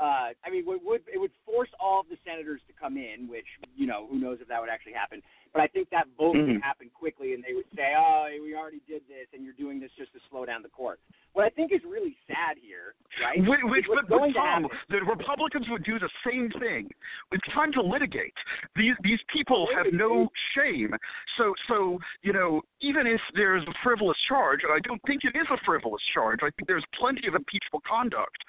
uh, 0.00 0.32
I 0.44 0.50
mean, 0.50 0.64
what 0.64 0.80
would 0.82 1.02
it 1.12 1.18
would 1.18 1.32
force 1.44 1.68
all 1.78 2.00
of 2.00 2.08
the 2.08 2.16
senators 2.24 2.62
to 2.68 2.72
come 2.72 2.96
in, 2.96 3.28
which 3.28 3.44
you 3.76 3.86
know 3.86 4.06
who 4.08 4.18
knows 4.18 4.38
if 4.40 4.48
that 4.48 4.60
would 4.60 4.70
actually 4.70 4.94
happen. 4.94 5.20
But 5.52 5.62
I 5.62 5.66
think 5.66 5.90
that 5.90 6.06
vote 6.16 6.36
Mhm. 6.36 6.46
would 6.46 6.62
happen 6.62 6.90
quickly, 6.90 7.34
and 7.34 7.42
they 7.42 7.54
would 7.54 7.68
say, 7.74 7.94
"Oh, 7.96 8.28
we 8.40 8.54
already 8.54 8.80
did 8.86 9.06
this, 9.08 9.26
and 9.32 9.44
you're 9.44 9.54
doing 9.54 9.80
this 9.80 9.90
just 9.92 10.12
to 10.12 10.20
slow 10.30 10.44
down 10.44 10.62
the 10.62 10.68
court." 10.68 11.00
What 11.32 11.44
I 11.44 11.50
think 11.50 11.72
is 11.72 11.82
really 11.84 12.16
sad 12.26 12.58
here, 12.58 12.94
right? 13.22 13.38
Which, 13.44 13.60
which, 13.64 13.86
but, 13.86 14.08
but 14.08 14.32
Tom, 14.32 14.68
the 14.88 15.02
Republicans 15.04 15.68
would 15.68 15.84
do 15.84 15.98
the 15.98 16.10
same 16.24 16.50
thing. 16.58 16.90
It's 17.32 17.46
time 17.48 17.72
to 17.72 17.82
litigate. 17.82 18.34
These 18.76 18.96
these 19.02 19.20
people 19.28 19.68
have 19.74 19.92
no 19.92 20.30
shame. 20.54 20.94
So 21.36 21.54
so 21.66 22.00
you 22.22 22.32
know, 22.32 22.62
even 22.80 23.06
if 23.06 23.20
there's 23.34 23.66
a 23.66 23.74
frivolous 23.82 24.18
charge, 24.28 24.62
and 24.64 24.72
I 24.72 24.78
don't 24.80 25.02
think 25.02 25.24
it 25.24 25.36
is 25.36 25.46
a 25.50 25.56
frivolous 25.58 26.02
charge, 26.14 26.40
I 26.42 26.50
think 26.50 26.66
there's 26.68 26.86
plenty 26.94 27.26
of 27.26 27.34
impeachable 27.34 27.80
conduct 27.80 28.44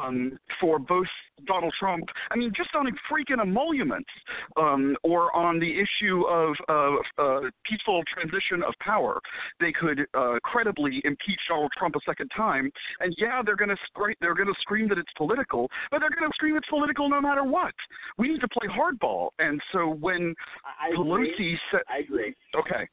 um, 0.00 0.38
for 0.60 0.78
both 0.78 1.08
Donald 1.46 1.74
Trump. 1.78 2.04
I 2.30 2.36
mean, 2.36 2.52
just 2.56 2.70
on 2.74 2.86
freaking 3.10 3.40
emoluments, 3.40 4.08
um, 4.56 4.96
or 5.02 5.34
on 5.36 5.58
the 5.58 5.70
issue 5.70 6.22
of 6.28 6.54
of 6.68 6.94
uh, 7.18 7.40
peaceful 7.68 8.02
transition 8.12 8.62
of 8.62 8.74
power, 8.80 9.20
they 9.60 9.72
could 9.72 10.06
uh, 10.14 10.38
credibly 10.44 11.00
impeach 11.04 11.40
Donald 11.48 11.72
Trump 11.76 11.96
a 11.96 12.00
second 12.06 12.30
time. 12.36 12.70
And 13.00 13.14
yeah, 13.18 13.42
they're 13.44 13.56
going 13.56 13.70
to 13.70 13.76
scream, 13.86 14.14
they're 14.20 14.34
going 14.34 14.48
to 14.48 14.60
scream 14.60 14.88
that 14.88 14.98
it's 14.98 15.12
political, 15.16 15.68
but 15.90 16.00
they're 16.00 16.10
going 16.10 16.30
to 16.30 16.34
scream 16.34 16.56
it's 16.56 16.68
political 16.68 17.08
no 17.08 17.20
matter 17.20 17.44
what. 17.44 17.74
We 18.18 18.28
need 18.28 18.40
to 18.40 18.48
play 18.48 18.68
hardball. 18.68 19.28
And 19.38 19.60
so 19.72 19.88
when 19.88 20.34
I 20.64 20.88
agree. 20.94 21.34
Pelosi 21.38 21.58
said, 21.70 21.80
I 21.88 21.98
agree. 21.98 22.34
Okay. 22.56 22.88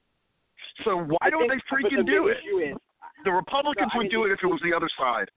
So 0.83 0.97
why 0.97 1.17
I 1.21 1.29
don't 1.29 1.47
think- 1.49 1.61
they 1.69 1.77
but 1.83 1.89
the 1.89 1.95
freaking 1.97 2.05
do 2.07 2.27
it? 2.27 2.37
The 3.23 3.31
Republicans 3.31 3.89
No, 3.93 3.93
I 3.93 3.97
would 3.97 4.03
mean, 4.05 4.11
do 4.11 4.25
it 4.25 4.31
if 4.31 4.39
it 4.41 4.47
was 4.47 4.59
the 4.63 4.73
other 4.75 4.89
side. 4.97 5.29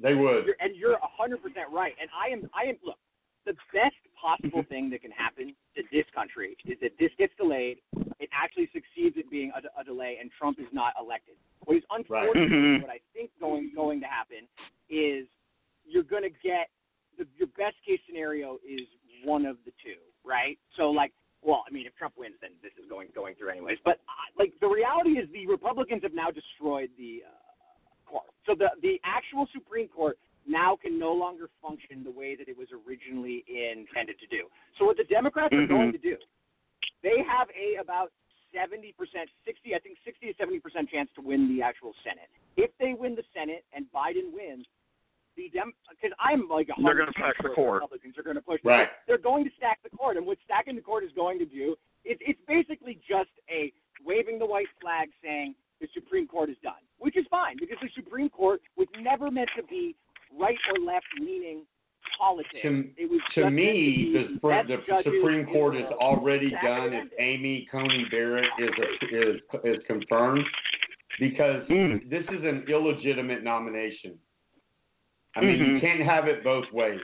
They 0.00 0.14
would. 0.14 0.46
You're, 0.46 0.56
and 0.60 0.76
you're 0.76 0.96
100% 0.96 1.38
right. 1.72 1.94
And 2.00 2.10
I 2.12 2.32
am, 2.32 2.48
I 2.54 2.68
am, 2.68 2.76
look, 2.84 2.98
the 3.44 3.54
best 3.72 3.94
possible 4.20 4.60
Mm-hmm. 4.60 4.68
thing 4.68 4.90
that 4.90 5.02
can 5.02 5.10
happen 5.12 5.54
to 5.76 5.82
this 5.92 6.04
country 6.14 6.56
is 6.66 6.78
that 6.80 6.92
this 6.98 7.10
gets 7.18 7.32
delayed. 7.36 7.78
It 8.18 8.28
actually 8.32 8.68
succeeds 8.72 9.16
at 9.18 9.30
being 9.30 9.52
a, 9.54 9.60
a 9.80 9.84
delay, 9.84 10.18
and 10.20 10.30
Trump 10.38 10.58
is 10.58 10.66
not 10.72 10.94
elected. 10.98 11.36
What 11.64 11.76
is 11.76 11.84
unfortunate, 11.90 12.50
Mhm. 12.50 12.80
what 12.82 12.90
I 12.90 12.98
think 13.14 13.30
going 13.38 13.70
going 13.74 14.00
to 14.00 14.06
happen 14.06 14.48
is 14.88 15.26
you're 15.84 16.02
going 16.02 16.22
to 16.24 16.34
get 16.42 16.70
the, 17.18 17.26
your 17.36 17.48
best 17.48 17.76
case 17.86 18.00
scenario 18.06 18.58
is 18.66 18.86
one 19.24 19.46
of 19.46 19.56
the 19.64 19.72
two, 19.82 20.00
right? 20.24 20.58
So 20.76 20.90
like, 20.90 21.12
well, 21.42 21.62
I 21.68 21.72
mean, 21.72 21.86
if 21.86 21.94
Trump 21.94 22.14
wins, 22.16 22.34
then 22.40 22.50
this 22.62 22.72
is 22.82 22.88
going 22.88 23.08
going 23.14 23.34
through 23.36 23.50
anyways. 23.50 23.78
But 23.84 24.00
uh, 24.08 24.26
like, 24.38 24.52
the 24.60 24.68
reality 24.68 25.10
is 25.20 25.28
the 25.32 25.46
Republicans 25.46 26.02
have 26.02 26.14
now 26.14 26.30
destroyed 26.30 26.90
the 26.98 27.22
uh, 27.26 27.30
court. 28.06 28.30
So 28.46 28.54
the 28.54 28.70
the 28.80 29.00
actual 29.04 29.46
Supreme 29.52 29.88
Court 29.88 30.18
now 30.46 30.76
can 30.80 30.98
no 30.98 31.12
longer 31.12 31.50
function 31.60 32.04
the 32.04 32.10
way 32.10 32.36
that 32.36 32.48
it 32.48 32.56
was 32.56 32.68
originally 32.70 33.44
intended 33.48 34.18
to 34.20 34.26
do. 34.30 34.46
So 34.78 34.86
what 34.86 34.96
the 34.96 35.04
Democrats 35.04 35.52
are 35.52 35.66
Mhm. 35.66 35.68
going 35.68 35.92
to 35.92 35.98
do, 35.98 36.16
they 37.02 37.22
have 37.22 37.50
a 37.50 37.76
about 37.76 38.12
70%, 38.54 39.28
60, 39.44 39.74
I 39.74 39.78
think 39.80 39.98
60 40.04 40.32
to 40.32 40.34
70% 40.34 40.88
chance 40.88 41.10
to 41.14 41.20
win 41.20 41.48
the 41.48 41.62
actual 41.62 41.94
Senate. 42.04 42.30
If 42.56 42.70
they 42.78 42.94
win 42.94 43.14
the 43.14 43.24
Senate 43.34 43.64
and 43.72 43.90
Biden 43.92 44.32
wins, 44.32 44.66
the 45.36 45.50
Dem 45.50 45.74
because 45.90 46.12
I'm 46.18 46.48
like 46.48 46.68
a 46.70 46.80
They're 46.80 46.94
gonna 46.94 47.12
stack 47.12 47.36
the 47.42 47.50
court. 47.50 47.82
Republicans 47.82 48.16
are 48.16 48.22
going 48.22 48.36
to 48.36 48.42
push. 48.42 48.60
Right. 48.64 48.88
They're 49.06 49.18
going 49.18 49.44
to 49.44 49.50
stack 49.56 49.82
the 49.82 49.90
court, 49.90 50.16
and 50.16 50.24
what 50.26 50.38
stacking 50.44 50.76
the 50.76 50.80
court 50.80 51.04
is 51.04 51.12
going 51.12 51.38
to 51.40 51.44
do 51.44 51.76
is 52.04 52.16
it's 52.20 52.40
basically 52.46 52.98
just 53.06 53.30
a 53.50 53.72
waving 54.04 54.38
the 54.38 54.46
white 54.46 54.68
flag 54.80 55.10
saying 55.22 55.54
the 55.80 55.88
Supreme 55.94 56.26
Court 56.26 56.50
is 56.50 56.56
done, 56.62 56.82
which 56.98 57.16
is 57.16 57.24
fine 57.30 57.56
because 57.58 57.76
the 57.82 57.88
Supreme 57.94 58.28
Court 58.30 58.60
was 58.76 58.88
never 59.00 59.30
meant 59.30 59.50
to 59.56 59.62
be 59.64 59.94
right 60.38 60.56
or 60.72 60.84
left 60.84 61.06
leaning 61.20 61.62
politics. 62.18 62.56
To, 62.62 62.84
it 62.96 63.10
was 63.10 63.20
to 63.34 63.50
me, 63.50 64.10
meant 64.12 64.12
the, 64.12 64.22
to 64.22 64.28
be 64.28 64.38
Supre- 64.38 64.68
best 64.68 65.04
the 65.04 65.18
Supreme 65.20 65.46
Court 65.46 65.76
is 65.76 65.84
already 66.00 66.50
done 66.62 66.92
if 66.94 67.08
Amy 67.18 67.66
Coney 67.70 68.06
Barrett 68.10 68.44
is 68.58 68.70
a, 68.80 69.16
is 69.30 69.40
is 69.64 69.82
confirmed 69.86 70.44
because 71.18 71.66
Mm. 71.68 72.08
this 72.10 72.24
is 72.24 72.42
an 72.44 72.64
illegitimate 72.68 73.42
nomination. 73.42 74.18
I 75.34 75.40
mean, 75.42 75.58
you 75.58 75.64
Mhm. 75.76 75.80
can't 75.80 76.00
have 76.00 76.28
it 76.28 76.42
both 76.42 76.70
ways, 76.72 77.00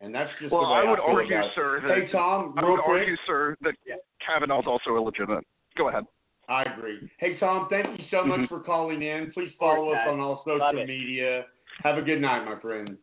and 0.00 0.14
that's 0.14 0.30
just 0.38 0.52
Well, 0.52 0.62
the 0.66 0.72
way 0.72 0.78
I 0.78 0.84
would 0.90 0.98
feel 1.00 1.16
argue, 1.16 1.36
about 1.36 1.48
it. 1.50 1.54
sir, 1.54 1.80
that 1.80 1.98
Hey, 1.98 2.08
Tom, 2.12 2.54
I 2.56 2.64
would 2.64 2.78
quick. 2.80 3.00
argue, 3.00 3.16
sir, 3.26 3.56
that 3.62 3.74
Kavanaugh's 4.20 4.66
also 4.66 4.96
illegitimate. 4.96 5.44
Go 5.76 5.88
ahead. 5.88 6.04
I 6.48 6.62
agree. 6.62 7.10
Hey, 7.18 7.36
Tom, 7.38 7.68
thank 7.68 7.98
you 7.98 8.04
so 8.10 8.24
much 8.24 8.40
Mhm. 8.40 8.48
for 8.48 8.60
calling 8.60 9.02
in. 9.02 9.32
Please 9.32 9.52
follow 9.54 9.90
us 9.90 10.06
on 10.06 10.20
all 10.20 10.44
social 10.44 10.72
media. 10.72 11.46
Have 11.82 11.98
a 11.98 12.02
good 12.02 12.20
night, 12.20 12.44
my 12.44 12.56
friend. 12.60 12.96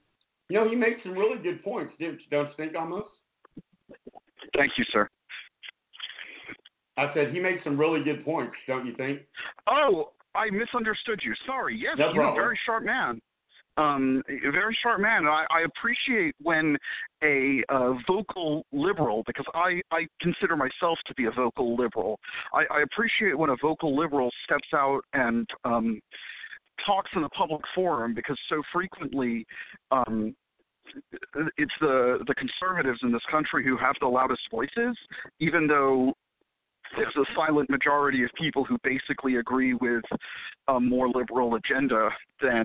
You 0.50 0.60
know, 0.60 0.70
he 0.70 0.76
made 0.76 1.02
some 1.04 1.14
really 1.14 1.38
good 1.38 1.64
points, 1.64 1.96
didn't 1.98 2.22
you? 2.22 2.28
Don't 2.30 2.48
you 2.48 2.54
think, 2.56 2.76
Amos? 2.76 3.10
Thank 4.56 4.78
you, 4.78 4.86
sir. 4.86 5.10
I 6.96 7.14
said 7.14 7.34
he 7.34 7.40
made 7.40 7.62
some 7.64 7.78
really 7.78 8.04
good 8.04 8.24
points, 8.24 8.56
don't 8.68 8.86
you 8.86 8.94
think? 8.94 9.22
Oh, 9.68 10.12
I 10.36 10.50
misunderstood 10.50 11.24
you. 11.24 11.34
Sorry. 11.46 11.76
Yes, 11.76 11.98
No 11.98 12.14
you're 12.14 12.24
a 12.24 12.34
very 12.34 12.58
sharp 12.66 12.84
man. 12.84 13.22
Um, 13.76 14.22
a 14.30 14.52
very 14.52 14.78
sharp 14.84 15.02
man. 15.02 15.26
I, 15.26 15.46
I 15.50 15.62
appreciate 15.66 16.36
when 16.42 16.78
a 17.24 17.64
uh, 17.70 17.94
vocal 18.08 18.66
liberal, 18.72 19.24
because 19.26 19.46
I, 19.56 19.82
I 19.92 20.06
consider 20.22 20.56
myself 20.56 21.00
to 21.08 21.14
be 21.16 21.26
a 21.26 21.32
vocal 21.32 21.76
liberal. 21.76 22.20
I, 22.54 22.66
I 22.72 22.82
appreciate 22.82 23.36
when 23.36 23.50
a 23.50 23.56
vocal 23.62 23.98
liberal 23.98 24.30
steps 24.44 24.68
out 24.76 25.02
and 25.14 25.50
um, 25.66 26.00
talks 26.86 27.10
in 27.16 27.24
a 27.24 27.30
public 27.30 27.62
forum, 27.74 28.14
because 28.14 28.38
so 28.48 28.62
frequently 28.72 29.46
um, 29.90 30.36
it's 31.58 31.74
the 31.80 32.20
the 32.28 32.36
conservatives 32.36 33.00
in 33.04 33.12
this 33.12 33.22
country 33.32 33.64
who 33.64 33.78
have 33.78 33.96
the 34.02 34.08
loudest 34.08 34.42
voices, 34.52 34.96
even 35.40 35.66
though 35.66 36.14
there's 36.98 37.16
a 37.16 37.26
silent 37.36 37.70
majority 37.70 38.24
of 38.24 38.30
people 38.40 38.64
who 38.64 38.78
basically 38.84 39.38
agree 39.38 39.74
with 39.74 40.04
a 40.68 40.80
more 40.80 41.10
liberal 41.10 41.56
agenda 41.56 42.10
than 42.42 42.64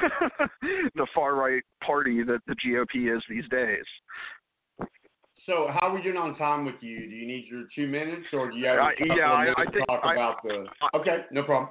the 0.94 1.06
far 1.14 1.34
right 1.36 1.62
party 1.84 2.22
that 2.22 2.40
the 2.46 2.54
GOP 2.56 3.14
is 3.16 3.22
these 3.28 3.48
days. 3.50 3.84
So, 5.46 5.68
how 5.72 5.88
are 5.88 5.94
we 5.94 6.00
doing 6.02 6.16
on 6.16 6.36
time 6.38 6.64
with 6.64 6.76
you? 6.80 6.98
Do 7.00 7.14
you 7.14 7.26
need 7.26 7.46
your 7.50 7.64
two 7.74 7.86
minutes, 7.86 8.26
or 8.32 8.50
do 8.50 8.56
you 8.56 8.66
have 8.66 8.78
a 8.78 8.80
Uh, 8.82 8.90
yeah, 9.14 9.30
of 9.32 9.38
I- 9.38 9.44
minutes 9.44 9.60
I 9.60 9.64
to 9.72 9.80
talk 9.86 10.00
I- 10.04 10.12
about 10.14 10.42
the? 10.42 10.66
Okay, 10.94 11.24
no 11.30 11.42
problem. 11.42 11.68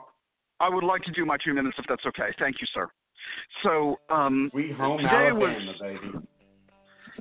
I 0.60 0.70
would 0.70 0.84
like 0.84 1.02
to 1.04 1.12
do 1.12 1.26
my 1.26 1.38
two 1.44 1.54
minutes 1.56 1.76
if 1.80 1.86
that's 1.88 2.06
okay. 2.06 2.32
Thank 2.38 2.62
you, 2.62 2.68
sir. 2.74 2.88
So, 3.64 4.00
um, 4.10 4.52
We 4.54 4.72
home 4.72 5.00
today 5.00 5.10
Alabama, 5.10 5.40
was 5.40 5.80
baby. 5.82 6.12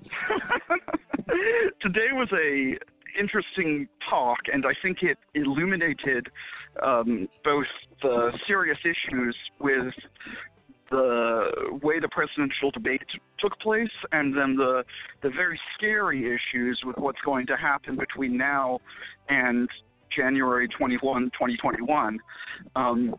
today 1.80 2.08
was 2.12 2.28
a 2.32 2.76
interesting 3.18 3.88
talk, 4.08 4.38
and 4.52 4.64
I 4.66 4.72
think 4.82 4.98
it 5.02 5.18
illuminated 5.34 6.26
um, 6.82 7.28
both 7.44 7.66
the 8.02 8.32
serious 8.46 8.78
issues 8.84 9.36
with 9.60 9.94
the 10.90 11.50
way 11.82 11.98
the 11.98 12.08
presidential 12.08 12.70
debate 12.70 13.02
took 13.38 13.58
place, 13.60 13.88
and 14.12 14.36
then 14.36 14.56
the 14.56 14.84
the 15.22 15.30
very 15.30 15.58
scary 15.76 16.26
issues 16.26 16.80
with 16.84 16.96
what's 16.98 17.20
going 17.24 17.46
to 17.46 17.56
happen 17.56 17.96
between 17.96 18.36
now 18.36 18.78
and 19.28 19.68
January 20.14 20.68
21, 20.68 21.24
2021. 21.24 22.18
Um, 22.76 23.14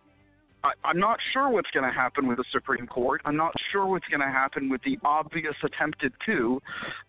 I, 0.64 0.72
I'm 0.86 1.00
not 1.00 1.20
sure 1.34 1.50
what's 1.50 1.70
going 1.72 1.86
to 1.86 1.94
happen 1.94 2.28
with 2.28 2.38
the 2.38 2.46
Supreme 2.52 2.88
Court. 2.88 3.22
I'm 3.26 3.36
not 3.36 3.54
sure 3.72 3.86
what's 3.86 4.08
going 4.08 4.22
to 4.22 4.32
happen 4.32 4.70
with 4.70 4.82
the 4.84 4.98
obvious 5.04 5.56
attempted 5.64 6.14
coup 6.26 6.62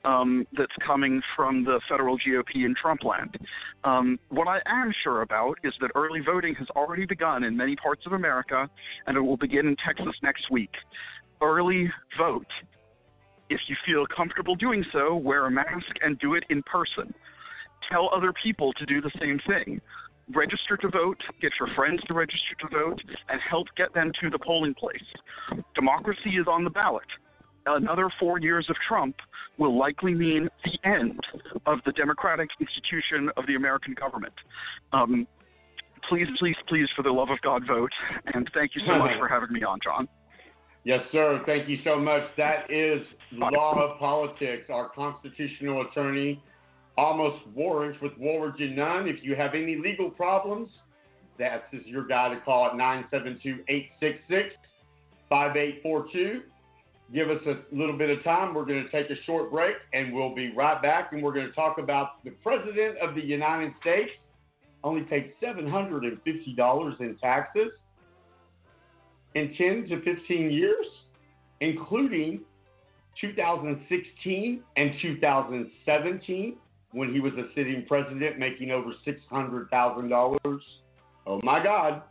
um, 0.05 0.47
that's 0.57 0.73
coming 0.85 1.23
from 1.37 1.65
the 1.65 1.81
federal 1.89 2.19
GOP 2.19 2.65
in 2.65 2.75
Trumpland. 2.75 3.37
Um, 3.85 4.19
what 4.29 4.49
I 4.49 4.61
am 4.67 4.93
sure 5.03 5.23
about 5.23 5.59
is 5.63 5.73
that 5.81 5.93
early 5.95 6.21
voting 6.21 6.55
has 6.57 6.69
already 6.71 7.07
begun 7.07 7.45
in 7.45 7.57
many 7.57 7.77
parts 7.77 8.03
of 8.07 8.13
America, 8.13 8.69
and 9.07 9.17
it 9.17 9.21
will 9.21 9.37
begin 9.37 9.69
in 9.69 9.77
Texas 9.77 10.15
next 10.23 10.51
week. 10.51 10.73
Early 11.41 11.91
vote. 12.19 12.47
If 13.51 13.61
you 13.69 13.77
feel 13.87 14.07
comfortable 14.07 14.57
doing 14.57 14.85
so, 14.93 15.15
wear 15.15 15.47
a 15.47 15.51
mask 15.51 15.95
and 16.03 16.19
do 16.19 16.35
it 16.35 16.45
in 16.51 16.63
person. 16.65 17.15
Tell 17.91 18.09
other 18.15 18.33
people 18.43 18.73
to 18.73 18.87
do 18.87 19.01
the 19.01 19.11
same 19.21 19.39
thing 19.47 19.81
register 20.33 20.77
to 20.77 20.89
vote, 20.89 21.19
get 21.41 21.53
your 21.59 21.69
friends 21.75 22.01
to 22.07 22.15
register 22.15 22.55
to 22.61 22.69
vote, 22.69 23.01
and 23.29 23.41
help 23.49 23.67
get 23.77 23.93
them 23.95 24.11
to 24.21 24.31
the 24.31 24.39
polling 24.39 24.75
place. 24.75 25.03
Democracy 25.75 26.31
is 26.31 26.47
on 26.49 26.65
the 26.65 26.71
ballot. 26.71 27.05
Another 27.67 28.11
four 28.21 28.39
years 28.39 28.67
of 28.69 28.77
Trump 28.87 29.17
will 29.59 29.79
likely 29.79 30.15
mean 30.15 30.49
the 30.65 30.89
end 30.89 31.21
of 31.67 31.79
the 31.87 31.93
democratic 31.93 32.51
institution 32.61 33.31
of 33.37 33.47
the 33.47 33.55
American 33.55 33.95
government. 33.95 34.35
Um, 34.93 35.27
please, 36.09 36.27
please, 36.39 36.57
please, 36.69 36.89
for 36.95 37.03
the 37.03 37.11
love 37.11 37.31
of 37.31 37.41
God, 37.41 37.63
vote. 37.67 37.93
And 38.35 38.51
thank 38.55 38.75
you 38.75 38.83
so 38.87 38.99
much 38.99 39.17
for 39.19 39.29
having 39.29 39.53
me 39.53 39.63
on, 39.63 39.79
John. 39.83 40.09
Yes, 40.85 41.01
sir. 41.13 41.43
Thank 41.47 41.69
you 41.69 41.79
so 41.83 41.99
much. 41.99 42.25
That 42.37 42.71
is 42.71 43.01
Law 43.33 43.81
of 43.81 43.99
Politics, 43.99 44.67
our 44.69 44.91
constitutional 44.91 45.87
attorney, 45.87 46.43
Amos 46.99 47.41
Warrants 47.55 48.01
with 48.01 48.13
Woolridge 48.19 48.61
Nunn. 48.61 49.09
If 49.09 49.23
you 49.23 49.35
have 49.35 49.55
any 49.55 49.77
legal 49.77 50.11
problems, 50.11 50.69
that 51.39 51.65
is 51.73 51.85
your 51.87 52.07
guy 52.07 52.33
to 52.33 52.41
call 52.41 52.67
at 52.67 52.77
972 52.77 53.65
866 53.69 54.55
5842. 55.29 56.43
Give 57.13 57.31
us 57.31 57.41
a 57.47 57.75
little 57.75 57.97
bit 57.97 58.11
of 58.11 58.23
time. 58.25 58.55
We're 58.55 58.65
going 58.65 58.85
to 58.85 58.91
take 58.91 59.11
a 59.11 59.21
short 59.25 59.51
break 59.51 59.77
and 59.93 60.15
we'll 60.15 60.35
be 60.35 60.53
right 60.53 60.81
back. 60.81 61.13
And 61.13 61.23
we're 61.23 61.35
going 61.35 61.47
to 61.47 61.53
talk 61.53 61.79
about 61.79 62.25
the 62.25 62.31
President 62.31 62.99
of 62.99 63.15
the 63.15 63.21
United 63.21 63.73
States 63.81 64.11
only 64.83 65.03
takes 65.05 65.33
$750 65.43 67.01
in 67.01 67.17
taxes 67.17 67.73
in 69.35 69.55
10 69.57 69.89
to 69.89 70.03
15 70.03 70.51
years, 70.51 70.87
including 71.61 72.41
2016 73.21 74.63
and 74.77 74.91
2017 75.01 76.57
when 76.95 77.13
he 77.13 77.21
was 77.21 77.33
a 77.35 77.49
sitting 77.55 77.85
president 77.87 78.39
making 78.39 78.71
over 78.71 78.93
$600,000. 79.07 80.59
Oh 81.27 81.41
my 81.43 81.63
God. 81.63 82.03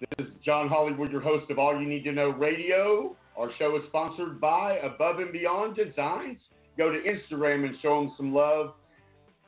This 0.00 0.26
is 0.26 0.32
John 0.44 0.68
Hollywood, 0.68 1.12
your 1.12 1.20
host 1.20 1.50
of 1.50 1.58
All 1.58 1.80
You 1.80 1.88
Need 1.88 2.04
to 2.04 2.12
Know 2.12 2.30
Radio. 2.30 3.16
Our 3.38 3.50
show 3.58 3.76
is 3.76 3.82
sponsored 3.88 4.40
by 4.40 4.78
Above 4.78 5.20
and 5.20 5.32
Beyond 5.32 5.76
Designs. 5.76 6.38
Go 6.76 6.90
to 6.90 6.98
Instagram 6.98 7.64
and 7.66 7.76
show 7.80 8.00
them 8.00 8.12
some 8.16 8.34
love. 8.34 8.72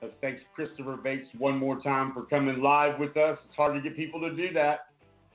Uh, 0.03 0.09
thanks, 0.21 0.43
Christopher 0.55 0.97
Bates, 0.97 1.27
one 1.39 1.59
more 1.59 1.81
time 1.81 2.13
for 2.13 2.23
coming 2.25 2.63
live 2.63 3.01
with 3.01 3.17
us. 3.17 3.39
It's 3.47 3.57
hard 3.57 3.75
to 3.75 3.81
get 3.81 3.97
people 3.97 4.21
to 4.21 4.35
do 4.35 4.53
that. 4.53 4.89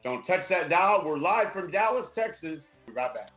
Don't 0.04 0.26
touch 0.26 0.48
that 0.50 0.70
dial. 0.70 1.04
We're 1.06 1.18
live 1.18 1.52
from 1.52 1.72
Dallas, 1.72 2.06
Texas. 2.16 2.60
Be 2.86 2.94
right 2.94 3.12
back. 3.14 3.32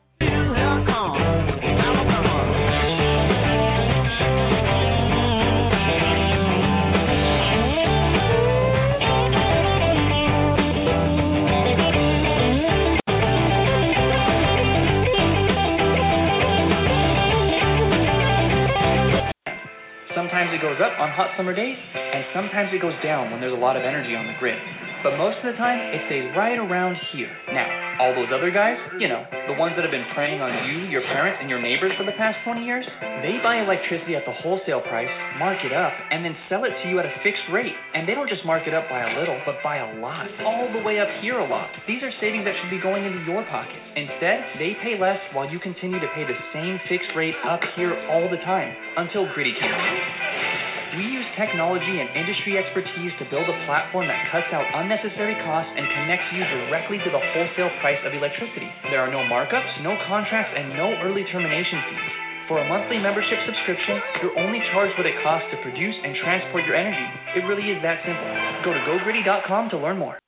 Sometimes 20.40 20.56
it 20.56 20.62
goes 20.62 20.80
up 20.80 20.98
on 20.98 21.10
hot 21.10 21.36
summer 21.36 21.52
days, 21.52 21.76
and 21.92 22.24
sometimes 22.32 22.72
it 22.72 22.80
goes 22.80 22.96
down 23.02 23.30
when 23.30 23.42
there's 23.42 23.52
a 23.52 23.60
lot 23.60 23.76
of 23.76 23.82
energy 23.82 24.16
on 24.16 24.26
the 24.26 24.32
grid. 24.40 24.56
But 25.02 25.16
most 25.16 25.38
of 25.40 25.48
the 25.48 25.56
time, 25.56 25.80
it 25.80 26.04
stays 26.12 26.28
right 26.36 26.58
around 26.58 26.96
here. 27.12 27.32
Now, 27.48 27.96
all 28.00 28.12
those 28.14 28.28
other 28.32 28.50
guys, 28.50 28.76
you 29.00 29.08
know, 29.08 29.24
the 29.48 29.56
ones 29.56 29.72
that 29.76 29.82
have 29.82 29.90
been 29.90 30.04
preying 30.12 30.40
on 30.44 30.68
you, 30.68 30.84
your 30.88 31.00
parents, 31.00 31.38
and 31.40 31.48
your 31.48 31.60
neighbors 31.60 31.92
for 31.96 32.04
the 32.04 32.12
past 32.20 32.36
20 32.44 32.64
years, 32.64 32.84
they 33.24 33.40
buy 33.42 33.64
electricity 33.64 34.14
at 34.14 34.24
the 34.28 34.32
wholesale 34.44 34.80
price, 34.80 35.08
mark 35.38 35.64
it 35.64 35.72
up, 35.72 35.92
and 36.10 36.24
then 36.24 36.36
sell 36.48 36.64
it 36.64 36.72
to 36.82 36.88
you 36.88 36.98
at 36.98 37.06
a 37.06 37.12
fixed 37.24 37.48
rate. 37.52 37.72
And 37.94 38.06
they 38.06 38.12
don't 38.12 38.28
just 38.28 38.44
mark 38.44 38.68
it 38.68 38.74
up 38.74 38.88
by 38.88 39.00
a 39.00 39.18
little, 39.18 39.40
but 39.46 39.56
by 39.64 39.80
a 39.80 40.00
lot. 40.00 40.28
All 40.44 40.68
the 40.72 40.84
way 40.84 41.00
up 41.00 41.08
here 41.24 41.38
a 41.38 41.48
lot. 41.48 41.70
These 41.88 42.02
are 42.02 42.12
savings 42.20 42.44
that 42.44 42.52
should 42.60 42.70
be 42.70 42.80
going 42.80 43.04
into 43.04 43.24
your 43.24 43.44
pockets. 43.48 43.80
Instead, 43.96 44.60
they 44.60 44.76
pay 44.84 45.00
less 45.00 45.20
while 45.32 45.48
you 45.48 45.58
continue 45.60 46.00
to 46.00 46.08
pay 46.14 46.24
the 46.28 46.36
same 46.52 46.78
fixed 46.88 47.16
rate 47.16 47.34
up 47.48 47.60
here 47.74 47.96
all 48.12 48.28
the 48.28 48.40
time, 48.44 48.76
until 48.96 49.24
Griddy 49.32 49.56
along. 49.60 50.79
We 50.90 51.06
use 51.06 51.26
technology 51.38 52.02
and 52.02 52.10
industry 52.18 52.58
expertise 52.58 53.14
to 53.22 53.24
build 53.30 53.46
a 53.46 53.54
platform 53.62 54.10
that 54.10 54.26
cuts 54.34 54.50
out 54.50 54.66
unnecessary 54.74 55.38
costs 55.46 55.70
and 55.70 55.86
connects 55.86 56.26
you 56.34 56.42
directly 56.42 56.98
to 56.98 57.10
the 57.14 57.22
wholesale 57.30 57.70
price 57.78 58.02
of 58.02 58.10
electricity. 58.10 58.66
There 58.90 58.98
are 58.98 59.06
no 59.06 59.22
markups, 59.30 59.70
no 59.86 59.94
contracts, 60.10 60.50
and 60.50 60.74
no 60.74 60.90
early 61.06 61.22
termination 61.30 61.78
fees. 61.86 62.14
For 62.50 62.58
a 62.58 62.66
monthly 62.66 62.98
membership 62.98 63.38
subscription, 63.46 64.02
you're 64.18 64.34
only 64.34 64.58
charged 64.74 64.98
what 64.98 65.06
it 65.06 65.14
costs 65.22 65.46
to 65.54 65.62
produce 65.62 65.94
and 65.94 66.18
transport 66.26 66.66
your 66.66 66.74
energy. 66.74 67.06
It 67.38 67.46
really 67.46 67.70
is 67.70 67.78
that 67.86 68.02
simple. 68.02 68.26
Go 68.66 68.74
to 68.74 68.82
gogriddy.com 68.82 69.70
to 69.70 69.78
learn 69.78 69.94
more. 69.94 70.18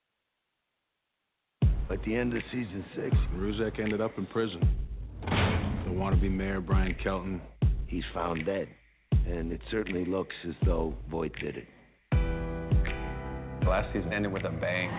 At 1.90 1.98
the 2.06 2.14
end 2.14 2.38
of 2.38 2.42
season 2.54 2.84
six, 2.94 3.10
Ruzek 3.34 3.82
ended 3.82 4.00
up 4.00 4.14
in 4.16 4.26
prison. 4.26 4.62
The 5.26 5.90
wannabe 5.90 6.30
mayor, 6.30 6.60
Brian 6.60 6.94
Kelton, 7.02 7.42
he's 7.88 8.06
found 8.14 8.46
dead. 8.46 8.68
And 9.26 9.52
it 9.52 9.60
certainly 9.70 10.04
looks 10.04 10.34
as 10.48 10.54
though 10.64 10.94
Voight 11.10 11.32
did 11.40 11.56
it. 11.56 11.66
Last 13.66 13.92
season 13.92 14.12
ended 14.12 14.32
with 14.32 14.44
a 14.44 14.50
bang. 14.50 14.90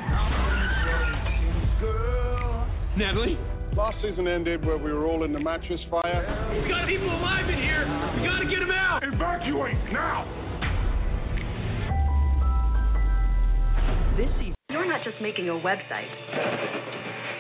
Natalie, 2.98 3.38
Last 3.76 3.98
season 4.04 4.28
ended 4.28 4.64
where 4.64 4.78
we 4.78 4.94
were 4.94 5.08
all 5.08 5.24
in 5.24 5.34
the 5.34 5.40
mattress 5.40 5.82
fire. 5.90 6.22
He's 6.54 6.70
got 6.70 6.88
people 6.88 7.10
alive 7.10 7.50
in 7.50 7.58
here. 7.58 7.86
We 8.22 8.28
gotta 8.28 8.46
get 8.46 8.62
him 8.62 8.70
out. 8.70 9.02
Evacuate 9.02 9.74
now! 9.92 10.30
This 14.16 14.30
season, 14.38 14.54
you're 14.70 14.86
not 14.86 15.04
just 15.04 15.18
making 15.24 15.50
a 15.50 15.54
website, 15.54 16.06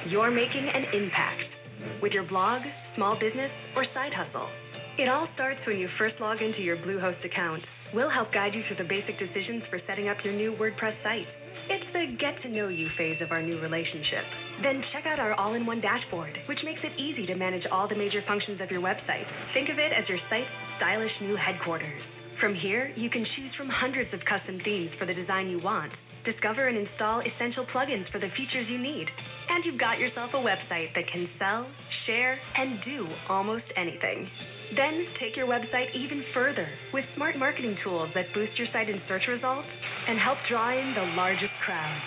you're 0.09 0.31
making 0.31 0.67
an 0.73 0.85
impact 0.91 2.01
with 2.01 2.13
your 2.13 2.23
blog, 2.23 2.63
small 2.95 3.13
business, 3.19 3.51
or 3.75 3.85
side 3.93 4.11
hustle. 4.11 4.49
It 4.93 5.09
all 5.09 5.27
starts 5.33 5.59
when 5.65 5.79
you 5.79 5.89
first 5.97 6.21
log 6.21 6.37
into 6.43 6.61
your 6.61 6.77
Bluehost 6.77 7.25
account. 7.25 7.63
We'll 7.95 8.11
help 8.13 8.31
guide 8.31 8.53
you 8.53 8.61
through 8.67 8.77
the 8.77 8.87
basic 8.87 9.17
decisions 9.17 9.63
for 9.67 9.81
setting 9.87 10.07
up 10.07 10.17
your 10.23 10.35
new 10.35 10.53
WordPress 10.53 10.93
site. 11.01 11.25
It's 11.67 11.89
the 11.93 12.15
get 12.21 12.37
to 12.43 12.49
know 12.49 12.67
you 12.67 12.89
phase 12.95 13.17
of 13.19 13.31
our 13.31 13.41
new 13.41 13.59
relationship. 13.59 14.21
Then 14.61 14.83
check 14.93 15.07
out 15.07 15.17
our 15.17 15.33
all 15.33 15.55
in 15.55 15.65
one 15.65 15.81
dashboard, 15.81 16.37
which 16.47 16.61
makes 16.63 16.81
it 16.83 16.93
easy 17.01 17.25
to 17.25 17.33
manage 17.33 17.65
all 17.71 17.87
the 17.87 17.95
major 17.95 18.21
functions 18.27 18.61
of 18.61 18.69
your 18.69 18.81
website. 18.81 19.25
Think 19.55 19.69
of 19.69 19.79
it 19.79 19.91
as 19.97 20.07
your 20.07 20.19
site's 20.29 20.45
stylish 20.77 21.13
new 21.21 21.35
headquarters. 21.37 22.01
From 22.39 22.53
here, 22.53 22.93
you 22.95 23.09
can 23.09 23.25
choose 23.35 23.55
from 23.57 23.69
hundreds 23.69 24.13
of 24.13 24.19
custom 24.29 24.61
themes 24.63 24.91
for 24.99 25.07
the 25.07 25.13
design 25.15 25.49
you 25.49 25.59
want. 25.59 25.91
Discover 26.23 26.67
and 26.67 26.77
install 26.77 27.21
essential 27.25 27.65
plugins 27.73 28.11
for 28.11 28.19
the 28.19 28.29
features 28.37 28.67
you 28.69 28.77
need. 28.77 29.07
And 29.49 29.65
you've 29.65 29.79
got 29.79 29.97
yourself 29.97 30.29
a 30.35 30.37
website 30.37 30.93
that 30.93 31.09
can 31.11 31.27
sell, 31.39 31.65
share, 32.05 32.37
and 32.55 32.77
do 32.85 33.07
almost 33.27 33.65
anything. 33.75 34.29
Then 34.75 35.05
take 35.19 35.35
your 35.35 35.47
website 35.47 35.93
even 35.95 36.23
further 36.33 36.67
with 36.93 37.05
smart 37.15 37.37
marketing 37.37 37.77
tools 37.83 38.09
that 38.15 38.33
boost 38.33 38.57
your 38.57 38.67
site 38.73 38.89
in 38.89 39.01
search 39.07 39.27
results 39.27 39.67
and 40.07 40.17
help 40.19 40.37
draw 40.49 40.71
in 40.71 40.93
the 40.95 41.15
largest 41.15 41.53
crowd. 41.65 42.01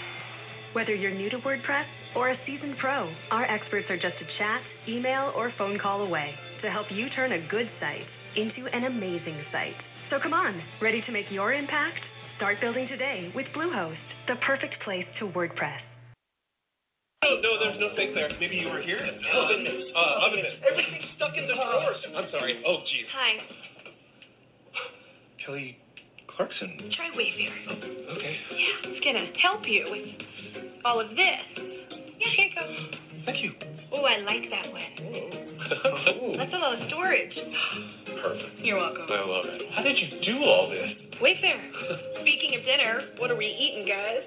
Whether 0.73 0.95
you're 0.95 1.15
new 1.15 1.31
to 1.31 1.39
WordPress 1.39 1.87
or 2.17 2.31
a 2.31 2.37
seasoned 2.47 2.77
pro, 2.79 3.11
our 3.31 3.45
experts 3.45 3.87
are 3.89 3.97
just 3.97 4.17
a 4.21 4.39
chat, 4.39 4.61
email, 4.89 5.33
or 5.37 5.53
phone 5.57 5.79
call 5.79 6.03
away 6.03 6.35
to 6.63 6.71
help 6.71 6.87
you 6.91 7.09
turn 7.11 7.33
a 7.33 7.49
good 7.49 7.71
site 7.81 8.07
into 8.37 8.69
an 8.73 8.85
amazing 8.85 9.41
site. 9.53 9.77
So 10.11 10.19
come 10.23 10.35
on, 10.35 10.61
ready 10.83 11.03
to 11.07 11.13
make 11.13 11.27
your 11.31 11.53
impact? 11.53 11.99
Start 12.37 12.59
building 12.61 12.87
today 12.89 13.33
with 13.35 13.47
Bluehost, 13.57 13.97
the 14.29 14.35
perfect 14.47 14.75
place 14.85 15.07
to 15.21 15.27
WordPress. 15.27 15.96
Oh, 17.27 17.41
no, 17.43 17.59
there's 17.59 17.81
no 17.81 17.91
fake 17.97 18.15
there. 18.15 18.31
Maybe 18.39 18.55
you 18.57 18.69
were 18.69 18.81
here? 18.81 19.03
Oven 19.03 19.65
mitts. 19.65 19.91
Uh, 19.97 20.27
oven 20.27 20.39
mitts. 20.43 20.63
Everything's 20.63 21.11
stuck 21.17 21.35
in 21.37 21.47
the 21.49 21.55
drawers. 21.55 21.97
I'm 22.15 22.31
sorry. 22.31 22.63
Oh, 22.67 22.87
jeez. 22.87 23.07
Hi. 23.11 23.43
Kelly 25.45 25.79
Clarkson. 26.31 26.91
Try 26.95 27.11
Wayfair. 27.19 27.55
Okay. 28.17 28.37
Yeah, 28.55 28.91
it's 28.91 29.05
gonna 29.05 29.27
help 29.43 29.63
you 29.67 29.87
with 29.91 30.07
all 30.85 31.01
of 31.01 31.09
this. 31.11 31.43
Yeah, 32.19 32.31
here 32.37 32.47
you 32.47 32.55
go. 32.55 32.63
Thank 33.25 33.43
you. 33.43 33.53
Oh, 33.93 34.03
I 34.03 34.19
like 34.23 34.47
that 34.51 34.71
one. 34.71 36.39
That's 36.39 36.53
a 36.53 36.59
lot 36.59 36.81
of 36.81 36.89
storage. 36.89 37.35
Perfect. 38.23 38.61
You're 38.63 38.79
welcome. 38.79 39.07
I 39.11 39.25
love 39.25 39.47
it. 39.47 39.63
How 39.75 39.83
did 39.83 39.99
you 39.99 40.21
do 40.23 40.45
all 40.45 40.71
this? 40.71 40.91
Wayfair. 41.23 41.59
Speaking 42.23 42.55
of 42.59 42.65
dinner, 42.65 43.03
what 43.19 43.31
are 43.31 43.37
we 43.37 43.47
eating, 43.47 43.89
guys? 43.89 44.23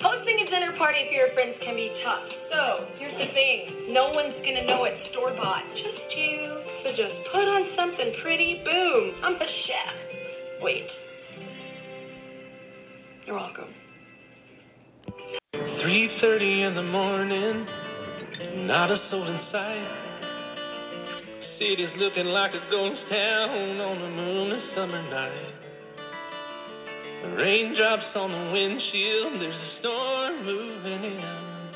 Hosting 0.00 0.46
a 0.46 0.50
dinner 0.50 0.78
party 0.78 1.06
for 1.10 1.14
your 1.14 1.34
friends 1.34 1.56
can 1.64 1.74
be 1.74 1.90
tough. 2.06 2.22
So, 2.54 2.86
here's 2.98 3.18
the 3.18 3.34
thing. 3.34 3.92
No 3.92 4.10
one's 4.14 4.34
gonna 4.46 4.64
know 4.64 4.84
it's 4.84 5.10
store-bought. 5.10 5.64
Just 5.74 6.06
you. 6.14 6.62
So 6.84 6.90
just 6.90 7.14
put 7.32 7.42
on 7.42 7.74
something 7.74 8.14
pretty. 8.22 8.62
Boom. 8.64 9.14
I'm 9.24 9.34
the 9.34 9.50
chef. 9.66 9.94
Wait. 10.62 10.86
You're 13.26 13.36
welcome. 13.36 13.74
3.30 15.54 16.68
in 16.68 16.74
the 16.74 16.82
morning, 16.82 17.66
not 18.66 18.90
a 18.90 18.98
soul 19.10 19.26
in 19.26 19.40
sight. 19.50 20.04
City's 21.58 21.88
looking 21.98 22.26
like 22.26 22.52
a 22.52 22.70
ghost 22.70 23.00
town 23.10 23.80
on 23.80 24.02
a 24.02 24.10
moonless 24.10 24.62
summer 24.76 25.02
night. 25.10 25.57
The 27.22 27.30
raindrops 27.30 28.14
on 28.14 28.30
the 28.30 28.52
windshield, 28.52 29.40
there's 29.40 29.54
a 29.54 29.80
storm 29.80 30.46
moving 30.46 31.02
in. 31.02 31.70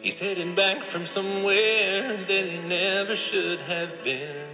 He's 0.00 0.14
heading 0.20 0.54
back 0.54 0.76
from 0.92 1.08
somewhere 1.12 2.18
that 2.18 2.28
he 2.28 2.58
never 2.68 3.16
should 3.32 3.58
have 3.60 4.04
been. 4.04 4.46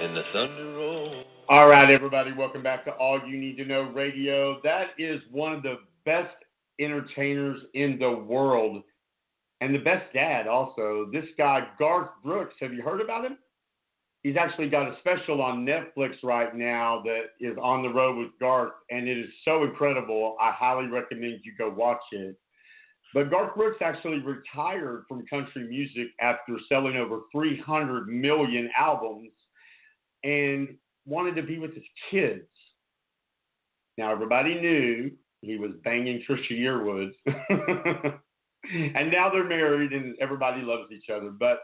And 0.00 0.16
the 0.16 0.22
thunder 0.32 0.72
rolls. 0.74 1.26
All 1.50 1.68
right, 1.68 1.90
everybody, 1.90 2.32
welcome 2.32 2.62
back 2.62 2.86
to 2.86 2.92
All 2.92 3.20
You 3.26 3.36
Need 3.36 3.58
to 3.58 3.66
Know 3.66 3.82
Radio. 3.94 4.58
That 4.64 4.92
is 4.96 5.20
one 5.30 5.52
of 5.52 5.62
the 5.62 5.80
best 6.06 6.34
entertainers 6.80 7.60
in 7.74 7.98
the 7.98 8.10
world 8.10 8.84
and 9.60 9.74
the 9.74 9.80
best 9.80 10.10
dad, 10.14 10.46
also. 10.46 11.10
This 11.12 11.26
guy, 11.36 11.68
Garth 11.78 12.08
Brooks, 12.22 12.54
have 12.60 12.72
you 12.72 12.80
heard 12.80 13.02
about 13.02 13.26
him? 13.26 13.36
He's 14.24 14.36
actually 14.38 14.70
got 14.70 14.88
a 14.88 14.96
special 15.00 15.42
on 15.42 15.66
Netflix 15.66 16.14
right 16.22 16.56
now 16.56 17.02
that 17.04 17.24
is 17.40 17.58
on 17.60 17.82
the 17.82 17.90
road 17.90 18.16
with 18.16 18.30
Garth, 18.40 18.72
and 18.90 19.06
it 19.06 19.18
is 19.18 19.28
so 19.44 19.64
incredible. 19.64 20.34
I 20.40 20.50
highly 20.50 20.86
recommend 20.86 21.40
you 21.44 21.52
go 21.58 21.68
watch 21.68 22.00
it. 22.10 22.34
But 23.12 23.30
Garth 23.30 23.54
Brooks 23.54 23.82
actually 23.82 24.20
retired 24.20 25.04
from 25.08 25.26
country 25.26 25.68
music 25.68 26.08
after 26.22 26.56
selling 26.70 26.96
over 26.96 27.20
300 27.32 28.08
million 28.08 28.70
albums 28.78 29.30
and 30.24 30.74
wanted 31.04 31.36
to 31.36 31.42
be 31.42 31.58
with 31.58 31.74
his 31.74 31.84
kids. 32.10 32.48
Now, 33.98 34.10
everybody 34.10 34.54
knew 34.54 35.12
he 35.42 35.58
was 35.58 35.72
banging 35.84 36.22
Trisha 36.26 36.52
Yearwood. 36.52 37.10
and 38.96 39.12
now 39.12 39.28
they're 39.30 39.44
married 39.44 39.92
and 39.92 40.16
everybody 40.18 40.62
loves 40.62 40.90
each 40.90 41.10
other. 41.14 41.28
But 41.28 41.58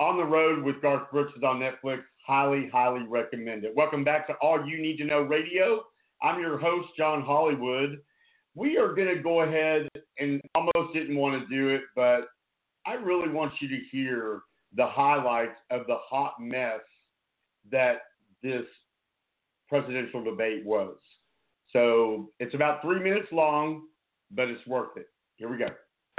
On 0.00 0.16
the 0.16 0.24
Road 0.24 0.62
with 0.62 0.80
Garth 0.80 1.10
Brooks 1.10 1.32
is 1.36 1.42
on 1.42 1.58
Netflix. 1.58 2.02
Highly, 2.24 2.68
highly 2.72 3.04
recommend 3.08 3.64
it. 3.64 3.74
Welcome 3.74 4.04
back 4.04 4.28
to 4.28 4.34
All 4.34 4.64
You 4.64 4.80
Need 4.80 4.98
to 4.98 5.04
Know 5.04 5.22
Radio. 5.22 5.82
I'm 6.22 6.40
your 6.40 6.56
host, 6.56 6.90
John 6.96 7.22
Hollywood. 7.22 7.98
We 8.54 8.78
are 8.78 8.94
going 8.94 9.08
to 9.08 9.20
go 9.20 9.40
ahead 9.40 9.88
and 10.20 10.40
almost 10.54 10.94
didn't 10.94 11.16
want 11.16 11.42
to 11.42 11.52
do 11.52 11.70
it, 11.70 11.80
but 11.96 12.28
I 12.86 12.94
really 12.94 13.28
want 13.28 13.54
you 13.60 13.68
to 13.68 13.78
hear 13.90 14.42
the 14.76 14.86
highlights 14.86 15.58
of 15.72 15.88
the 15.88 15.96
hot 15.96 16.34
mess 16.38 16.80
that 17.72 18.02
this 18.40 18.66
presidential 19.68 20.22
debate 20.22 20.64
was. 20.64 20.96
So 21.72 22.30
it's 22.38 22.54
about 22.54 22.82
three 22.82 23.00
minutes 23.00 23.28
long, 23.32 23.88
but 24.30 24.48
it's 24.48 24.64
worth 24.64 24.96
it. 24.96 25.06
Here 25.38 25.50
we 25.50 25.58
go. 25.58 25.66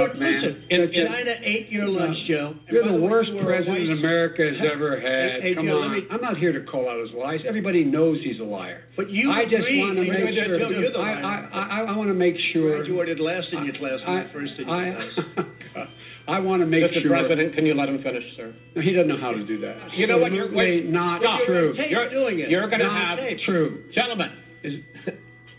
Listen, 0.08 0.64
In- 0.70 0.82
in- 0.93 1.08
China 1.08 1.36
ate 1.43 1.70
your 1.70 1.88
lunch, 1.88 2.18
Joe. 2.28 2.56
You're 2.72 2.84
by 2.86 2.91
the 2.91 2.97
worst 2.97 3.30
you 3.32 3.41
president 3.43 3.89
white- 3.89 3.97
America 4.00 4.43
has 4.52 4.72
ever 4.72 5.00
had. 5.00 5.41
Hey, 5.41 5.56
Come 5.56 5.66
Joe, 5.68 5.82
on. 5.82 5.91
me- 5.93 6.06
I'm 6.10 6.22
not 6.22 6.38
here 6.38 6.52
to 6.54 6.62
call 6.62 6.88
out 6.89 7.00
his 7.02 7.12
lies. 7.14 7.41
Everybody 7.47 7.84
knows 7.84 8.20
he's 8.24 8.39
a 8.39 8.43
liar. 8.43 8.84
But 8.95 9.10
you 9.10 9.32
I 9.32 9.43
just 9.45 9.68
want 9.70 9.97
to 9.97 10.04
make 10.04 10.36
sure. 10.36 10.60
Joe, 10.60 10.70
you're 10.70 10.91
the 10.91 11.00
I, 11.00 11.22
liar. 11.22 11.50
I, 11.52 11.60
I, 11.60 11.82
I 11.93 11.97
want 11.97 12.10
to 12.10 12.14
make 12.14 12.36
sure. 12.54 12.78
Graduated 12.78 13.20
last 13.20 13.47
in 13.52 13.66
your 13.66 13.76
class 13.76 14.00
when 14.06 14.18
I- 14.18 14.24
you 14.24 14.30
first 14.34 14.54
in 14.60 14.68
your 14.68 14.76
I- 14.76 14.91
class. 15.36 15.47
I 16.28 16.38
want 16.38 16.62
to 16.62 16.68
make 16.68 16.84
Mr. 16.84 17.02
sure. 17.02 17.10
President, 17.10 17.56
can 17.56 17.66
you 17.66 17.74
let 17.74 17.89
him 17.89 18.04
finish, 18.04 18.24
sir? 18.38 18.54
No, 18.76 18.82
he 18.84 18.91
doesn't 18.93 19.08
know 19.08 19.18
how 19.18 19.32
to 19.32 19.43
do 19.47 19.60
that. 19.62 19.93
You 19.97 20.06
know 20.06 20.20
what? 20.20 20.32
You're 20.32 20.43
Absolutely 20.45 20.82
wait, 20.84 20.89
not 20.89 21.22
true. 21.47 21.74
You're 21.89 22.10
doing 22.12 22.39
it. 22.39 22.50
You're 22.52 22.68
going 22.68 22.82
to 22.82 22.86
Not 22.86 23.18
have 23.18 23.39
true. 23.45 23.84
gentlemen. 23.95 24.30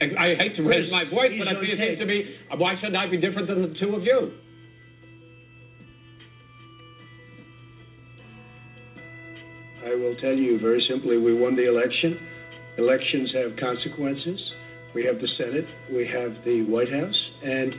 Is, 0.00 0.12
I, 0.18 0.32
I 0.32 0.34
hate 0.36 0.56
to 0.56 0.62
raise 0.62 0.90
my 0.90 1.04
voice, 1.04 1.32
but 1.38 1.48
I 1.48 1.54
on 1.54 1.60
think 1.60 1.74
it 1.74 1.76
tape. 1.76 1.98
seems 1.98 2.00
to 2.00 2.06
be. 2.06 2.36
Why 2.56 2.74
should 2.80 2.94
I 2.94 3.08
be 3.08 3.18
different 3.18 3.48
than 3.48 3.62
the 3.62 3.78
two 3.78 3.94
of 3.94 4.02
you? 4.02 4.32
I 9.84 9.94
will 9.94 10.14
tell 10.16 10.34
you 10.34 10.58
very 10.60 10.84
simply, 10.88 11.16
we 11.16 11.34
won 11.34 11.56
the 11.56 11.68
election. 11.68 12.18
Elections 12.78 13.32
have 13.34 13.56
consequences. 13.58 14.40
We 14.94 15.04
have 15.04 15.20
the 15.20 15.28
Senate, 15.38 15.66
we 15.92 16.06
have 16.08 16.44
the 16.44 16.62
White 16.62 16.90
House, 16.90 17.30
and 17.44 17.74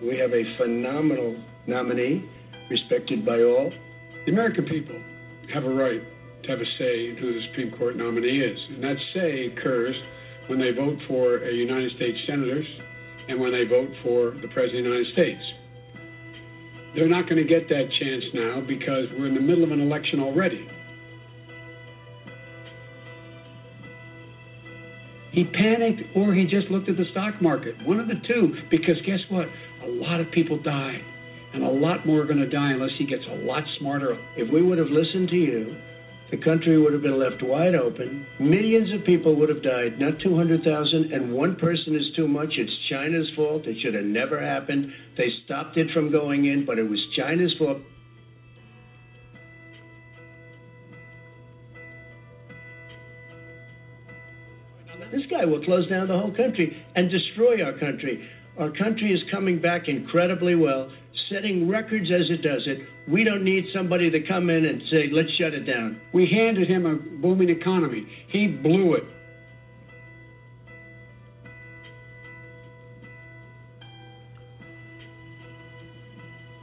we 0.00 0.16
have 0.18 0.32
a 0.32 0.44
phenomenal 0.56 1.36
nominee, 1.66 2.24
respected 2.70 3.26
by 3.26 3.42
all. 3.42 3.72
The 4.26 4.32
American 4.32 4.66
people 4.66 5.00
have 5.52 5.64
a 5.64 5.68
right 5.68 6.00
to 6.44 6.50
have 6.50 6.60
a 6.60 6.64
say 6.78 7.10
in 7.10 7.16
who 7.16 7.34
the 7.34 7.46
Supreme 7.48 7.72
Court 7.76 7.96
nominee 7.96 8.38
is. 8.40 8.58
And 8.70 8.84
that 8.84 8.96
say 9.12 9.46
occurs 9.46 9.96
when 10.48 10.58
they 10.60 10.72
vote 10.72 10.98
for 11.08 11.38
a 11.38 11.52
United 11.52 11.92
States 11.96 12.18
senators 12.26 12.66
and 13.28 13.40
when 13.40 13.52
they 13.52 13.64
vote 13.64 13.90
for 14.02 14.32
the 14.42 14.48
President 14.48 14.86
of 14.86 14.92
the 14.92 14.98
United 14.98 15.12
States. 15.12 15.42
They're 16.94 17.08
not 17.08 17.28
going 17.28 17.36
to 17.36 17.48
get 17.48 17.68
that 17.68 17.88
chance 17.98 18.24
now 18.34 18.60
because 18.60 19.06
we're 19.18 19.28
in 19.28 19.34
the 19.34 19.40
middle 19.40 19.64
of 19.64 19.72
an 19.72 19.80
election 19.80 20.20
already. 20.20 20.68
He 25.32 25.44
panicked 25.44 26.02
or 26.14 26.34
he 26.34 26.44
just 26.44 26.68
looked 26.68 26.90
at 26.90 26.98
the 26.98 27.06
stock 27.12 27.40
market. 27.40 27.74
One 27.86 27.98
of 27.98 28.06
the 28.06 28.20
two, 28.26 28.54
because 28.70 28.96
guess 29.06 29.20
what? 29.30 29.46
A 29.84 29.88
lot 29.88 30.20
of 30.20 30.30
people 30.30 30.62
died. 30.62 31.00
And 31.54 31.62
a 31.62 31.68
lot 31.68 32.06
more 32.06 32.22
are 32.22 32.24
going 32.24 32.38
to 32.38 32.48
die 32.48 32.72
unless 32.72 32.92
he 32.98 33.06
gets 33.06 33.24
a 33.30 33.36
lot 33.44 33.62
smarter. 33.78 34.18
If 34.36 34.52
we 34.52 34.62
would 34.62 34.78
have 34.78 34.88
listened 34.88 35.28
to 35.30 35.36
you, 35.36 35.76
the 36.32 36.38
country 36.38 36.80
would 36.80 36.94
have 36.94 37.02
been 37.02 37.18
left 37.18 37.42
wide 37.42 37.74
open. 37.74 38.26
Millions 38.40 38.90
of 38.90 39.04
people 39.04 39.36
would 39.36 39.50
have 39.50 39.62
died, 39.62 40.00
not 40.00 40.18
200,000. 40.18 41.12
And 41.12 41.34
one 41.34 41.56
person 41.56 41.94
is 41.94 42.10
too 42.16 42.26
much. 42.26 42.54
It's 42.56 42.72
China's 42.88 43.30
fault. 43.36 43.66
It 43.66 43.76
should 43.82 43.92
have 43.92 44.06
never 44.06 44.40
happened. 44.40 44.90
They 45.18 45.28
stopped 45.44 45.76
it 45.76 45.90
from 45.90 46.10
going 46.10 46.46
in, 46.46 46.64
but 46.64 46.78
it 46.78 46.88
was 46.88 46.98
China's 47.14 47.54
fault. 47.58 47.76
This 55.12 55.26
guy 55.30 55.44
will 55.44 55.62
close 55.62 55.86
down 55.90 56.08
the 56.08 56.18
whole 56.18 56.34
country 56.34 56.82
and 56.96 57.10
destroy 57.10 57.62
our 57.62 57.74
country. 57.74 58.26
Our 58.58 58.70
country 58.70 59.12
is 59.12 59.20
coming 59.30 59.60
back 59.60 59.86
incredibly 59.86 60.54
well, 60.54 60.90
setting 61.28 61.68
records 61.68 62.10
as 62.10 62.30
it 62.30 62.40
does 62.40 62.62
it. 62.66 62.78
We 63.08 63.24
don't 63.24 63.42
need 63.44 63.66
somebody 63.74 64.10
to 64.10 64.20
come 64.20 64.48
in 64.48 64.64
and 64.64 64.80
say, 64.90 65.08
let's 65.10 65.30
shut 65.32 65.54
it 65.54 65.64
down. 65.64 66.00
We 66.12 66.26
handed 66.26 66.68
him 66.68 66.86
a 66.86 66.94
booming 66.94 67.50
economy. 67.50 68.06
He 68.28 68.46
blew 68.46 68.94
it. 68.94 69.04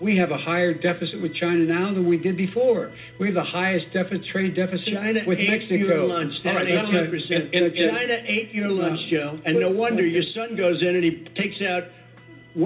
We 0.02 0.16
have 0.18 0.32
a 0.32 0.38
higher 0.38 0.74
deficit 0.74 1.22
with 1.22 1.36
China 1.36 1.66
now 1.66 1.94
than 1.94 2.08
we 2.08 2.16
did 2.18 2.38
before. 2.38 2.94
We 3.20 3.28
have 3.28 3.36
the 3.36 3.44
highest 3.44 3.88
deficit, 3.94 4.26
trade 4.32 4.56
deficit 4.56 4.88
China 4.94 5.20
with 5.28 5.40
ate 5.40 5.50
Mexico. 5.50 5.76
your 5.76 6.04
lunch, 6.08 6.34
All 6.46 6.54
right, 6.56 6.66
18%. 6.68 7.28
gentlemen, 7.28 7.44
in- 7.52 7.64
in- 7.76 7.90
China 7.92 8.18
ate 8.26 8.54
your 8.54 8.70
lunch. 8.70 9.00
Joe, 9.10 9.38
and 9.46 9.60
no 9.60 9.70
wonder 9.72 10.06
your 10.06 10.24
son 10.34 10.56
goes 10.56 10.82
in 10.82 10.96
and 10.96 11.04
he 11.04 11.12
takes 11.36 11.62
out, 11.62 11.84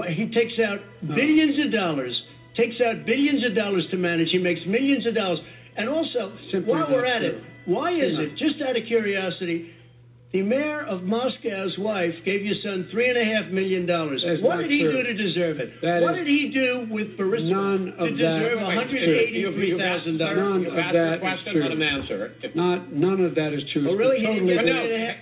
he 0.10 0.28
takes 0.28 0.60
out 0.60 0.80
billions 1.16 1.58
of 1.66 1.72
dollars, 1.72 2.22
takes 2.56 2.76
out 2.82 3.06
billions 3.06 3.44
of 3.46 3.56
dollars 3.56 3.86
to 3.92 3.98
manage. 3.98 4.30
He 4.32 4.38
makes 4.38 4.62
millions 4.68 5.06
of 5.06 5.16
dollars, 5.16 5.40
and 5.78 5.90
also 5.90 6.34
while 6.66 6.88
we're 6.90 7.06
at 7.06 7.20
true. 7.20 7.30
it, 7.30 7.44
why 7.66 7.92
is 7.94 8.16
Simply 8.18 8.26
it? 8.26 8.38
Just 8.38 8.62
out 8.62 8.76
of 8.78 8.84
curiosity. 8.88 9.72
The 10.34 10.42
mayor 10.42 10.82
of 10.88 11.04
Moscow's 11.04 11.78
wife 11.78 12.16
gave 12.26 12.44
your 12.44 12.56
son 12.64 12.88
three 12.92 13.08
and 13.08 13.18
a 13.20 13.24
half 13.24 13.52
million 13.52 13.86
dollars. 13.86 14.24
That's 14.26 14.42
What 14.42 14.58
did 14.58 14.72
he 14.72 14.82
true. 14.82 15.04
do 15.04 15.04
to 15.04 15.14
deserve 15.14 15.60
it? 15.60 15.70
That 15.84 16.02
what 16.02 16.14
is- 16.18 16.26
did 16.26 16.28
he 16.28 16.50
do 16.50 16.88
with 16.90 17.16
Burisma 17.20 17.52
None 17.52 17.86
to 17.86 18.04
of 18.04 18.18
deserve 18.18 18.58
is 18.58 18.64
one 18.64 18.76
hundred 18.76 19.06
true. 19.06 19.20
eighty-three 19.20 19.78
thousand 19.78 20.18
dollars? 20.18 20.38
None 20.38 20.66
of 20.66 20.74
asked 20.80 20.94
that 20.94 21.06
the 21.06 21.14
is 21.14 21.20
question, 21.22 21.54
true. 21.54 21.62
let 21.62 21.72
him 21.74 21.82
answer. 21.84 22.32
If- 22.42 22.56
Not, 22.56 22.92
none 22.92 23.24
of 23.24 23.36
that 23.36 23.54
is 23.54 23.62
true. 23.74 23.88
Oh, 23.88 23.94
really? 23.96 24.22
He 24.22 24.26
didn't 24.26 24.48
get 24.48 24.56
But 24.58 24.62
three 24.64 24.74
no, 24.74 24.82
and 24.86 24.94
a 24.94 25.06
half? 25.06 25.16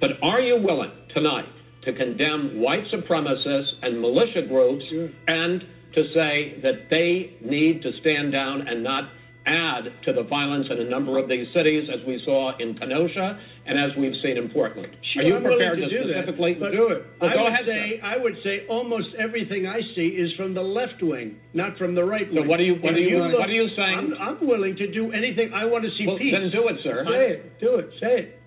But 0.00 0.10
are 0.22 0.40
you 0.40 0.60
willing 0.60 0.92
tonight 1.14 1.46
to 1.84 1.92
condemn 1.92 2.60
white 2.60 2.84
supremacists 2.92 3.70
and 3.82 4.00
militia 4.00 4.42
groups 4.42 4.84
and 5.28 5.64
to 5.94 6.04
say 6.12 6.58
that 6.62 6.88
they 6.90 7.36
need 7.40 7.82
to 7.82 7.90
stand 8.00 8.32
down 8.32 8.68
and 8.68 8.82
not 8.84 9.10
add 9.46 9.84
to 10.04 10.12
the 10.12 10.22
violence 10.22 10.66
in 10.70 10.78
a 10.78 10.84
number 10.84 11.18
of 11.18 11.26
these 11.28 11.46
cities, 11.54 11.88
as 11.92 11.98
we 12.06 12.22
saw 12.26 12.56
in 12.58 12.76
Kenosha 12.76 13.40
and 13.66 13.78
as 13.78 13.90
we've 13.98 14.14
seen 14.22 14.36
in 14.36 14.50
Portland? 14.50 14.94
Sure, 15.14 15.22
are 15.22 15.26
you 15.26 15.36
I'm 15.36 15.42
prepared 15.42 15.78
to, 15.78 15.88
do 15.88 16.06
that, 16.06 16.24
specifically 16.24 16.54
but 16.60 16.70
do 16.72 16.88
it? 16.88 17.06
Well, 17.20 17.30
I 17.30 17.34
go 17.34 17.42
would 17.44 17.52
ahead, 17.54 17.64
say 17.66 17.98
sir. 18.00 18.06
I 18.06 18.16
would 18.18 18.34
say 18.44 18.66
almost 18.68 19.08
everything 19.18 19.66
I 19.66 19.80
see 19.96 20.08
is 20.08 20.30
from 20.34 20.52
the 20.52 20.60
left 20.62 21.02
wing, 21.02 21.36
not 21.54 21.78
from 21.78 21.94
the 21.94 22.04
right 22.04 22.26
So 22.28 22.40
wing. 22.40 22.48
what 22.48 22.60
are 22.60 22.64
you- 22.64 22.74
what 22.76 22.92
are 22.94 22.98
you- 23.00 23.18
look- 23.18 23.38
what 23.38 23.48
are 23.48 23.52
you 23.52 23.68
saying? 23.74 23.98
I'm, 23.98 24.14
I'm 24.38 24.46
willing 24.46 24.76
to 24.76 24.86
do 24.92 25.10
anything. 25.12 25.52
I 25.54 25.64
want 25.64 25.84
to 25.84 25.90
see 25.92 26.06
Well, 26.06 26.18
peace. 26.18 26.32
then 26.32 26.50
do 26.50 26.68
it, 26.68 26.76
sir. 26.82 27.04
Say 27.08 27.30
it. 27.30 27.58
Do 27.60 27.76
it. 27.76 27.90
Say 27.98 28.18
it. 28.20 28.38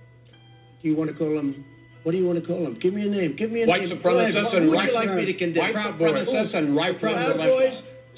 Do 0.84 0.88
you 0.90 0.96
want 0.96 1.10
to 1.10 1.16
call 1.18 1.38
him? 1.40 1.66
What 2.04 2.12
do 2.12 2.18
you 2.18 2.26
want 2.26 2.40
to 2.42 2.46
call 2.46 2.64
them? 2.64 2.78
Give 2.82 2.94
me 2.94 3.04
a 3.08 3.10
name. 3.10 3.36
Give 3.38 3.50
me 3.52 3.64
a 3.64 3.66
White 3.66 3.88
name. 3.88 3.98
Supremacists 3.98 4.56
and 4.58 4.72
right- 4.72 4.90
you 4.90 4.94
like 4.94 5.16
me 5.16 5.26
to 5.26 5.34
condemn? 5.34 5.64
white 5.64 5.74
Proud 5.74 5.98
Boys. 5.98 6.10
supremacists 6.28 6.56
and 6.56 6.76
right 6.76 7.00
Proud. 7.00 7.38
Boys. 7.38 7.74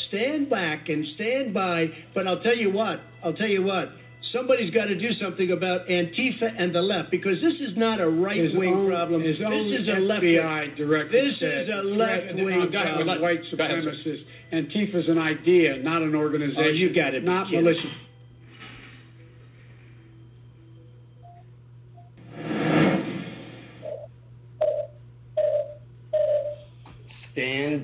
Stand 0.09 0.49
back 0.49 0.89
and 0.89 1.05
stand 1.15 1.53
by. 1.53 1.89
But 2.13 2.27
I'll 2.27 2.41
tell 2.41 2.57
you 2.57 2.71
what. 2.71 2.99
I'll 3.23 3.33
tell 3.33 3.47
you 3.47 3.61
what. 3.63 3.91
Somebody's 4.33 4.71
got 4.73 4.85
to 4.85 4.95
do 4.95 5.13
something 5.21 5.51
about 5.51 5.87
Antifa 5.87 6.51
and 6.57 6.73
the 6.73 6.81
left 6.81 7.11
because 7.11 7.39
this 7.41 7.53
is 7.61 7.77
not 7.77 8.01
a 8.01 8.09
right 8.09 8.41
wing 8.55 8.87
problem. 8.87 9.21
His 9.21 9.37
this 9.37 9.81
is 9.81 9.87
a 9.87 9.99
left 9.99 10.23
wing. 10.23 10.33
director 10.75 11.11
This 11.11 11.35
is 11.37 11.69
a 11.69 11.83
left 11.85 12.33
wing 12.35 12.71
problem. 12.71 13.21
white 13.21 13.41
supremacists. 13.53 14.23
Antifa 14.51 14.95
is 14.95 15.07
an 15.09 15.19
idea, 15.19 15.77
not 15.77 16.01
an 16.01 16.15
organization. 16.15 16.63
Oh, 16.65 16.69
you 16.69 16.89
gotta 16.93 17.19
be 17.19 17.25
Not 17.25 17.51
militia. 17.51 17.87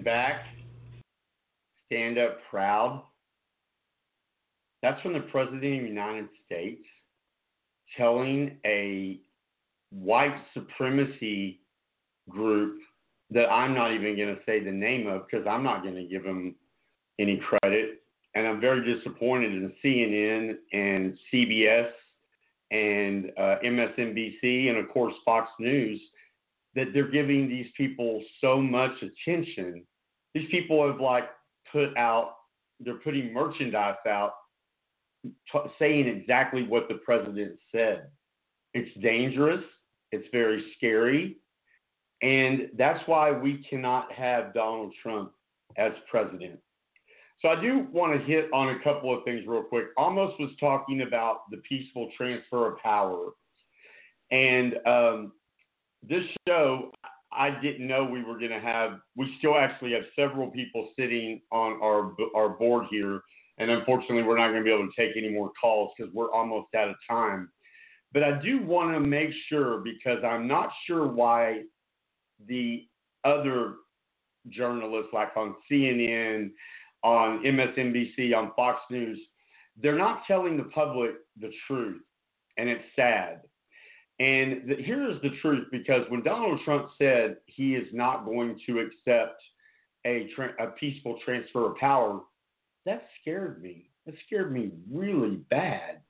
Stand 0.02 0.06
back, 0.06 0.46
stand 1.86 2.18
up 2.18 2.40
proud. 2.50 3.04
That's 4.82 5.00
from 5.02 5.14
the 5.14 5.20
President 5.20 5.64
of 5.64 5.82
the 5.82 5.88
United 5.88 6.28
States 6.46 6.84
telling 7.96 8.58
a 8.66 9.20
white 9.92 10.36
supremacy 10.56 11.60
group 12.30 12.80
that 13.30 13.46
I'm 13.52 13.76
not 13.76 13.92
even 13.92 14.16
going 14.16 14.36
to 14.36 14.42
say 14.46 14.64
the 14.64 14.72
name 14.72 15.06
of 15.08 15.28
because 15.30 15.46
I'm 15.46 15.64
not 15.64 15.84
going 15.84 15.96
to 15.96 16.06
give 16.06 16.24
them 16.24 16.56
any 17.20 17.38
credit. 17.38 18.02
And 18.34 18.48
I'm 18.48 18.60
very 18.62 18.96
disappointed 18.96 19.52
in 19.52 19.74
CNN 19.84 20.56
and 20.74 21.18
CBS 21.32 21.90
and 22.72 23.32
uh, 23.38 23.58
MSNBC 23.64 24.70
and, 24.70 24.78
of 24.78 24.90
course, 24.90 25.14
Fox 25.26 25.50
News 25.60 26.02
that 26.74 26.88
they're 26.94 27.12
giving 27.12 27.50
these 27.50 27.68
people 27.76 28.24
so 28.40 28.60
much 28.60 28.94
attention. 29.02 29.86
These 30.34 30.50
people 30.50 30.86
have 30.90 31.00
like 31.00 31.30
put 31.72 31.96
out, 31.98 32.36
they're 32.80 32.96
putting 32.96 33.34
merchandise 33.34 33.96
out 34.08 34.34
t- 35.24 35.60
saying 35.80 36.08
exactly 36.08 36.64
what 36.64 36.88
the 36.88 36.96
president 36.96 37.58
said. 37.72 38.08
It's 38.74 38.98
dangerous, 39.02 39.64
it's 40.12 40.28
very 40.32 40.64
scary, 40.78 41.38
and 42.22 42.70
that's 42.78 43.06
why 43.08 43.32
we 43.32 43.66
cannot 43.70 44.12
have 44.12 44.54
Donald 44.54 44.94
Trump 45.02 45.32
as 45.78 45.92
president. 46.10 46.60
So 47.42 47.50
I 47.50 47.60
do 47.60 47.88
want 47.92 48.14
to 48.14 48.26
hit 48.26 48.50
on 48.54 48.70
a 48.70 48.84
couple 48.84 49.16
of 49.16 49.24
things 49.24 49.46
real 49.48 49.64
quick. 49.64 49.86
Amos 50.00 50.34
was 50.40 50.52
talking 50.60 51.02
about 51.02 51.50
the 51.50 51.58
peaceful 51.58 52.10
transfer 52.16 52.72
of 52.72 52.78
power. 52.78 53.32
And 54.30 54.76
um, 54.86 55.32
this 56.08 56.24
show, 56.48 56.92
I 57.34 57.50
didn't 57.62 57.88
know 57.88 58.04
we 58.04 58.24
were 58.24 58.38
going 58.38 58.52
to 58.52 58.60
have. 58.60 59.00
We 59.16 59.34
still 59.38 59.58
actually 59.58 59.94
have 59.94 60.04
several 60.16 60.52
people 60.52 60.90
sitting 60.98 61.42
on 61.52 61.80
our 61.82 62.14
our 62.36 62.50
board 62.50 62.88
here, 62.92 63.22
and 63.58 63.72
unfortunately, 63.72 64.24
we're 64.24 64.38
not 64.38 64.50
going 64.50 64.64
to 64.64 64.64
be 64.64 64.74
able 64.74 64.90
to 64.90 64.94
take 64.98 65.16
any 65.16 65.30
more 65.30 65.52
calls 65.60 65.92
because 65.98 66.14
we're 66.14 66.32
almost 66.32 66.74
out 66.76 66.90
of 66.90 66.96
time. 67.10 67.50
But 68.14 68.24
I 68.24 68.42
do 68.42 68.62
want 68.62 68.94
to 68.94 69.00
make 69.00 69.30
sure 69.48 69.80
because 69.80 70.24
I'm 70.26 70.48
not 70.48 70.70
sure 70.86 71.08
why 71.08 71.62
the 72.48 72.88
other 73.24 73.76
journalists, 74.50 75.12
like 75.14 75.36
on 75.38 75.56
CNN, 75.72 76.52
on 77.04 77.44
MSNBC, 77.44 78.36
on 78.36 78.52
Fox 78.56 78.82
News, 78.90 79.20
they're 79.82 79.98
not 79.98 80.24
telling 80.28 80.58
the 80.58 80.64
public 80.66 81.12
the 81.40 81.52
truth, 81.68 82.02
and 82.58 82.68
it's 82.68 82.84
sad. 82.96 83.42
And 84.22 84.70
the, 84.70 84.76
here's 84.76 85.20
the 85.24 85.32
truth 85.42 85.66
because 85.72 86.04
when 86.10 86.22
Donald 86.22 86.60
Trump 86.64 86.90
said 87.00 87.38
he 87.48 87.74
is 87.74 87.88
not 87.92 88.24
going 88.24 88.60
to 88.68 88.78
accept 88.78 89.42
a, 90.06 90.30
tra- 90.36 90.54
a 90.60 90.68
peaceful 90.74 91.18
transfer 91.26 91.72
of 91.72 91.78
power, 91.78 92.22
that 92.86 93.02
scared 93.20 93.64
me. 93.64 93.90
That 94.06 94.14
scared 94.28 94.54
me 94.54 94.74
really 94.92 95.38
bad. 95.50 96.02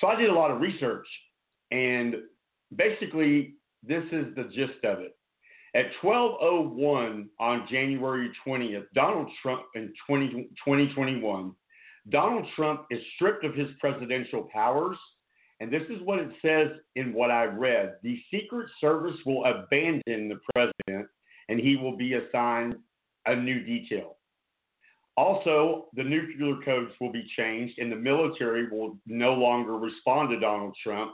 So 0.00 0.06
I 0.06 0.14
did 0.14 0.30
a 0.30 0.34
lot 0.34 0.52
of 0.52 0.60
research, 0.60 1.06
and 1.72 2.14
basically, 2.76 3.54
this 3.82 4.04
is 4.12 4.26
the 4.36 4.44
gist 4.54 4.84
of 4.84 5.00
it. 5.00 5.16
At 5.74 5.86
12:01 6.00 7.26
on 7.40 7.66
January 7.68 8.30
20th, 8.46 8.86
Donald 8.94 9.28
Trump 9.42 9.62
in 9.74 9.92
20, 10.06 10.44
2021, 10.64 11.52
Donald 12.10 12.46
Trump 12.54 12.86
is 12.92 13.00
stripped 13.16 13.44
of 13.44 13.54
his 13.56 13.68
presidential 13.80 14.48
powers 14.52 14.96
and 15.60 15.72
this 15.72 15.82
is 15.90 16.00
what 16.02 16.20
it 16.20 16.30
says 16.40 16.68
in 16.94 17.12
what 17.12 17.30
I 17.30 17.44
read. 17.44 17.96
The 18.02 18.20
Secret 18.30 18.68
Service 18.80 19.16
will 19.26 19.44
abandon 19.44 20.28
the 20.28 20.38
president 20.54 21.08
and 21.48 21.58
he 21.58 21.76
will 21.76 21.96
be 21.96 22.14
assigned 22.14 22.76
a 23.26 23.34
new 23.34 23.64
detail. 23.64 24.16
Also, 25.16 25.88
the 25.94 26.04
nuclear 26.04 26.62
codes 26.64 26.92
will 27.00 27.10
be 27.10 27.28
changed 27.36 27.78
and 27.78 27.90
the 27.90 27.96
military 27.96 28.68
will 28.68 28.96
no 29.06 29.34
longer 29.34 29.72
respond 29.72 30.30
to 30.30 30.38
Donald 30.38 30.76
Trump. 30.82 31.10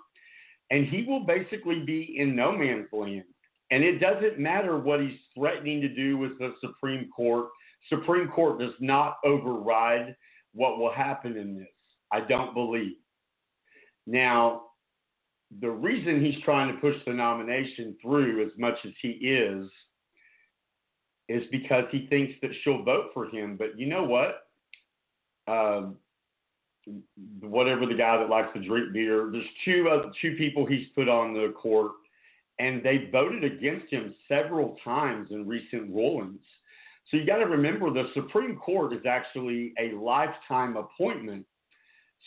And 0.70 0.86
he 0.86 1.04
will 1.04 1.24
basically 1.24 1.80
be 1.80 2.16
in 2.18 2.36
no 2.36 2.52
man's 2.52 2.88
land. 2.92 3.24
And 3.70 3.82
it 3.82 3.98
doesn't 3.98 4.38
matter 4.38 4.78
what 4.78 5.00
he's 5.00 5.18
threatening 5.34 5.80
to 5.80 5.88
do 5.88 6.18
with 6.18 6.38
the 6.38 6.52
Supreme 6.60 7.08
Court. 7.16 7.48
Supreme 7.88 8.28
Court 8.28 8.60
does 8.60 8.74
not 8.78 9.16
override 9.24 10.14
what 10.52 10.78
will 10.78 10.92
happen 10.92 11.36
in 11.38 11.56
this. 11.56 11.66
I 12.12 12.20
don't 12.20 12.52
believe. 12.52 12.96
Now, 14.06 14.62
the 15.60 15.70
reason 15.70 16.24
he's 16.24 16.42
trying 16.44 16.74
to 16.74 16.80
push 16.80 16.96
the 17.06 17.12
nomination 17.12 17.96
through 18.02 18.44
as 18.44 18.52
much 18.58 18.76
as 18.84 18.92
he 19.00 19.08
is 19.08 19.68
is 21.28 21.42
because 21.50 21.84
he 21.90 22.06
thinks 22.08 22.34
that 22.42 22.50
she'll 22.62 22.82
vote 22.82 23.10
for 23.14 23.26
him. 23.26 23.56
But 23.56 23.78
you 23.78 23.86
know 23.86 24.04
what? 24.04 24.46
Um, 25.46 25.96
whatever 27.40 27.86
the 27.86 27.94
guy 27.94 28.18
that 28.18 28.28
likes 28.28 28.52
to 28.54 28.62
drink 28.62 28.92
beer, 28.92 29.28
there's 29.32 29.44
two 29.64 29.88
uh, 29.88 30.10
two 30.20 30.36
people 30.36 30.66
he's 30.66 30.88
put 30.94 31.08
on 31.08 31.32
the 31.32 31.54
court, 31.56 31.92
and 32.58 32.82
they 32.82 33.08
voted 33.10 33.44
against 33.44 33.90
him 33.90 34.14
several 34.28 34.76
times 34.84 35.28
in 35.30 35.46
recent 35.46 35.94
rulings. 35.94 36.42
So 37.10 37.16
you 37.16 37.26
got 37.26 37.38
to 37.38 37.46
remember 37.46 37.90
the 37.90 38.08
Supreme 38.14 38.56
Court 38.56 38.92
is 38.92 39.04
actually 39.06 39.74
a 39.78 39.94
lifetime 39.94 40.76
appointment. 40.76 41.46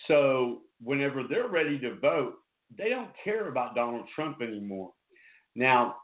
So 0.07 0.61
whenever 0.81 1.23
they're 1.23 1.47
ready 1.47 1.79
to 1.79 1.95
vote, 1.95 2.35
they 2.77 2.89
don't 2.89 3.09
care 3.23 3.47
about 3.47 3.75
Donald 3.75 4.05
Trump 4.13 4.41
anymore. 4.41 4.91
Now, 5.55 5.95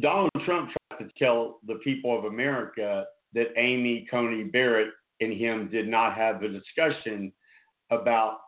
Donald 0.00 0.30
Trump 0.44 0.70
tried 0.70 1.04
to 1.04 1.10
tell 1.18 1.58
the 1.66 1.74
people 1.76 2.16
of 2.16 2.24
America 2.24 3.04
that 3.34 3.48
Amy 3.56 4.06
Coney 4.10 4.44
Barrett 4.44 4.90
and 5.20 5.32
him 5.32 5.68
did 5.70 5.88
not 5.88 6.14
have 6.14 6.42
a 6.42 6.48
discussion 6.48 7.32
about 7.90 8.38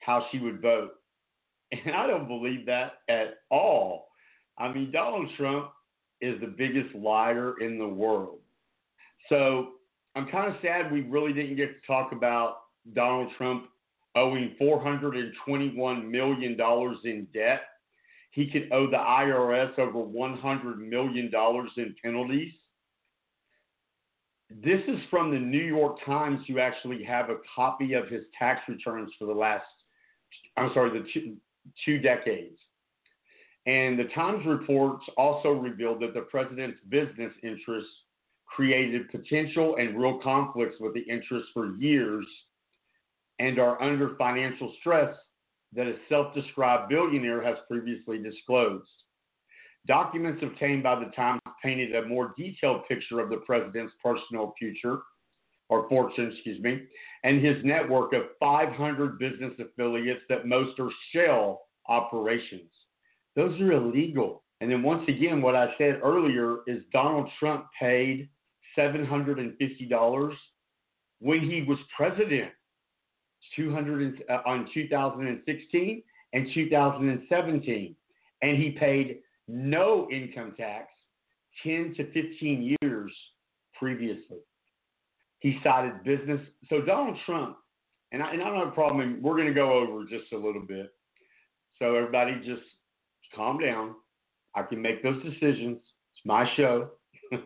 how 0.00 0.26
she 0.30 0.38
would 0.38 0.62
vote. 0.62 0.90
And 1.72 1.94
I 1.94 2.06
don't 2.06 2.28
believe 2.28 2.64
that 2.66 2.92
at 3.08 3.40
all. 3.50 4.08
I 4.56 4.72
mean, 4.72 4.90
Donald 4.90 5.28
Trump 5.36 5.70
is 6.20 6.40
the 6.40 6.46
biggest 6.46 6.94
liar 6.94 7.60
in 7.60 7.78
the 7.78 7.86
world. 7.86 8.38
So 9.28 9.72
I'm 10.14 10.28
kind 10.28 10.50
of 10.52 10.60
sad 10.62 10.90
we 10.90 11.02
really 11.02 11.32
didn't 11.32 11.56
get 11.56 11.78
to 11.78 11.86
talk 11.86 12.12
about 12.12 12.58
Donald 12.94 13.30
Trump 13.36 13.68
owing 14.18 14.54
$421 14.60 16.10
million 16.10 16.56
in 17.04 17.26
debt. 17.32 17.60
He 18.32 18.50
could 18.50 18.68
owe 18.72 18.90
the 18.90 18.96
IRS 18.96 19.78
over 19.78 19.98
$100 20.04 20.78
million 20.78 21.30
in 21.76 21.94
penalties. 22.02 22.52
This 24.50 24.80
is 24.88 24.98
from 25.10 25.30
the 25.30 25.38
New 25.38 25.64
York 25.64 25.98
Times, 26.04 26.40
who 26.48 26.58
actually 26.58 27.02
have 27.04 27.30
a 27.30 27.36
copy 27.54 27.94
of 27.94 28.08
his 28.08 28.24
tax 28.38 28.62
returns 28.68 29.12
for 29.18 29.26
the 29.26 29.32
last, 29.32 29.64
I'm 30.56 30.70
sorry, 30.72 30.98
the 30.98 31.06
two, 31.12 31.36
two 31.84 31.98
decades. 31.98 32.58
And 33.66 33.98
the 33.98 34.08
Times 34.14 34.46
reports 34.46 35.04
also 35.16 35.50
revealed 35.50 36.00
that 36.00 36.14
the 36.14 36.22
president's 36.22 36.80
business 36.88 37.32
interests 37.42 37.90
created 38.46 39.10
potential 39.10 39.76
and 39.76 40.00
real 40.00 40.18
conflicts 40.22 40.76
with 40.80 40.94
the 40.94 41.02
interests 41.02 41.50
for 41.52 41.76
years 41.76 42.26
and 43.38 43.58
are 43.58 43.80
under 43.82 44.16
financial 44.16 44.74
stress 44.80 45.14
that 45.74 45.86
a 45.86 45.96
self 46.08 46.34
described 46.34 46.88
billionaire 46.88 47.42
has 47.42 47.56
previously 47.68 48.18
disclosed. 48.18 48.88
Documents 49.86 50.42
obtained 50.42 50.82
by 50.82 50.98
the 50.98 51.10
Times 51.12 51.40
painted 51.62 51.94
a 51.94 52.06
more 52.06 52.34
detailed 52.36 52.86
picture 52.88 53.20
of 53.20 53.30
the 53.30 53.38
president's 53.38 53.92
personal 54.02 54.54
future, 54.58 55.00
or 55.68 55.88
fortune, 55.88 56.32
excuse 56.32 56.60
me, 56.62 56.82
and 57.24 57.44
his 57.44 57.56
network 57.64 58.12
of 58.12 58.22
500 58.40 59.18
business 59.18 59.52
affiliates 59.58 60.22
that 60.28 60.46
most 60.46 60.78
are 60.80 60.90
shell 61.12 61.62
operations. 61.88 62.70
Those 63.36 63.60
are 63.60 63.72
illegal. 63.72 64.42
And 64.60 64.70
then 64.70 64.82
once 64.82 65.08
again, 65.08 65.40
what 65.40 65.54
I 65.54 65.74
said 65.78 66.00
earlier 66.02 66.58
is 66.66 66.82
Donald 66.92 67.30
Trump 67.38 67.66
paid 67.78 68.28
$750 68.76 70.32
when 71.20 71.40
he 71.40 71.62
was 71.62 71.78
president. 71.96 72.50
200 73.56 74.24
uh, 74.28 74.38
on 74.46 74.68
2016 74.72 76.02
and 76.32 76.48
2017, 76.54 77.96
and 78.42 78.58
he 78.58 78.70
paid 78.70 79.18
no 79.46 80.08
income 80.10 80.54
tax 80.56 80.88
10 81.62 81.94
to 81.96 82.12
15 82.12 82.76
years 82.82 83.12
previously. 83.78 84.38
He 85.40 85.58
cited 85.62 86.04
business. 86.04 86.40
So 86.68 86.82
Donald 86.82 87.16
Trump, 87.24 87.56
and 88.12 88.22
I, 88.22 88.32
and 88.32 88.42
I 88.42 88.46
don't 88.46 88.58
have 88.58 88.68
a 88.68 88.72
problem. 88.72 89.20
We're 89.22 89.36
going 89.36 89.48
to 89.48 89.54
go 89.54 89.72
over 89.72 90.04
just 90.04 90.32
a 90.32 90.36
little 90.36 90.62
bit. 90.62 90.92
So 91.78 91.94
everybody 91.94 92.40
just 92.44 92.62
calm 93.34 93.58
down. 93.58 93.94
I 94.54 94.62
can 94.62 94.82
make 94.82 95.02
those 95.02 95.22
decisions. 95.22 95.78
It's 95.78 96.24
my 96.24 96.48
show. 96.56 96.90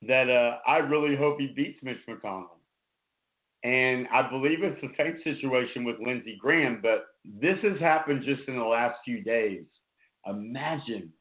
that 0.08 0.28
uh, 0.28 0.58
I 0.68 0.78
really 0.78 1.16
hope 1.16 1.40
he 1.40 1.54
beats 1.56 1.80
Mitch 1.84 2.00
McConnell. 2.10 2.61
And 3.64 4.08
I 4.12 4.28
believe 4.28 4.64
it's 4.64 4.82
the 4.82 4.92
same 4.98 5.18
situation 5.24 5.84
with 5.84 6.00
Lindsey 6.00 6.38
Graham, 6.42 6.80
but 6.82 7.06
this 7.24 7.58
has 7.62 7.80
happened 7.80 8.24
just 8.26 8.48
in 8.48 8.58
the 8.58 8.64
last 8.64 8.98
few 9.06 9.22
days. 9.24 9.66
Imagine 10.26 11.12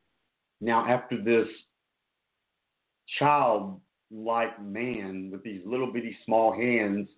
now, 0.63 0.87
after 0.87 1.23
this 1.23 1.49
child-like 3.19 4.63
man 4.63 5.31
with 5.33 5.43
these 5.43 5.63
little 5.65 5.93
bitty 5.93 6.17
small 6.25 6.53
hands, 6.53 7.09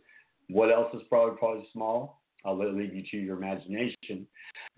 what 0.49 0.70
else 0.70 0.95
is 0.95 1.03
probably 1.09 1.37
probably 1.39 1.66
small? 1.73 2.23
I'll 2.45 2.59
leave 2.59 2.95
you 2.95 3.03
to 3.11 3.16
your 3.16 3.37
imagination. 3.37 4.27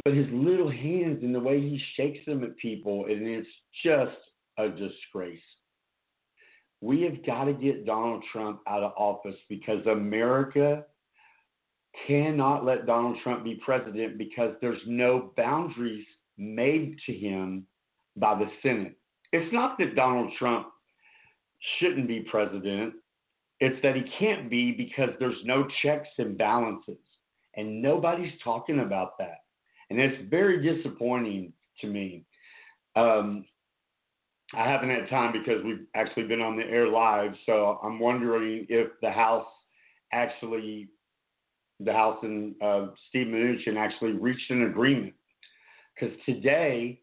But 0.04 0.14
his 0.14 0.26
little 0.30 0.70
hands 0.70 1.22
and 1.22 1.34
the 1.34 1.40
way 1.40 1.60
he 1.60 1.80
shakes 1.96 2.24
them 2.26 2.44
at 2.44 2.56
people, 2.58 3.06
and 3.06 3.26
it's 3.26 3.48
just 3.84 4.16
a 4.58 4.68
disgrace. 4.68 5.40
We 6.84 7.00
have 7.00 7.24
got 7.24 7.44
to 7.44 7.54
get 7.54 7.86
Donald 7.86 8.22
Trump 8.30 8.60
out 8.68 8.82
of 8.82 8.92
office 8.98 9.36
because 9.48 9.86
America 9.86 10.84
cannot 12.06 12.66
let 12.66 12.84
Donald 12.84 13.16
Trump 13.22 13.42
be 13.42 13.58
president 13.64 14.18
because 14.18 14.54
there's 14.60 14.82
no 14.86 15.32
boundaries 15.34 16.04
made 16.36 16.98
to 17.06 17.12
him 17.14 17.66
by 18.16 18.38
the 18.38 18.50
Senate. 18.62 18.98
It's 19.32 19.50
not 19.50 19.78
that 19.78 19.96
Donald 19.96 20.30
Trump 20.38 20.66
shouldn't 21.78 22.06
be 22.06 22.20
president, 22.20 22.92
it's 23.60 23.80
that 23.82 23.96
he 23.96 24.02
can't 24.18 24.50
be 24.50 24.70
because 24.70 25.08
there's 25.18 25.40
no 25.42 25.66
checks 25.82 26.08
and 26.18 26.36
balances. 26.36 26.98
And 27.56 27.80
nobody's 27.80 28.34
talking 28.42 28.80
about 28.80 29.16
that. 29.16 29.38
And 29.88 29.98
it's 29.98 30.28
very 30.28 30.60
disappointing 30.60 31.54
to 31.80 31.86
me. 31.86 32.26
Um, 32.94 33.46
I 34.52 34.68
haven't 34.68 34.90
had 34.90 35.08
time 35.08 35.32
because 35.32 35.64
we've 35.64 35.86
actually 35.94 36.24
been 36.24 36.40
on 36.40 36.56
the 36.56 36.64
air 36.64 36.88
live, 36.88 37.32
so 37.46 37.80
I'm 37.82 37.98
wondering 37.98 38.66
if 38.68 38.88
the 39.00 39.10
House 39.10 39.46
actually, 40.12 40.88
the 41.80 41.92
House 41.92 42.18
and 42.22 42.54
uh, 42.62 42.88
Steve 43.08 43.28
Mnuchin 43.28 43.76
actually 43.76 44.12
reached 44.12 44.50
an 44.50 44.64
agreement. 44.64 45.14
Because 45.94 46.16
today, 46.26 47.00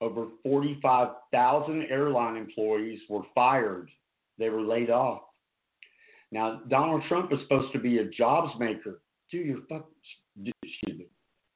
over 0.00 0.26
45,000 0.42 1.82
airline 1.90 2.36
employees 2.36 3.00
were 3.08 3.22
fired. 3.34 3.90
They 4.38 4.48
were 4.48 4.62
laid 4.62 4.90
off. 4.90 5.22
Now, 6.32 6.62
Donald 6.68 7.02
Trump 7.08 7.32
is 7.32 7.38
supposed 7.42 7.72
to 7.72 7.78
be 7.78 7.98
a 7.98 8.04
jobs 8.04 8.52
maker. 8.58 9.02
Do 9.30 9.38
your 9.38 9.58
fuck, 9.68 9.88
do- 10.42 10.52
excuse 10.62 10.98
me, 10.98 11.06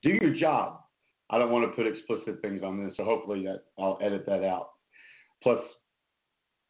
do 0.03 0.11
your 0.11 0.35
job. 0.35 0.84
I 1.31 1.39
don't 1.39 1.51
want 1.51 1.65
to 1.65 1.75
put 1.75 1.87
explicit 1.87 2.41
things 2.43 2.63
on 2.63 2.85
this, 2.85 2.95
so 2.97 3.05
hopefully 3.05 3.45
that 3.45 3.63
I'll 3.79 3.99
edit 4.03 4.27
that 4.27 4.45
out. 4.45 4.71
Plus, 5.43 5.61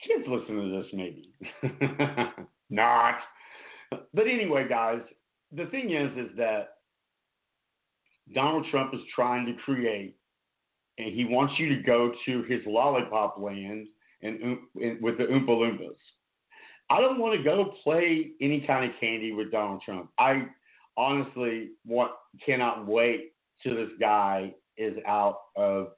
kids 0.07 0.24
listen 0.28 0.57
to 0.57 0.82
this 0.82 0.92
maybe. 0.92 1.32
Not. 2.70 3.16
But 3.90 4.26
anyway, 4.26 4.66
guys, 4.68 5.00
the 5.52 5.66
thing 5.66 5.92
is, 5.92 6.11
is 6.16 6.36
that 6.36 6.76
Donald 8.34 8.66
Trump 8.70 8.94
is 8.94 9.00
trying 9.14 9.46
to 9.46 9.55
create, 9.64 10.16
and 10.98 11.12
he 11.12 11.24
wants 11.24 11.55
you 11.59 11.68
to 11.74 11.82
go 11.82 12.12
to 12.26 12.42
his 12.44 12.61
lollipop 12.66 13.38
land 13.38 13.88
and, 14.22 14.42
um, 14.42 14.68
and 14.80 15.02
with 15.02 15.18
the 15.18 15.24
Oompa 15.24 15.48
Loompas. 15.48 15.96
I 16.90 17.00
don't 17.00 17.18
want 17.18 17.36
to 17.36 17.42
go 17.42 17.74
play 17.82 18.32
any 18.40 18.61
kind 18.66 18.90
of 18.90 18.98
candy 19.00 19.32
with 19.32 19.50
Donald 19.50 19.82
Trump. 19.82 20.11
I 20.18 20.46
honestly 20.96 21.70
want 21.86 22.12
cannot 22.44 22.86
wait 22.86 23.34
till 23.62 23.76
this 23.76 23.90
guy 24.00 24.52
is 24.76 24.96
out 25.07 25.38
of 25.57 25.88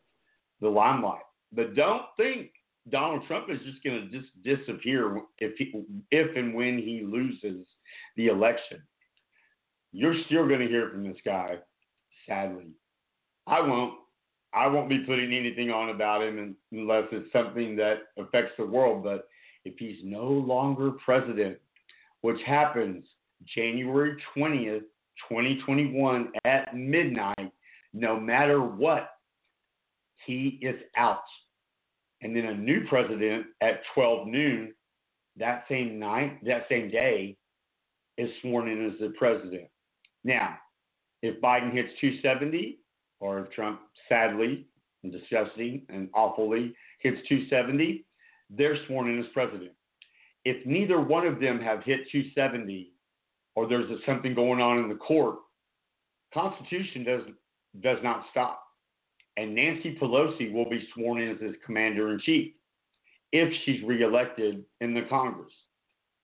the 0.60 0.68
limelight. 0.68 1.22
But 1.52 1.74
don't 1.74 2.02
think 2.16 2.50
Donald 2.90 3.22
Trump 3.26 3.46
is 3.50 3.58
just 3.64 3.82
going 3.82 4.10
to 4.10 4.18
just 4.18 4.30
disappear 4.42 5.20
if 5.38 5.56
he, 5.56 5.72
if 6.10 6.36
and 6.36 6.54
when 6.54 6.78
he 6.78 7.02
loses 7.04 7.66
the 8.16 8.28
election. 8.28 8.82
You're 9.92 10.22
still 10.26 10.46
going 10.46 10.60
to 10.60 10.68
hear 10.68 10.90
from 10.90 11.04
this 11.04 11.16
guy, 11.24 11.56
sadly. 12.28 12.66
I 13.46 13.60
won't. 13.60 13.94
I 14.54 14.66
won't 14.68 14.88
be 14.88 15.00
putting 15.00 15.34
anything 15.34 15.70
on 15.70 15.90
about 15.90 16.22
him 16.22 16.56
unless 16.72 17.04
it's 17.12 17.30
something 17.30 17.76
that 17.76 17.98
affects 18.16 18.52
the 18.56 18.64
world. 18.64 19.04
But 19.04 19.28
if 19.66 19.74
he's 19.78 19.98
no 20.02 20.24
longer 20.24 20.92
president, 21.04 21.58
which 22.22 22.40
happens 22.46 23.04
January 23.54 24.16
20th, 24.34 24.84
2021 25.28 26.32
at 26.44 26.74
midnight, 26.74 27.35
no 27.96 28.20
matter 28.20 28.60
what, 28.60 29.08
he 30.26 30.58
is 30.60 30.76
out. 30.96 31.22
And 32.20 32.36
then 32.36 32.44
a 32.44 32.54
new 32.54 32.86
president 32.88 33.46
at 33.62 33.80
12 33.94 34.28
noon 34.28 34.74
that 35.38 35.64
same 35.68 35.98
night, 35.98 36.44
that 36.44 36.66
same 36.68 36.90
day, 36.90 37.36
is 38.18 38.30
sworn 38.42 38.68
in 38.68 38.86
as 38.86 38.98
the 39.00 39.14
president. 39.18 39.68
Now, 40.24 40.56
if 41.22 41.40
Biden 41.40 41.72
hits 41.72 41.88
270, 42.00 42.78
or 43.20 43.40
if 43.40 43.50
Trump 43.52 43.80
sadly 44.08 44.66
and 45.02 45.12
disgusting 45.12 45.82
and 45.88 46.10
awfully 46.14 46.74
hits 47.00 47.18
270, 47.28 48.04
they're 48.50 48.76
sworn 48.86 49.08
in 49.08 49.20
as 49.20 49.26
president. 49.32 49.72
If 50.44 50.66
neither 50.66 51.00
one 51.00 51.26
of 51.26 51.40
them 51.40 51.60
have 51.60 51.82
hit 51.82 52.00
270, 52.12 52.92
or 53.54 53.66
there's 53.66 53.90
something 54.04 54.34
going 54.34 54.60
on 54.60 54.78
in 54.78 54.88
the 54.90 54.96
court, 54.96 55.36
Constitution 56.34 57.04
does 57.04 57.22
does 57.82 57.98
not 58.02 58.24
stop, 58.30 58.62
and 59.36 59.54
Nancy 59.54 59.96
Pelosi 60.00 60.52
will 60.52 60.68
be 60.68 60.86
sworn 60.94 61.20
in 61.20 61.30
as 61.34 61.40
his 61.40 61.54
commander 61.64 62.12
in 62.12 62.20
chief 62.20 62.52
if 63.32 63.52
she's 63.64 63.82
reelected 63.82 64.64
in 64.80 64.94
the 64.94 65.02
Congress. 65.08 65.52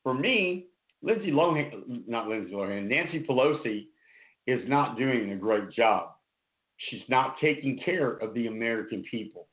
For 0.02 0.14
me, 0.14 0.66
Lindsay 1.02 1.30
Lohan, 1.30 2.06
not 2.06 2.28
Lindsay 2.28 2.52
Lohan, 2.52 2.88
Nancy 2.88 3.24
Pelosi 3.28 3.86
is 4.46 4.60
not 4.68 4.96
doing 4.96 5.32
a 5.32 5.36
great 5.36 5.70
job. 5.70 6.10
She's 6.88 7.02
not 7.08 7.36
taking 7.40 7.78
care 7.84 8.12
of 8.12 8.34
the 8.34 8.46
American 8.46 9.04
people. 9.10 9.48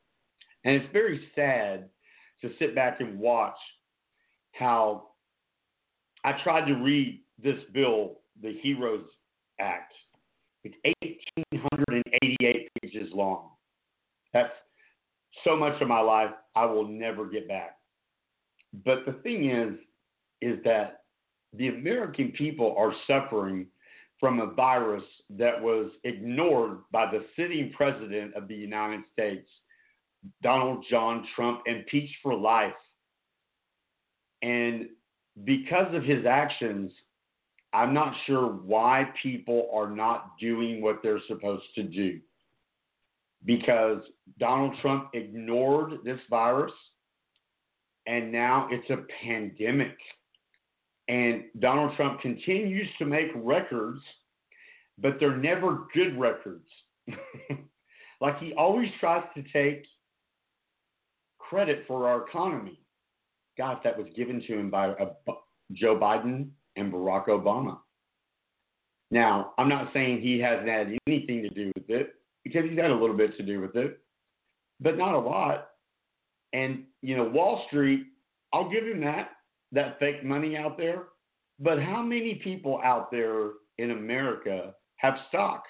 And 0.63 0.75
it's 0.75 0.91
very 0.93 1.29
sad 1.35 1.89
to 2.41 2.51
sit 2.59 2.75
back 2.75 3.01
and 3.01 3.19
watch 3.19 3.57
how 4.53 5.09
I 6.23 6.33
tried 6.43 6.65
to 6.67 6.75
read 6.75 7.21
this 7.41 7.59
bill, 7.73 8.19
the 8.41 8.57
HEROES 8.63 9.05
Act. 9.59 9.93
It's 10.63 10.75
1,888 11.51 12.69
pages 12.81 13.09
long. 13.13 13.49
That's 14.33 14.53
so 15.43 15.55
much 15.55 15.81
of 15.81 15.87
my 15.87 16.01
life 16.01 16.31
I 16.55 16.65
will 16.65 16.87
never 16.87 17.25
get 17.25 17.47
back. 17.47 17.77
But 18.85 19.05
the 19.05 19.13
thing 19.23 19.49
is, 19.49 19.75
is 20.41 20.63
that 20.63 21.03
the 21.53 21.69
American 21.69 22.31
people 22.31 22.75
are 22.77 22.93
suffering 23.07 23.67
from 24.19 24.39
a 24.39 24.53
virus 24.53 25.03
that 25.29 25.59
was 25.61 25.91
ignored 26.03 26.79
by 26.91 27.09
the 27.09 27.25
sitting 27.35 27.71
president 27.75 28.33
of 28.35 28.47
the 28.47 28.55
United 28.55 29.01
States, 29.13 29.47
Donald 30.43 30.85
John 30.89 31.25
Trump, 31.35 31.61
impeached 31.65 32.15
for 32.21 32.35
life. 32.35 32.73
And 34.41 34.89
because 35.45 35.93
of 35.95 36.03
his 36.03 36.25
actions, 36.25 36.91
I'm 37.73 37.93
not 37.93 38.13
sure 38.25 38.47
why 38.47 39.09
people 39.21 39.69
are 39.73 39.89
not 39.89 40.37
doing 40.39 40.81
what 40.81 40.99
they're 41.03 41.21
supposed 41.27 41.65
to 41.75 41.83
do. 41.83 42.19
Because 43.45 44.01
Donald 44.39 44.75
Trump 44.81 45.09
ignored 45.13 45.99
this 46.03 46.19
virus, 46.29 46.73
and 48.07 48.31
now 48.31 48.67
it's 48.71 48.89
a 48.89 49.05
pandemic. 49.23 49.95
And 51.07 51.45
Donald 51.59 51.95
Trump 51.95 52.21
continues 52.21 52.87
to 52.97 53.05
make 53.05 53.27
records, 53.35 54.01
but 54.97 55.17
they're 55.19 55.37
never 55.37 55.85
good 55.93 56.19
records. 56.19 56.67
like 58.21 58.37
he 58.39 58.53
always 58.53 58.89
tries 58.99 59.23
to 59.35 59.43
take 59.53 59.85
credit 61.37 61.85
for 61.87 62.07
our 62.07 62.27
economy. 62.27 62.79
God, 63.57 63.79
that 63.83 63.97
was 63.97 64.07
given 64.15 64.41
to 64.47 64.57
him 64.57 64.69
by 64.69 64.89
uh, 64.89 65.33
Joe 65.73 65.97
Biden 65.97 66.49
and 66.79 66.91
Barack 66.91 67.27
Obama. 67.27 67.79
Now, 69.11 69.53
I'm 69.57 69.69
not 69.69 69.91
saying 69.93 70.21
he 70.21 70.39
hasn't 70.39 70.69
had 70.69 70.97
anything 71.07 71.41
to 71.43 71.49
do 71.49 71.71
with 71.75 71.89
it 71.89 72.15
because 72.43 72.63
he's 72.69 72.79
had 72.79 72.91
a 72.91 72.95
little 72.95 73.17
bit 73.17 73.35
to 73.37 73.43
do 73.43 73.59
with 73.59 73.75
it, 73.75 73.99
but 74.79 74.97
not 74.97 75.15
a 75.15 75.19
lot. 75.19 75.69
And, 76.53 76.83
you 77.01 77.17
know, 77.17 77.25
Wall 77.25 77.63
Street, 77.67 78.05
I'll 78.53 78.69
give 78.69 78.85
him 78.85 79.01
that, 79.01 79.31
that 79.71 79.99
fake 79.99 80.23
money 80.23 80.57
out 80.57 80.77
there. 80.77 81.03
But 81.59 81.81
how 81.81 82.01
many 82.01 82.35
people 82.35 82.79
out 82.83 83.11
there 83.11 83.51
in 83.77 83.91
America 83.91 84.73
have 84.97 85.15
stock? 85.27 85.63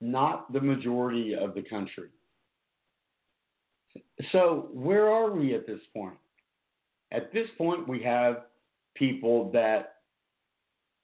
Not 0.00 0.52
the 0.52 0.60
majority 0.60 1.34
of 1.34 1.54
the 1.54 1.62
country. 1.62 2.10
So, 4.30 4.68
where 4.72 5.08
are 5.08 5.30
we 5.32 5.54
at 5.54 5.66
this 5.66 5.80
point? 5.94 6.18
At 7.12 7.32
this 7.32 7.48
point, 7.56 7.88
we 7.88 8.02
have 8.02 8.42
people 8.94 9.50
that 9.52 9.95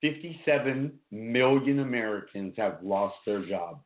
57 0.03 0.93
million 1.11 1.79
Americans 1.79 2.55
have 2.57 2.79
lost 2.83 3.17
their 3.25 3.47
job. 3.47 3.81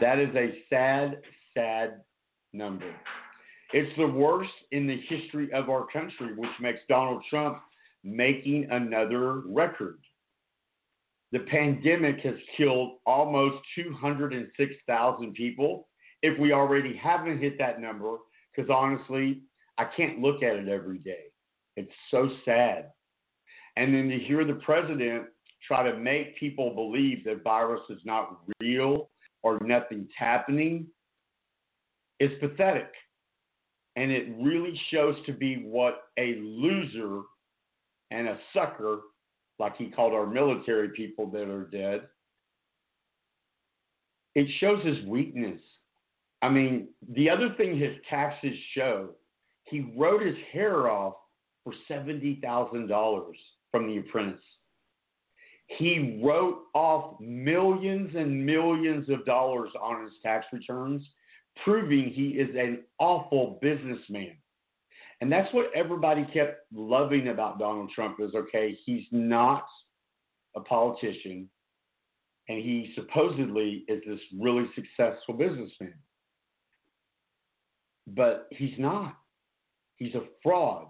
That 0.00 0.18
is 0.18 0.34
a 0.34 0.62
sad, 0.68 1.22
sad 1.54 2.00
number. 2.52 2.92
It's 3.72 3.96
the 3.96 4.06
worst 4.06 4.50
in 4.72 4.86
the 4.86 5.00
history 5.08 5.52
of 5.52 5.70
our 5.70 5.86
country, 5.86 6.34
which 6.36 6.50
makes 6.60 6.80
Donald 6.88 7.22
Trump 7.30 7.60
making 8.02 8.66
another 8.70 9.42
record. 9.46 10.00
The 11.32 11.40
pandemic 11.40 12.18
has 12.20 12.34
killed 12.56 12.98
almost 13.06 13.58
206,000 13.76 15.34
people. 15.34 15.88
If 16.22 16.38
we 16.40 16.52
already 16.52 16.96
haven't 16.96 17.38
hit 17.38 17.56
that 17.58 17.80
number, 17.80 18.16
because 18.54 18.68
honestly, 18.70 19.42
I 19.78 19.84
can't 19.96 20.18
look 20.18 20.42
at 20.42 20.56
it 20.56 20.68
every 20.68 20.98
day. 20.98 21.26
It's 21.76 21.92
so 22.10 22.28
sad. 22.44 22.90
And 23.76 23.94
then 23.94 24.08
to 24.08 24.18
hear 24.18 24.44
the 24.44 24.54
president 24.54 25.26
try 25.66 25.88
to 25.88 25.96
make 25.98 26.38
people 26.38 26.74
believe 26.74 27.24
that 27.24 27.42
virus 27.42 27.82
is 27.90 28.00
not 28.04 28.40
real 28.60 29.10
or 29.42 29.58
nothing's 29.62 30.10
happening 30.16 30.86
is 32.18 32.30
pathetic. 32.40 32.92
And 33.96 34.10
it 34.10 34.28
really 34.38 34.78
shows 34.90 35.16
to 35.26 35.32
be 35.32 35.56
what 35.56 36.04
a 36.18 36.36
loser 36.40 37.22
and 38.10 38.28
a 38.28 38.38
sucker, 38.54 39.00
like 39.58 39.76
he 39.76 39.90
called 39.90 40.12
our 40.12 40.26
military 40.26 40.90
people 40.90 41.30
that 41.30 41.48
are 41.48 41.64
dead, 41.64 42.02
it 44.34 44.46
shows 44.58 44.84
his 44.84 45.04
weakness. 45.06 45.60
I 46.42 46.48
mean, 46.48 46.88
the 47.14 47.28
other 47.28 47.54
thing 47.56 47.78
his 47.78 47.96
taxes 48.08 48.54
show, 48.74 49.10
he 49.64 49.92
wrote 49.96 50.22
his 50.22 50.36
hair 50.52 50.88
off 50.88 51.14
for 51.64 51.74
$70,000 51.90 53.32
from 53.70 53.86
The 53.86 53.98
Apprentice. 53.98 54.40
He 55.78 56.20
wrote 56.24 56.62
off 56.74 57.20
millions 57.20 58.14
and 58.16 58.44
millions 58.44 59.08
of 59.08 59.24
dollars 59.24 59.70
on 59.80 60.02
his 60.02 60.12
tax 60.22 60.46
returns, 60.52 61.02
proving 61.64 62.10
he 62.10 62.30
is 62.30 62.54
an 62.56 62.82
awful 62.98 63.58
businessman. 63.62 64.32
And 65.20 65.30
that's 65.30 65.52
what 65.54 65.70
everybody 65.74 66.24
kept 66.32 66.64
loving 66.72 67.28
about 67.28 67.58
Donald 67.58 67.90
Trump 67.94 68.18
is 68.20 68.34
okay, 68.34 68.76
he's 68.84 69.04
not 69.12 69.66
a 70.56 70.60
politician, 70.60 71.48
and 72.48 72.58
he 72.58 72.92
supposedly 72.96 73.84
is 73.86 74.02
this 74.06 74.20
really 74.40 74.66
successful 74.74 75.34
businessman. 75.34 75.94
but 78.06 78.48
he's 78.50 78.78
not. 78.78 79.16
He's 79.96 80.14
a 80.14 80.22
fraud. 80.42 80.88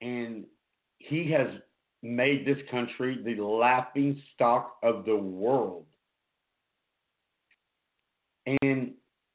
And 0.00 0.44
he 0.98 1.30
has 1.30 1.48
made 2.02 2.46
this 2.46 2.58
country 2.70 3.20
the 3.24 3.42
laughing 3.42 4.20
stock 4.34 4.76
of 4.82 5.04
the 5.04 5.16
world. 5.16 5.84
And 8.62 8.92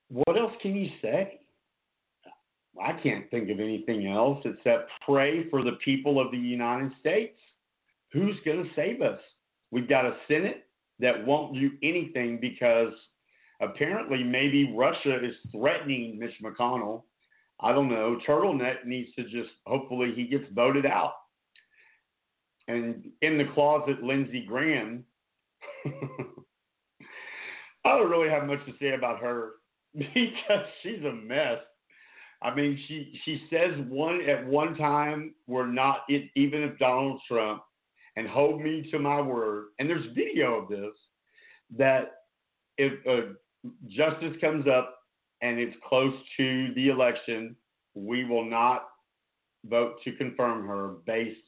what 0.10 0.38
else 0.38 0.54
can 0.62 0.76
you 0.76 0.90
say? 1.02 1.40
I 2.84 2.94
can't 2.94 3.30
think 3.32 3.50
of 3.50 3.60
anything 3.60 4.08
else 4.08 4.44
except 4.44 4.92
pray 5.06 5.50
for 5.50 5.64
the 5.64 5.78
people 5.84 6.20
of 6.20 6.32
the 6.32 6.38
United 6.38 6.92
States. 7.00 7.38
Who's 8.12 8.36
going 8.46 8.64
to 8.64 8.70
save 8.76 9.02
us? 9.02 9.20
We've 9.72 9.88
got 9.88 10.06
a 10.06 10.18
Senate 10.28 10.66
that 11.00 11.26
won't 11.26 11.54
do 11.54 11.72
anything 11.84 12.40
because 12.42 12.94
apparently 13.62 14.24
maybe 14.24 14.74
Russia 14.76 15.24
is 15.24 15.36
threatening 15.52 16.20
Mitch 16.20 16.34
McConnell. 16.44 17.04
I 17.60 17.72
don't 17.72 17.90
know. 17.90 18.20
Turtleneck 18.28 18.86
needs 18.86 19.14
to 19.16 19.24
just 19.24 19.52
hopefully 19.66 20.14
he 20.16 20.26
gets 20.26 20.46
voted 20.54 20.86
out. 20.86 21.14
And 22.68 23.10
in 23.22 23.38
the 23.38 23.46
closet, 23.54 24.04
Lindsey 24.04 24.44
Graham. 24.46 25.04
I 27.86 27.90
don't 27.90 28.10
really 28.10 28.30
have 28.30 28.48
much 28.48 28.66
to 28.66 28.74
say 28.80 28.96
about 28.96 29.20
her 29.20 29.52
because 29.96 30.66
she's 30.82 31.04
a 31.04 31.12
mess. 31.12 31.60
I 32.42 32.54
mean, 32.54 32.80
she 32.88 33.20
she 33.24 33.44
says 33.50 33.72
one 33.88 34.22
at 34.28 34.46
one 34.46 34.76
time 34.76 35.34
we're 35.48 35.68
not 35.68 36.00
it, 36.10 36.30
even 36.36 36.64
if 36.64 36.78
Donald 36.78 37.22
Trump 37.28 37.64
and 38.16 38.28
hold 38.28 38.62
me 38.62 38.88
to 38.92 39.00
my 39.00 39.22
word. 39.22 39.68
And 39.80 39.90
there's 39.90 40.06
video 40.14 40.56
of 40.56 40.70
this 40.70 40.94
that 41.78 42.12
if 42.78 42.94
uh, 43.08 43.34
justice 43.90 44.36
comes 44.42 44.68
up 44.68 44.98
and 45.42 45.60
it's 45.60 45.76
close 45.88 46.14
to 46.38 46.74
the 46.76 46.90
election, 46.90 47.56
we 47.94 48.26
will 48.26 48.46
not 48.46 48.88
vote 49.66 49.96
to 50.04 50.12
confirm 50.14 50.68
her 50.68 50.96
based 51.06 51.45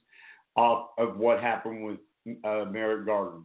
off 0.58 0.90
of 0.98 1.18
what 1.18 1.40
happened 1.40 1.86
with 1.86 1.98
uh, 2.44 2.66
Merrick 2.70 3.06
Garland. 3.06 3.44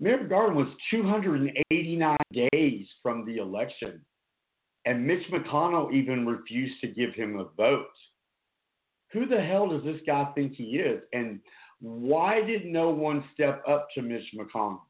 Merrick 0.00 0.28
Garland 0.28 0.56
was 0.56 0.68
289 0.90 2.16
days 2.32 2.86
from 3.02 3.24
the 3.24 3.38
election, 3.38 4.00
and 4.84 5.06
Mitch 5.06 5.26
McConnell 5.32 5.92
even 5.92 6.26
refused 6.26 6.80
to 6.80 6.88
give 6.88 7.14
him 7.14 7.38
a 7.38 7.44
vote. 7.56 7.86
Who 9.12 9.26
the 9.26 9.40
hell 9.40 9.68
does 9.68 9.84
this 9.84 10.00
guy 10.06 10.26
think 10.34 10.54
he 10.54 10.76
is? 10.76 11.02
And 11.12 11.40
why 11.80 12.42
did 12.42 12.66
no 12.66 12.90
one 12.90 13.24
step 13.32 13.62
up 13.66 13.88
to 13.94 14.02
Mitch 14.02 14.26
McConnell? 14.36 14.80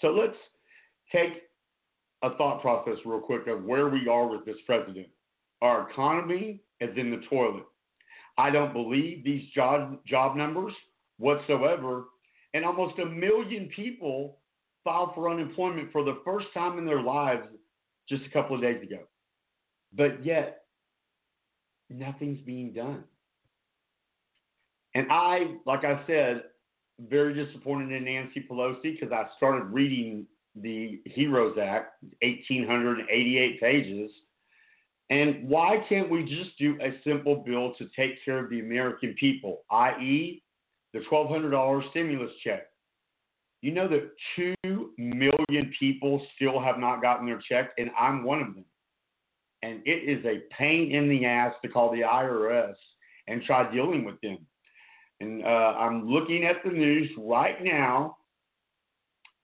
So 0.00 0.08
let's 0.08 0.36
take 1.10 1.32
a 2.22 2.36
thought 2.36 2.60
process 2.60 2.98
real 3.04 3.20
quick 3.20 3.46
of 3.46 3.64
where 3.64 3.88
we 3.88 4.06
are 4.08 4.28
with 4.28 4.44
this 4.44 4.56
president. 4.66 5.08
Our 5.62 5.90
economy 5.90 6.60
is 6.80 6.96
in 6.96 7.10
the 7.10 7.22
toilet. 7.28 7.64
I 8.40 8.48
don't 8.50 8.72
believe 8.72 9.22
these 9.22 9.50
job 9.54 9.98
job 10.06 10.34
numbers 10.34 10.72
whatsoever. 11.18 12.04
And 12.54 12.64
almost 12.64 12.98
a 12.98 13.04
million 13.04 13.70
people 13.76 14.38
filed 14.82 15.10
for 15.14 15.30
unemployment 15.30 15.92
for 15.92 16.02
the 16.02 16.20
first 16.24 16.46
time 16.54 16.78
in 16.78 16.86
their 16.86 17.02
lives 17.02 17.46
just 18.08 18.22
a 18.24 18.30
couple 18.30 18.56
of 18.56 18.62
days 18.62 18.82
ago. 18.82 19.00
But 19.92 20.24
yet, 20.24 20.62
nothing's 21.90 22.40
being 22.40 22.72
done. 22.72 23.04
And 24.94 25.06
I, 25.10 25.56
like 25.66 25.84
I 25.84 26.02
said, 26.06 26.44
very 26.98 27.34
disappointed 27.34 27.92
in 27.92 28.04
Nancy 28.04 28.46
Pelosi 28.50 28.98
because 28.98 29.12
I 29.12 29.26
started 29.36 29.64
reading 29.64 30.26
the 30.56 31.00
HEROES 31.06 31.58
Act, 31.58 32.02
1,888 32.22 33.60
pages. 33.60 34.10
And 35.10 35.48
why 35.48 35.84
can't 35.88 36.08
we 36.08 36.22
just 36.24 36.56
do 36.56 36.78
a 36.80 36.92
simple 37.04 37.42
bill 37.44 37.74
to 37.78 37.88
take 37.96 38.24
care 38.24 38.38
of 38.38 38.48
the 38.48 38.60
American 38.60 39.14
people, 39.18 39.62
i.e., 39.70 40.42
the 40.94 41.00
$1,200 41.00 41.90
stimulus 41.90 42.30
check? 42.44 42.68
You 43.60 43.72
know 43.72 43.88
that 43.88 44.10
2 44.64 44.90
million 44.96 45.72
people 45.78 46.24
still 46.36 46.60
have 46.60 46.78
not 46.78 47.02
gotten 47.02 47.26
their 47.26 47.42
check, 47.46 47.72
and 47.76 47.90
I'm 47.98 48.22
one 48.22 48.40
of 48.40 48.54
them. 48.54 48.64
And 49.62 49.82
it 49.84 50.08
is 50.08 50.24
a 50.24 50.42
pain 50.56 50.92
in 50.92 51.08
the 51.08 51.26
ass 51.26 51.52
to 51.62 51.68
call 51.68 51.90
the 51.90 52.00
IRS 52.00 52.74
and 53.26 53.42
try 53.42 53.70
dealing 53.70 54.04
with 54.04 54.18
them. 54.22 54.38
And 55.20 55.44
uh, 55.44 55.74
I'm 55.76 56.08
looking 56.08 56.44
at 56.44 56.56
the 56.64 56.70
news 56.70 57.10
right 57.18 57.62
now, 57.62 58.16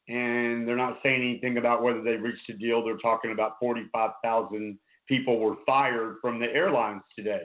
and 0.09 0.67
they're 0.67 0.77
not 0.77 1.01
saying 1.03 1.21
anything 1.21 1.59
about 1.59 1.83
whether 1.83 2.03
they 2.03 2.13
reached 2.13 2.49
a 2.49 2.55
deal. 2.55 2.83
They're 2.83 2.97
talking 2.97 3.33
about 3.33 3.57
45,000 3.61 4.79
people 5.09 5.39
were 5.39 5.57
fired 5.65 6.17
from 6.21 6.39
the 6.39 6.47
airlines 6.47 7.03
today. 7.17 7.45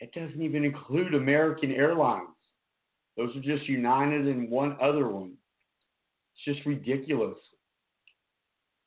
It 0.00 0.12
doesn't 0.12 0.42
even 0.42 0.64
include 0.64 1.14
American 1.14 1.72
Airlines. 1.72 2.28
Those 3.16 3.34
are 3.34 3.40
just 3.40 3.68
United 3.68 4.26
and 4.26 4.48
one 4.48 4.76
other 4.80 5.08
one. 5.08 5.32
It's 6.34 6.56
just 6.56 6.66
ridiculous. 6.66 7.36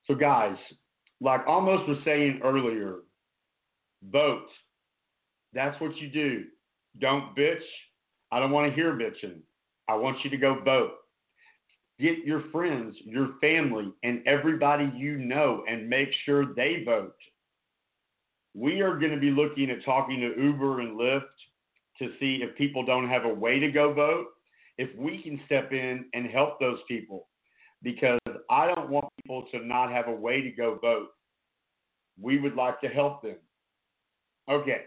So, 0.07 0.15
guys, 0.15 0.55
like 1.19 1.41
Amos 1.47 1.87
was 1.87 1.97
saying 2.05 2.39
earlier, 2.43 2.99
vote. 4.09 4.47
That's 5.53 5.79
what 5.81 5.95
you 5.97 6.09
do. 6.09 6.45
Don't 6.99 7.35
bitch. 7.35 7.61
I 8.31 8.39
don't 8.39 8.51
want 8.51 8.69
to 8.69 8.75
hear 8.75 8.93
bitching. 8.93 9.39
I 9.89 9.95
want 9.95 10.17
you 10.23 10.29
to 10.29 10.37
go 10.37 10.59
vote. 10.63 10.93
Get 11.99 12.19
your 12.25 12.43
friends, 12.51 12.95
your 13.03 13.33
family, 13.41 13.91
and 14.03 14.25
everybody 14.25 14.91
you 14.95 15.17
know 15.17 15.63
and 15.69 15.89
make 15.89 16.09
sure 16.25 16.55
they 16.55 16.83
vote. 16.85 17.13
We 18.53 18.81
are 18.81 18.97
going 18.97 19.11
to 19.11 19.19
be 19.19 19.31
looking 19.31 19.69
at 19.69 19.83
talking 19.85 20.19
to 20.19 20.41
Uber 20.41 20.81
and 20.81 20.99
Lyft 20.99 21.21
to 21.99 22.11
see 22.19 22.41
if 22.41 22.57
people 22.57 22.85
don't 22.85 23.07
have 23.07 23.25
a 23.25 23.33
way 23.33 23.59
to 23.59 23.71
go 23.71 23.93
vote, 23.93 24.27
if 24.77 24.89
we 24.97 25.21
can 25.21 25.39
step 25.45 25.71
in 25.71 26.05
and 26.13 26.25
help 26.27 26.59
those 26.59 26.79
people. 26.87 27.27
Because 27.83 28.19
I 28.49 28.67
don't 28.67 28.89
want 28.89 29.07
people 29.23 29.45
to 29.51 29.65
not 29.65 29.91
have 29.91 30.07
a 30.07 30.13
way 30.13 30.41
to 30.41 30.51
go 30.51 30.77
vote. 30.81 31.07
We 32.19 32.39
would 32.39 32.55
like 32.55 32.81
to 32.81 32.87
help 32.87 33.23
them. 33.23 33.37
Okay. 34.49 34.81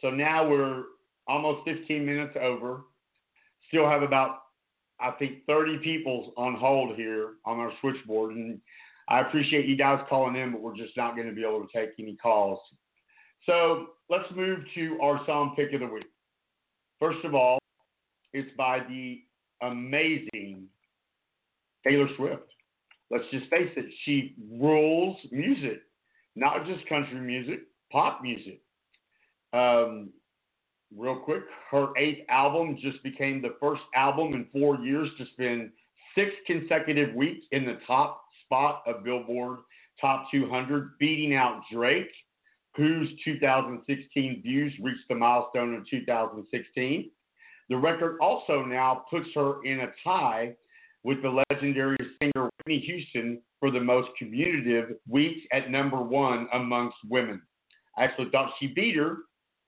So 0.00 0.10
now 0.10 0.48
we're 0.48 0.84
almost 1.26 1.64
15 1.64 2.04
minutes 2.04 2.36
over. 2.40 2.82
Still 3.68 3.88
have 3.88 4.02
about, 4.02 4.38
I 5.00 5.10
think, 5.12 5.44
30 5.46 5.78
people 5.78 6.32
on 6.36 6.54
hold 6.54 6.96
here 6.96 7.34
on 7.44 7.58
our 7.58 7.72
switchboard. 7.80 8.34
And 8.36 8.60
I 9.08 9.20
appreciate 9.20 9.66
you 9.66 9.76
guys 9.76 10.00
calling 10.08 10.36
in, 10.36 10.52
but 10.52 10.60
we're 10.60 10.76
just 10.76 10.96
not 10.96 11.16
going 11.16 11.28
to 11.28 11.34
be 11.34 11.42
able 11.42 11.66
to 11.66 11.68
take 11.74 11.90
any 11.98 12.16
calls. 12.16 12.58
So 13.46 13.86
let's 14.08 14.30
move 14.34 14.60
to 14.74 14.98
our 15.02 15.20
song 15.26 15.54
pick 15.56 15.72
of 15.72 15.80
the 15.80 15.86
week. 15.86 16.06
First 17.00 17.24
of 17.24 17.34
all, 17.34 17.58
it's 18.32 18.50
by 18.56 18.80
the 18.88 19.22
amazing 19.62 20.68
Taylor 21.84 22.08
Swift. 22.16 22.42
Let's 23.10 23.24
just 23.30 23.50
face 23.50 23.70
it, 23.76 23.86
she 24.04 24.36
rules 24.50 25.16
music, 25.30 25.82
not 26.34 26.64
just 26.66 26.86
country 26.88 27.20
music, 27.20 27.60
pop 27.90 28.22
music. 28.22 28.60
Um, 29.52 30.10
real 30.96 31.16
quick, 31.16 31.42
her 31.70 31.88
eighth 31.98 32.20
album 32.30 32.78
just 32.80 33.02
became 33.02 33.42
the 33.42 33.56
first 33.60 33.82
album 33.94 34.32
in 34.32 34.46
four 34.52 34.78
years 34.78 35.08
to 35.18 35.26
spend 35.32 35.70
six 36.14 36.30
consecutive 36.46 37.14
weeks 37.14 37.44
in 37.52 37.66
the 37.66 37.78
top 37.86 38.21
spot 38.52 38.82
of 38.86 39.02
Billboard 39.02 39.60
Top 39.98 40.26
200, 40.30 40.98
beating 40.98 41.34
out 41.34 41.62
Drake, 41.72 42.10
whose 42.76 43.08
2016 43.24 44.42
views 44.42 44.72
reached 44.82 45.08
the 45.08 45.14
milestone 45.14 45.74
of 45.74 45.88
2016. 45.88 47.10
The 47.68 47.76
record 47.76 48.18
also 48.20 48.62
now 48.62 49.04
puts 49.10 49.28
her 49.34 49.64
in 49.64 49.80
a 49.80 49.88
tie 50.04 50.54
with 51.02 51.22
the 51.22 51.42
legendary 51.50 51.96
singer 52.18 52.50
Whitney 52.58 52.80
Houston 52.80 53.40
for 53.58 53.70
the 53.70 53.80
most 53.80 54.08
commutative 54.20 54.96
week 55.08 55.46
at 55.52 55.70
number 55.70 56.02
one 56.02 56.46
amongst 56.52 56.96
women. 57.08 57.40
I 57.96 58.04
actually 58.04 58.30
thought 58.30 58.52
she 58.58 58.66
beat 58.68 58.96
her, 58.96 59.18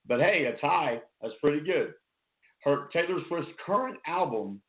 but 0.07 0.21
hey, 0.21 0.45
a 0.47 0.59
tie, 0.61 1.01
that's 1.23 1.35
pretty 1.41 1.65
good. 1.65 1.95
Her 2.65 2.89
Taylor 2.93 3.21
Swift's 3.29 3.51
current 3.65 3.97
album 4.07 4.61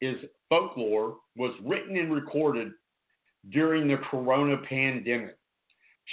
is 0.00 0.16
Folklore, 0.48 1.16
was 1.36 1.54
written 1.64 1.96
and 1.96 2.12
recorded 2.12 2.72
during 3.50 3.88
the 3.88 3.96
corona 4.10 4.56
pandemic. 4.68 5.36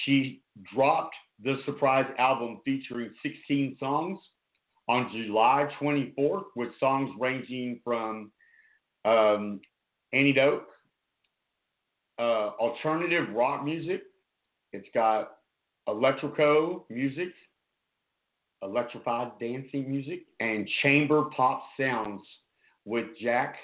She 0.05 0.41
dropped 0.73 1.15
the 1.43 1.57
surprise 1.65 2.05
album 2.17 2.61
featuring 2.63 3.11
16 3.23 3.77
songs 3.79 4.19
on 4.87 5.09
July 5.13 5.69
24th, 5.79 6.43
with 6.55 6.69
songs 6.79 7.11
ranging 7.19 7.79
from 7.83 8.31
um, 9.05 9.59
Antidote, 10.13 10.65
uh, 12.19 12.49
alternative 12.59 13.29
rock 13.33 13.63
music. 13.63 14.03
It's 14.73 14.87
got 14.93 15.31
electrico 15.87 16.83
music, 16.89 17.29
electrified 18.61 19.31
dancing 19.39 19.89
music, 19.89 20.25
and 20.39 20.67
chamber 20.81 21.23
pop 21.35 21.63
sounds 21.79 22.21
with 22.85 23.05
Jack 23.21 23.55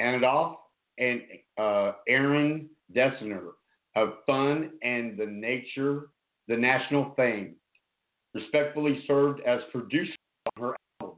Antonoff 0.00 0.56
and 0.98 1.22
uh, 1.58 1.92
Aaron 2.08 2.68
Dessner. 2.92 3.52
of 3.96 4.14
fun 4.26 4.72
and 4.82 5.16
the 5.16 5.26
nature, 5.26 6.08
the 6.48 6.56
national 6.56 7.14
fame. 7.16 7.54
Respectfully 8.34 9.04
served 9.06 9.40
as 9.42 9.60
producer 9.70 10.16
on 10.56 10.62
her 10.62 10.76
album. 11.00 11.16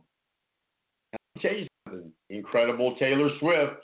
And 1.13 1.43
tell 1.43 1.55
you 1.55 1.67
something, 1.89 2.13
incredible 2.29 2.97
Taylor 2.97 3.31
Swift. 3.41 3.77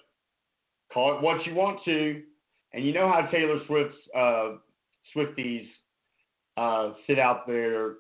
Call 0.93 1.17
it 1.17 1.23
what 1.23 1.47
you 1.47 1.55
want 1.55 1.81
to. 1.87 2.23
And 2.75 2.85
you 2.85 2.93
know 2.93 3.09
how 3.11 3.23
Taylor 3.31 3.61
Swift's 3.67 3.97
uh, 4.15 4.57
Swifties 5.15 5.67
uh, 6.59 6.93
sit 7.07 7.19
out 7.19 7.47
there 7.47 7.95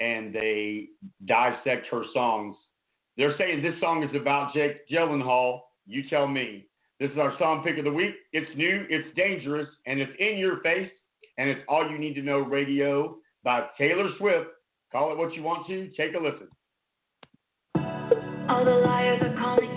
and 0.00 0.34
they 0.34 0.88
dissect 1.24 1.86
her 1.90 2.02
songs. 2.12 2.56
They're 3.16 3.36
saying 3.38 3.62
this 3.62 3.80
song 3.80 4.02
is 4.02 4.14
about 4.14 4.52
Jake 4.52 4.88
Gyllenhaal. 4.90 5.60
You 5.86 6.08
tell 6.08 6.26
me. 6.26 6.66
This 7.04 7.12
is 7.12 7.18
our 7.18 7.36
song 7.38 7.62
pick 7.62 7.76
of 7.76 7.84
the 7.84 7.92
week. 7.92 8.14
It's 8.32 8.50
new, 8.56 8.86
it's 8.88 9.14
dangerous, 9.14 9.68
and 9.86 10.00
it's 10.00 10.12
in 10.18 10.38
your 10.38 10.62
face. 10.62 10.90
And 11.36 11.50
it's 11.50 11.60
all 11.68 11.86
you 11.86 11.98
need 11.98 12.14
to 12.14 12.22
know 12.22 12.38
radio 12.38 13.18
by 13.42 13.66
Taylor 13.76 14.08
Swift. 14.16 14.46
Call 14.90 15.12
it 15.12 15.18
what 15.18 15.34
you 15.34 15.42
want 15.42 15.66
to. 15.66 15.90
Take 15.98 16.14
a 16.14 16.18
listen. 16.18 16.48
All 18.48 18.64
the 18.64 18.70
liars 18.70 19.20
are 19.20 19.36
calling 19.38 19.73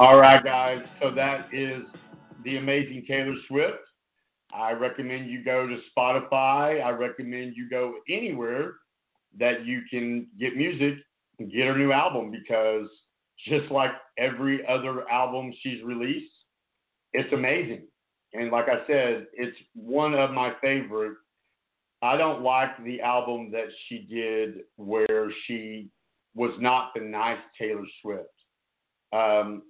All 0.00 0.16
right, 0.16 0.42
guys. 0.42 0.78
So 0.98 1.10
that 1.10 1.52
is 1.52 1.82
the 2.42 2.56
amazing 2.56 3.04
Taylor 3.06 3.34
Swift. 3.46 3.84
I 4.50 4.72
recommend 4.72 5.28
you 5.28 5.44
go 5.44 5.66
to 5.66 5.76
Spotify. 5.94 6.82
I 6.82 6.88
recommend 6.88 7.52
you 7.54 7.68
go 7.68 7.96
anywhere 8.08 8.76
that 9.38 9.66
you 9.66 9.82
can 9.90 10.26
get 10.40 10.56
music 10.56 11.04
and 11.38 11.52
get 11.52 11.66
her 11.66 11.76
new 11.76 11.92
album 11.92 12.30
because 12.30 12.88
just 13.46 13.70
like 13.70 13.90
every 14.16 14.66
other 14.66 15.06
album 15.10 15.52
she's 15.60 15.82
released, 15.84 16.32
it's 17.12 17.30
amazing. 17.34 17.82
And 18.32 18.50
like 18.50 18.70
I 18.70 18.86
said, 18.86 19.26
it's 19.34 19.58
one 19.74 20.14
of 20.14 20.30
my 20.30 20.54
favorite. 20.62 21.18
I 22.00 22.16
don't 22.16 22.40
like 22.40 22.82
the 22.84 23.02
album 23.02 23.50
that 23.52 23.68
she 23.86 23.98
did 24.10 24.60
where 24.76 25.30
she 25.46 25.90
was 26.34 26.52
not 26.58 26.92
the 26.94 27.02
nice 27.02 27.40
Taylor 27.58 27.84
Swift. 28.00 28.30
Um, 29.12 29.64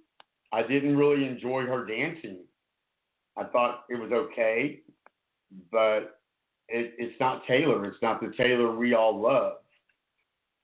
I 0.51 0.63
didn't 0.63 0.97
really 0.97 1.25
enjoy 1.25 1.65
her 1.65 1.85
dancing. 1.85 2.39
I 3.37 3.45
thought 3.45 3.85
it 3.89 3.99
was 3.99 4.11
okay, 4.11 4.81
but 5.71 6.19
it, 6.67 6.93
it's 6.97 7.19
not 7.19 7.45
Taylor. 7.47 7.85
It's 7.85 8.01
not 8.01 8.21
the 8.21 8.33
Taylor 8.37 8.75
we 8.75 8.93
all 8.93 9.19
love. 9.19 9.53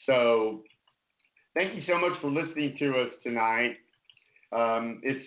So, 0.06 0.64
thank 1.54 1.76
you 1.76 1.84
so 1.88 2.00
much 2.00 2.20
for 2.22 2.30
listening 2.30 2.76
to 2.80 3.00
us 3.00 3.10
tonight. 3.24 3.78
Um, 4.52 5.02
it's 5.04 5.26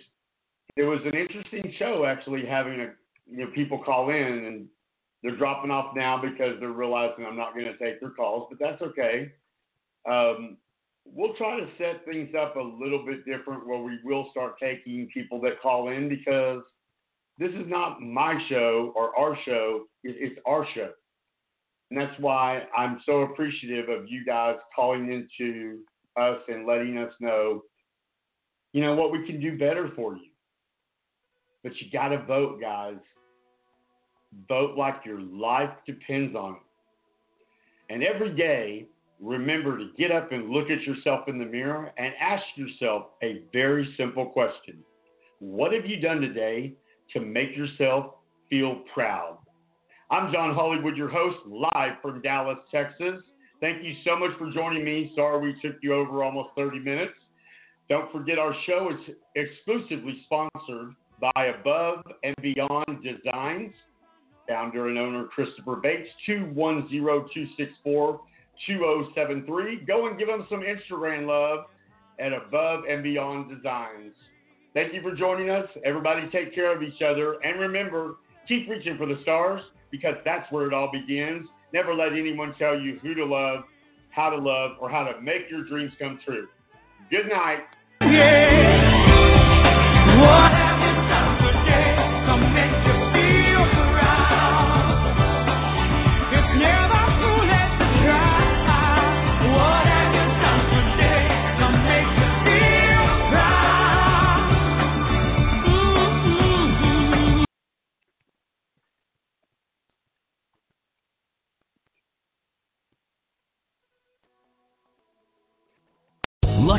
it 0.76 0.84
was 0.84 1.00
an 1.04 1.14
interesting 1.14 1.74
show 1.78 2.06
actually 2.06 2.46
having 2.46 2.80
a 2.80 2.90
you 3.26 3.38
know 3.38 3.50
people 3.54 3.78
call 3.78 4.10
in 4.10 4.44
and 4.46 4.66
they're 5.22 5.36
dropping 5.36 5.70
off 5.70 5.94
now 5.94 6.20
because 6.20 6.58
they're 6.60 6.70
realizing 6.70 7.26
I'm 7.26 7.36
not 7.36 7.52
going 7.54 7.66
to 7.66 7.76
take 7.76 8.00
their 8.00 8.10
calls, 8.10 8.48
but 8.50 8.58
that's 8.58 8.80
okay. 8.80 9.32
Um, 10.08 10.56
we'll 11.04 11.34
try 11.34 11.58
to 11.58 11.66
set 11.78 12.04
things 12.04 12.34
up 12.38 12.56
a 12.56 12.60
little 12.60 13.04
bit 13.04 13.24
different 13.24 13.66
where 13.66 13.82
we 13.82 13.98
will 14.04 14.28
start 14.30 14.54
taking 14.60 15.08
people 15.12 15.40
that 15.42 15.60
call 15.60 15.88
in 15.88 16.08
because 16.08 16.62
this 17.38 17.50
is 17.50 17.66
not 17.66 18.00
my 18.00 18.38
show 18.48 18.92
or 18.94 19.16
our 19.18 19.36
show, 19.44 19.86
it's 20.04 20.38
our 20.46 20.66
show. 20.74 20.90
And 21.90 22.00
that's 22.00 22.18
why 22.20 22.62
I'm 22.76 23.00
so 23.04 23.22
appreciative 23.22 23.88
of 23.88 24.08
you 24.08 24.24
guys 24.24 24.56
calling 24.76 25.12
into 25.12 25.80
us 26.16 26.38
and 26.48 26.66
letting 26.66 26.98
us 26.98 27.12
know, 27.18 27.62
you 28.72 28.82
know, 28.82 28.94
what 28.94 29.10
we 29.10 29.26
can 29.26 29.40
do 29.40 29.58
better 29.58 29.90
for 29.96 30.14
you. 30.16 30.26
But 31.64 31.72
you 31.80 31.90
got 31.90 32.08
to 32.08 32.22
vote, 32.24 32.60
guys. 32.60 32.96
Vote 34.48 34.78
like 34.78 35.04
your 35.04 35.20
life 35.20 35.70
depends 35.86 36.36
on 36.36 36.52
it. 36.52 37.92
And 37.92 38.04
every 38.04 38.34
day, 38.36 38.86
remember 39.20 39.78
to 39.78 39.90
get 39.98 40.10
up 40.10 40.32
and 40.32 40.50
look 40.50 40.70
at 40.70 40.82
yourself 40.82 41.28
in 41.28 41.38
the 41.38 41.44
mirror 41.44 41.92
and 41.98 42.12
ask 42.20 42.42
yourself 42.56 43.08
a 43.22 43.42
very 43.52 43.92
simple 43.96 44.26
question 44.26 44.78
What 45.38 45.72
have 45.72 45.86
you 45.86 46.00
done 46.00 46.20
today 46.20 46.74
to 47.12 47.20
make 47.20 47.56
yourself 47.56 48.14
feel 48.48 48.82
proud? 48.92 49.38
I'm 50.10 50.32
John 50.32 50.54
Hollywood, 50.54 50.96
your 50.96 51.08
host, 51.08 51.36
live 51.46 51.92
from 52.02 52.20
Dallas, 52.22 52.58
Texas. 52.70 53.22
Thank 53.60 53.84
you 53.84 53.94
so 54.04 54.16
much 54.16 54.30
for 54.38 54.50
joining 54.50 54.84
me. 54.84 55.12
Sorry 55.14 55.52
we 55.52 55.60
took 55.60 55.76
you 55.82 55.94
over 55.94 56.24
almost 56.24 56.50
30 56.56 56.78
minutes. 56.78 57.12
Don't 57.88 58.10
forget 58.10 58.38
our 58.38 58.54
show 58.66 58.90
is 58.90 59.14
exclusively 59.36 60.22
sponsored 60.24 60.94
by 61.20 61.46
Above 61.60 62.04
and 62.24 62.34
Beyond 62.40 63.04
Designs. 63.04 63.74
Founder 64.48 64.88
and 64.88 64.98
owner 64.98 65.26
Christopher 65.26 65.76
Bates, 65.76 66.08
210 66.26 66.88
264 66.90 68.20
2073. 68.66 69.84
Go 69.86 70.06
and 70.08 70.18
give 70.18 70.28
them 70.28 70.46
some 70.48 70.60
Instagram 70.60 71.26
love 71.26 71.66
at 72.18 72.32
Above 72.32 72.84
and 72.88 73.02
Beyond 73.02 73.48
Designs. 73.54 74.14
Thank 74.74 74.94
you 74.94 75.02
for 75.02 75.14
joining 75.14 75.50
us. 75.50 75.66
Everybody 75.84 76.28
take 76.30 76.54
care 76.54 76.74
of 76.74 76.82
each 76.82 77.02
other. 77.02 77.34
And 77.42 77.58
remember, 77.58 78.16
keep 78.46 78.68
reaching 78.68 78.96
for 78.96 79.06
the 79.06 79.16
stars 79.22 79.62
because 79.90 80.14
that's 80.24 80.50
where 80.52 80.66
it 80.66 80.74
all 80.74 80.90
begins. 80.92 81.46
Never 81.72 81.94
let 81.94 82.12
anyone 82.12 82.54
tell 82.58 82.78
you 82.78 82.98
who 83.02 83.14
to 83.14 83.24
love, 83.24 83.64
how 84.10 84.30
to 84.30 84.36
love, 84.36 84.72
or 84.80 84.90
how 84.90 85.04
to 85.04 85.20
make 85.20 85.50
your 85.50 85.64
dreams 85.64 85.92
come 85.98 86.20
true. 86.24 86.48
Good 87.10 87.28
night. 87.28 87.60
What 90.20 90.49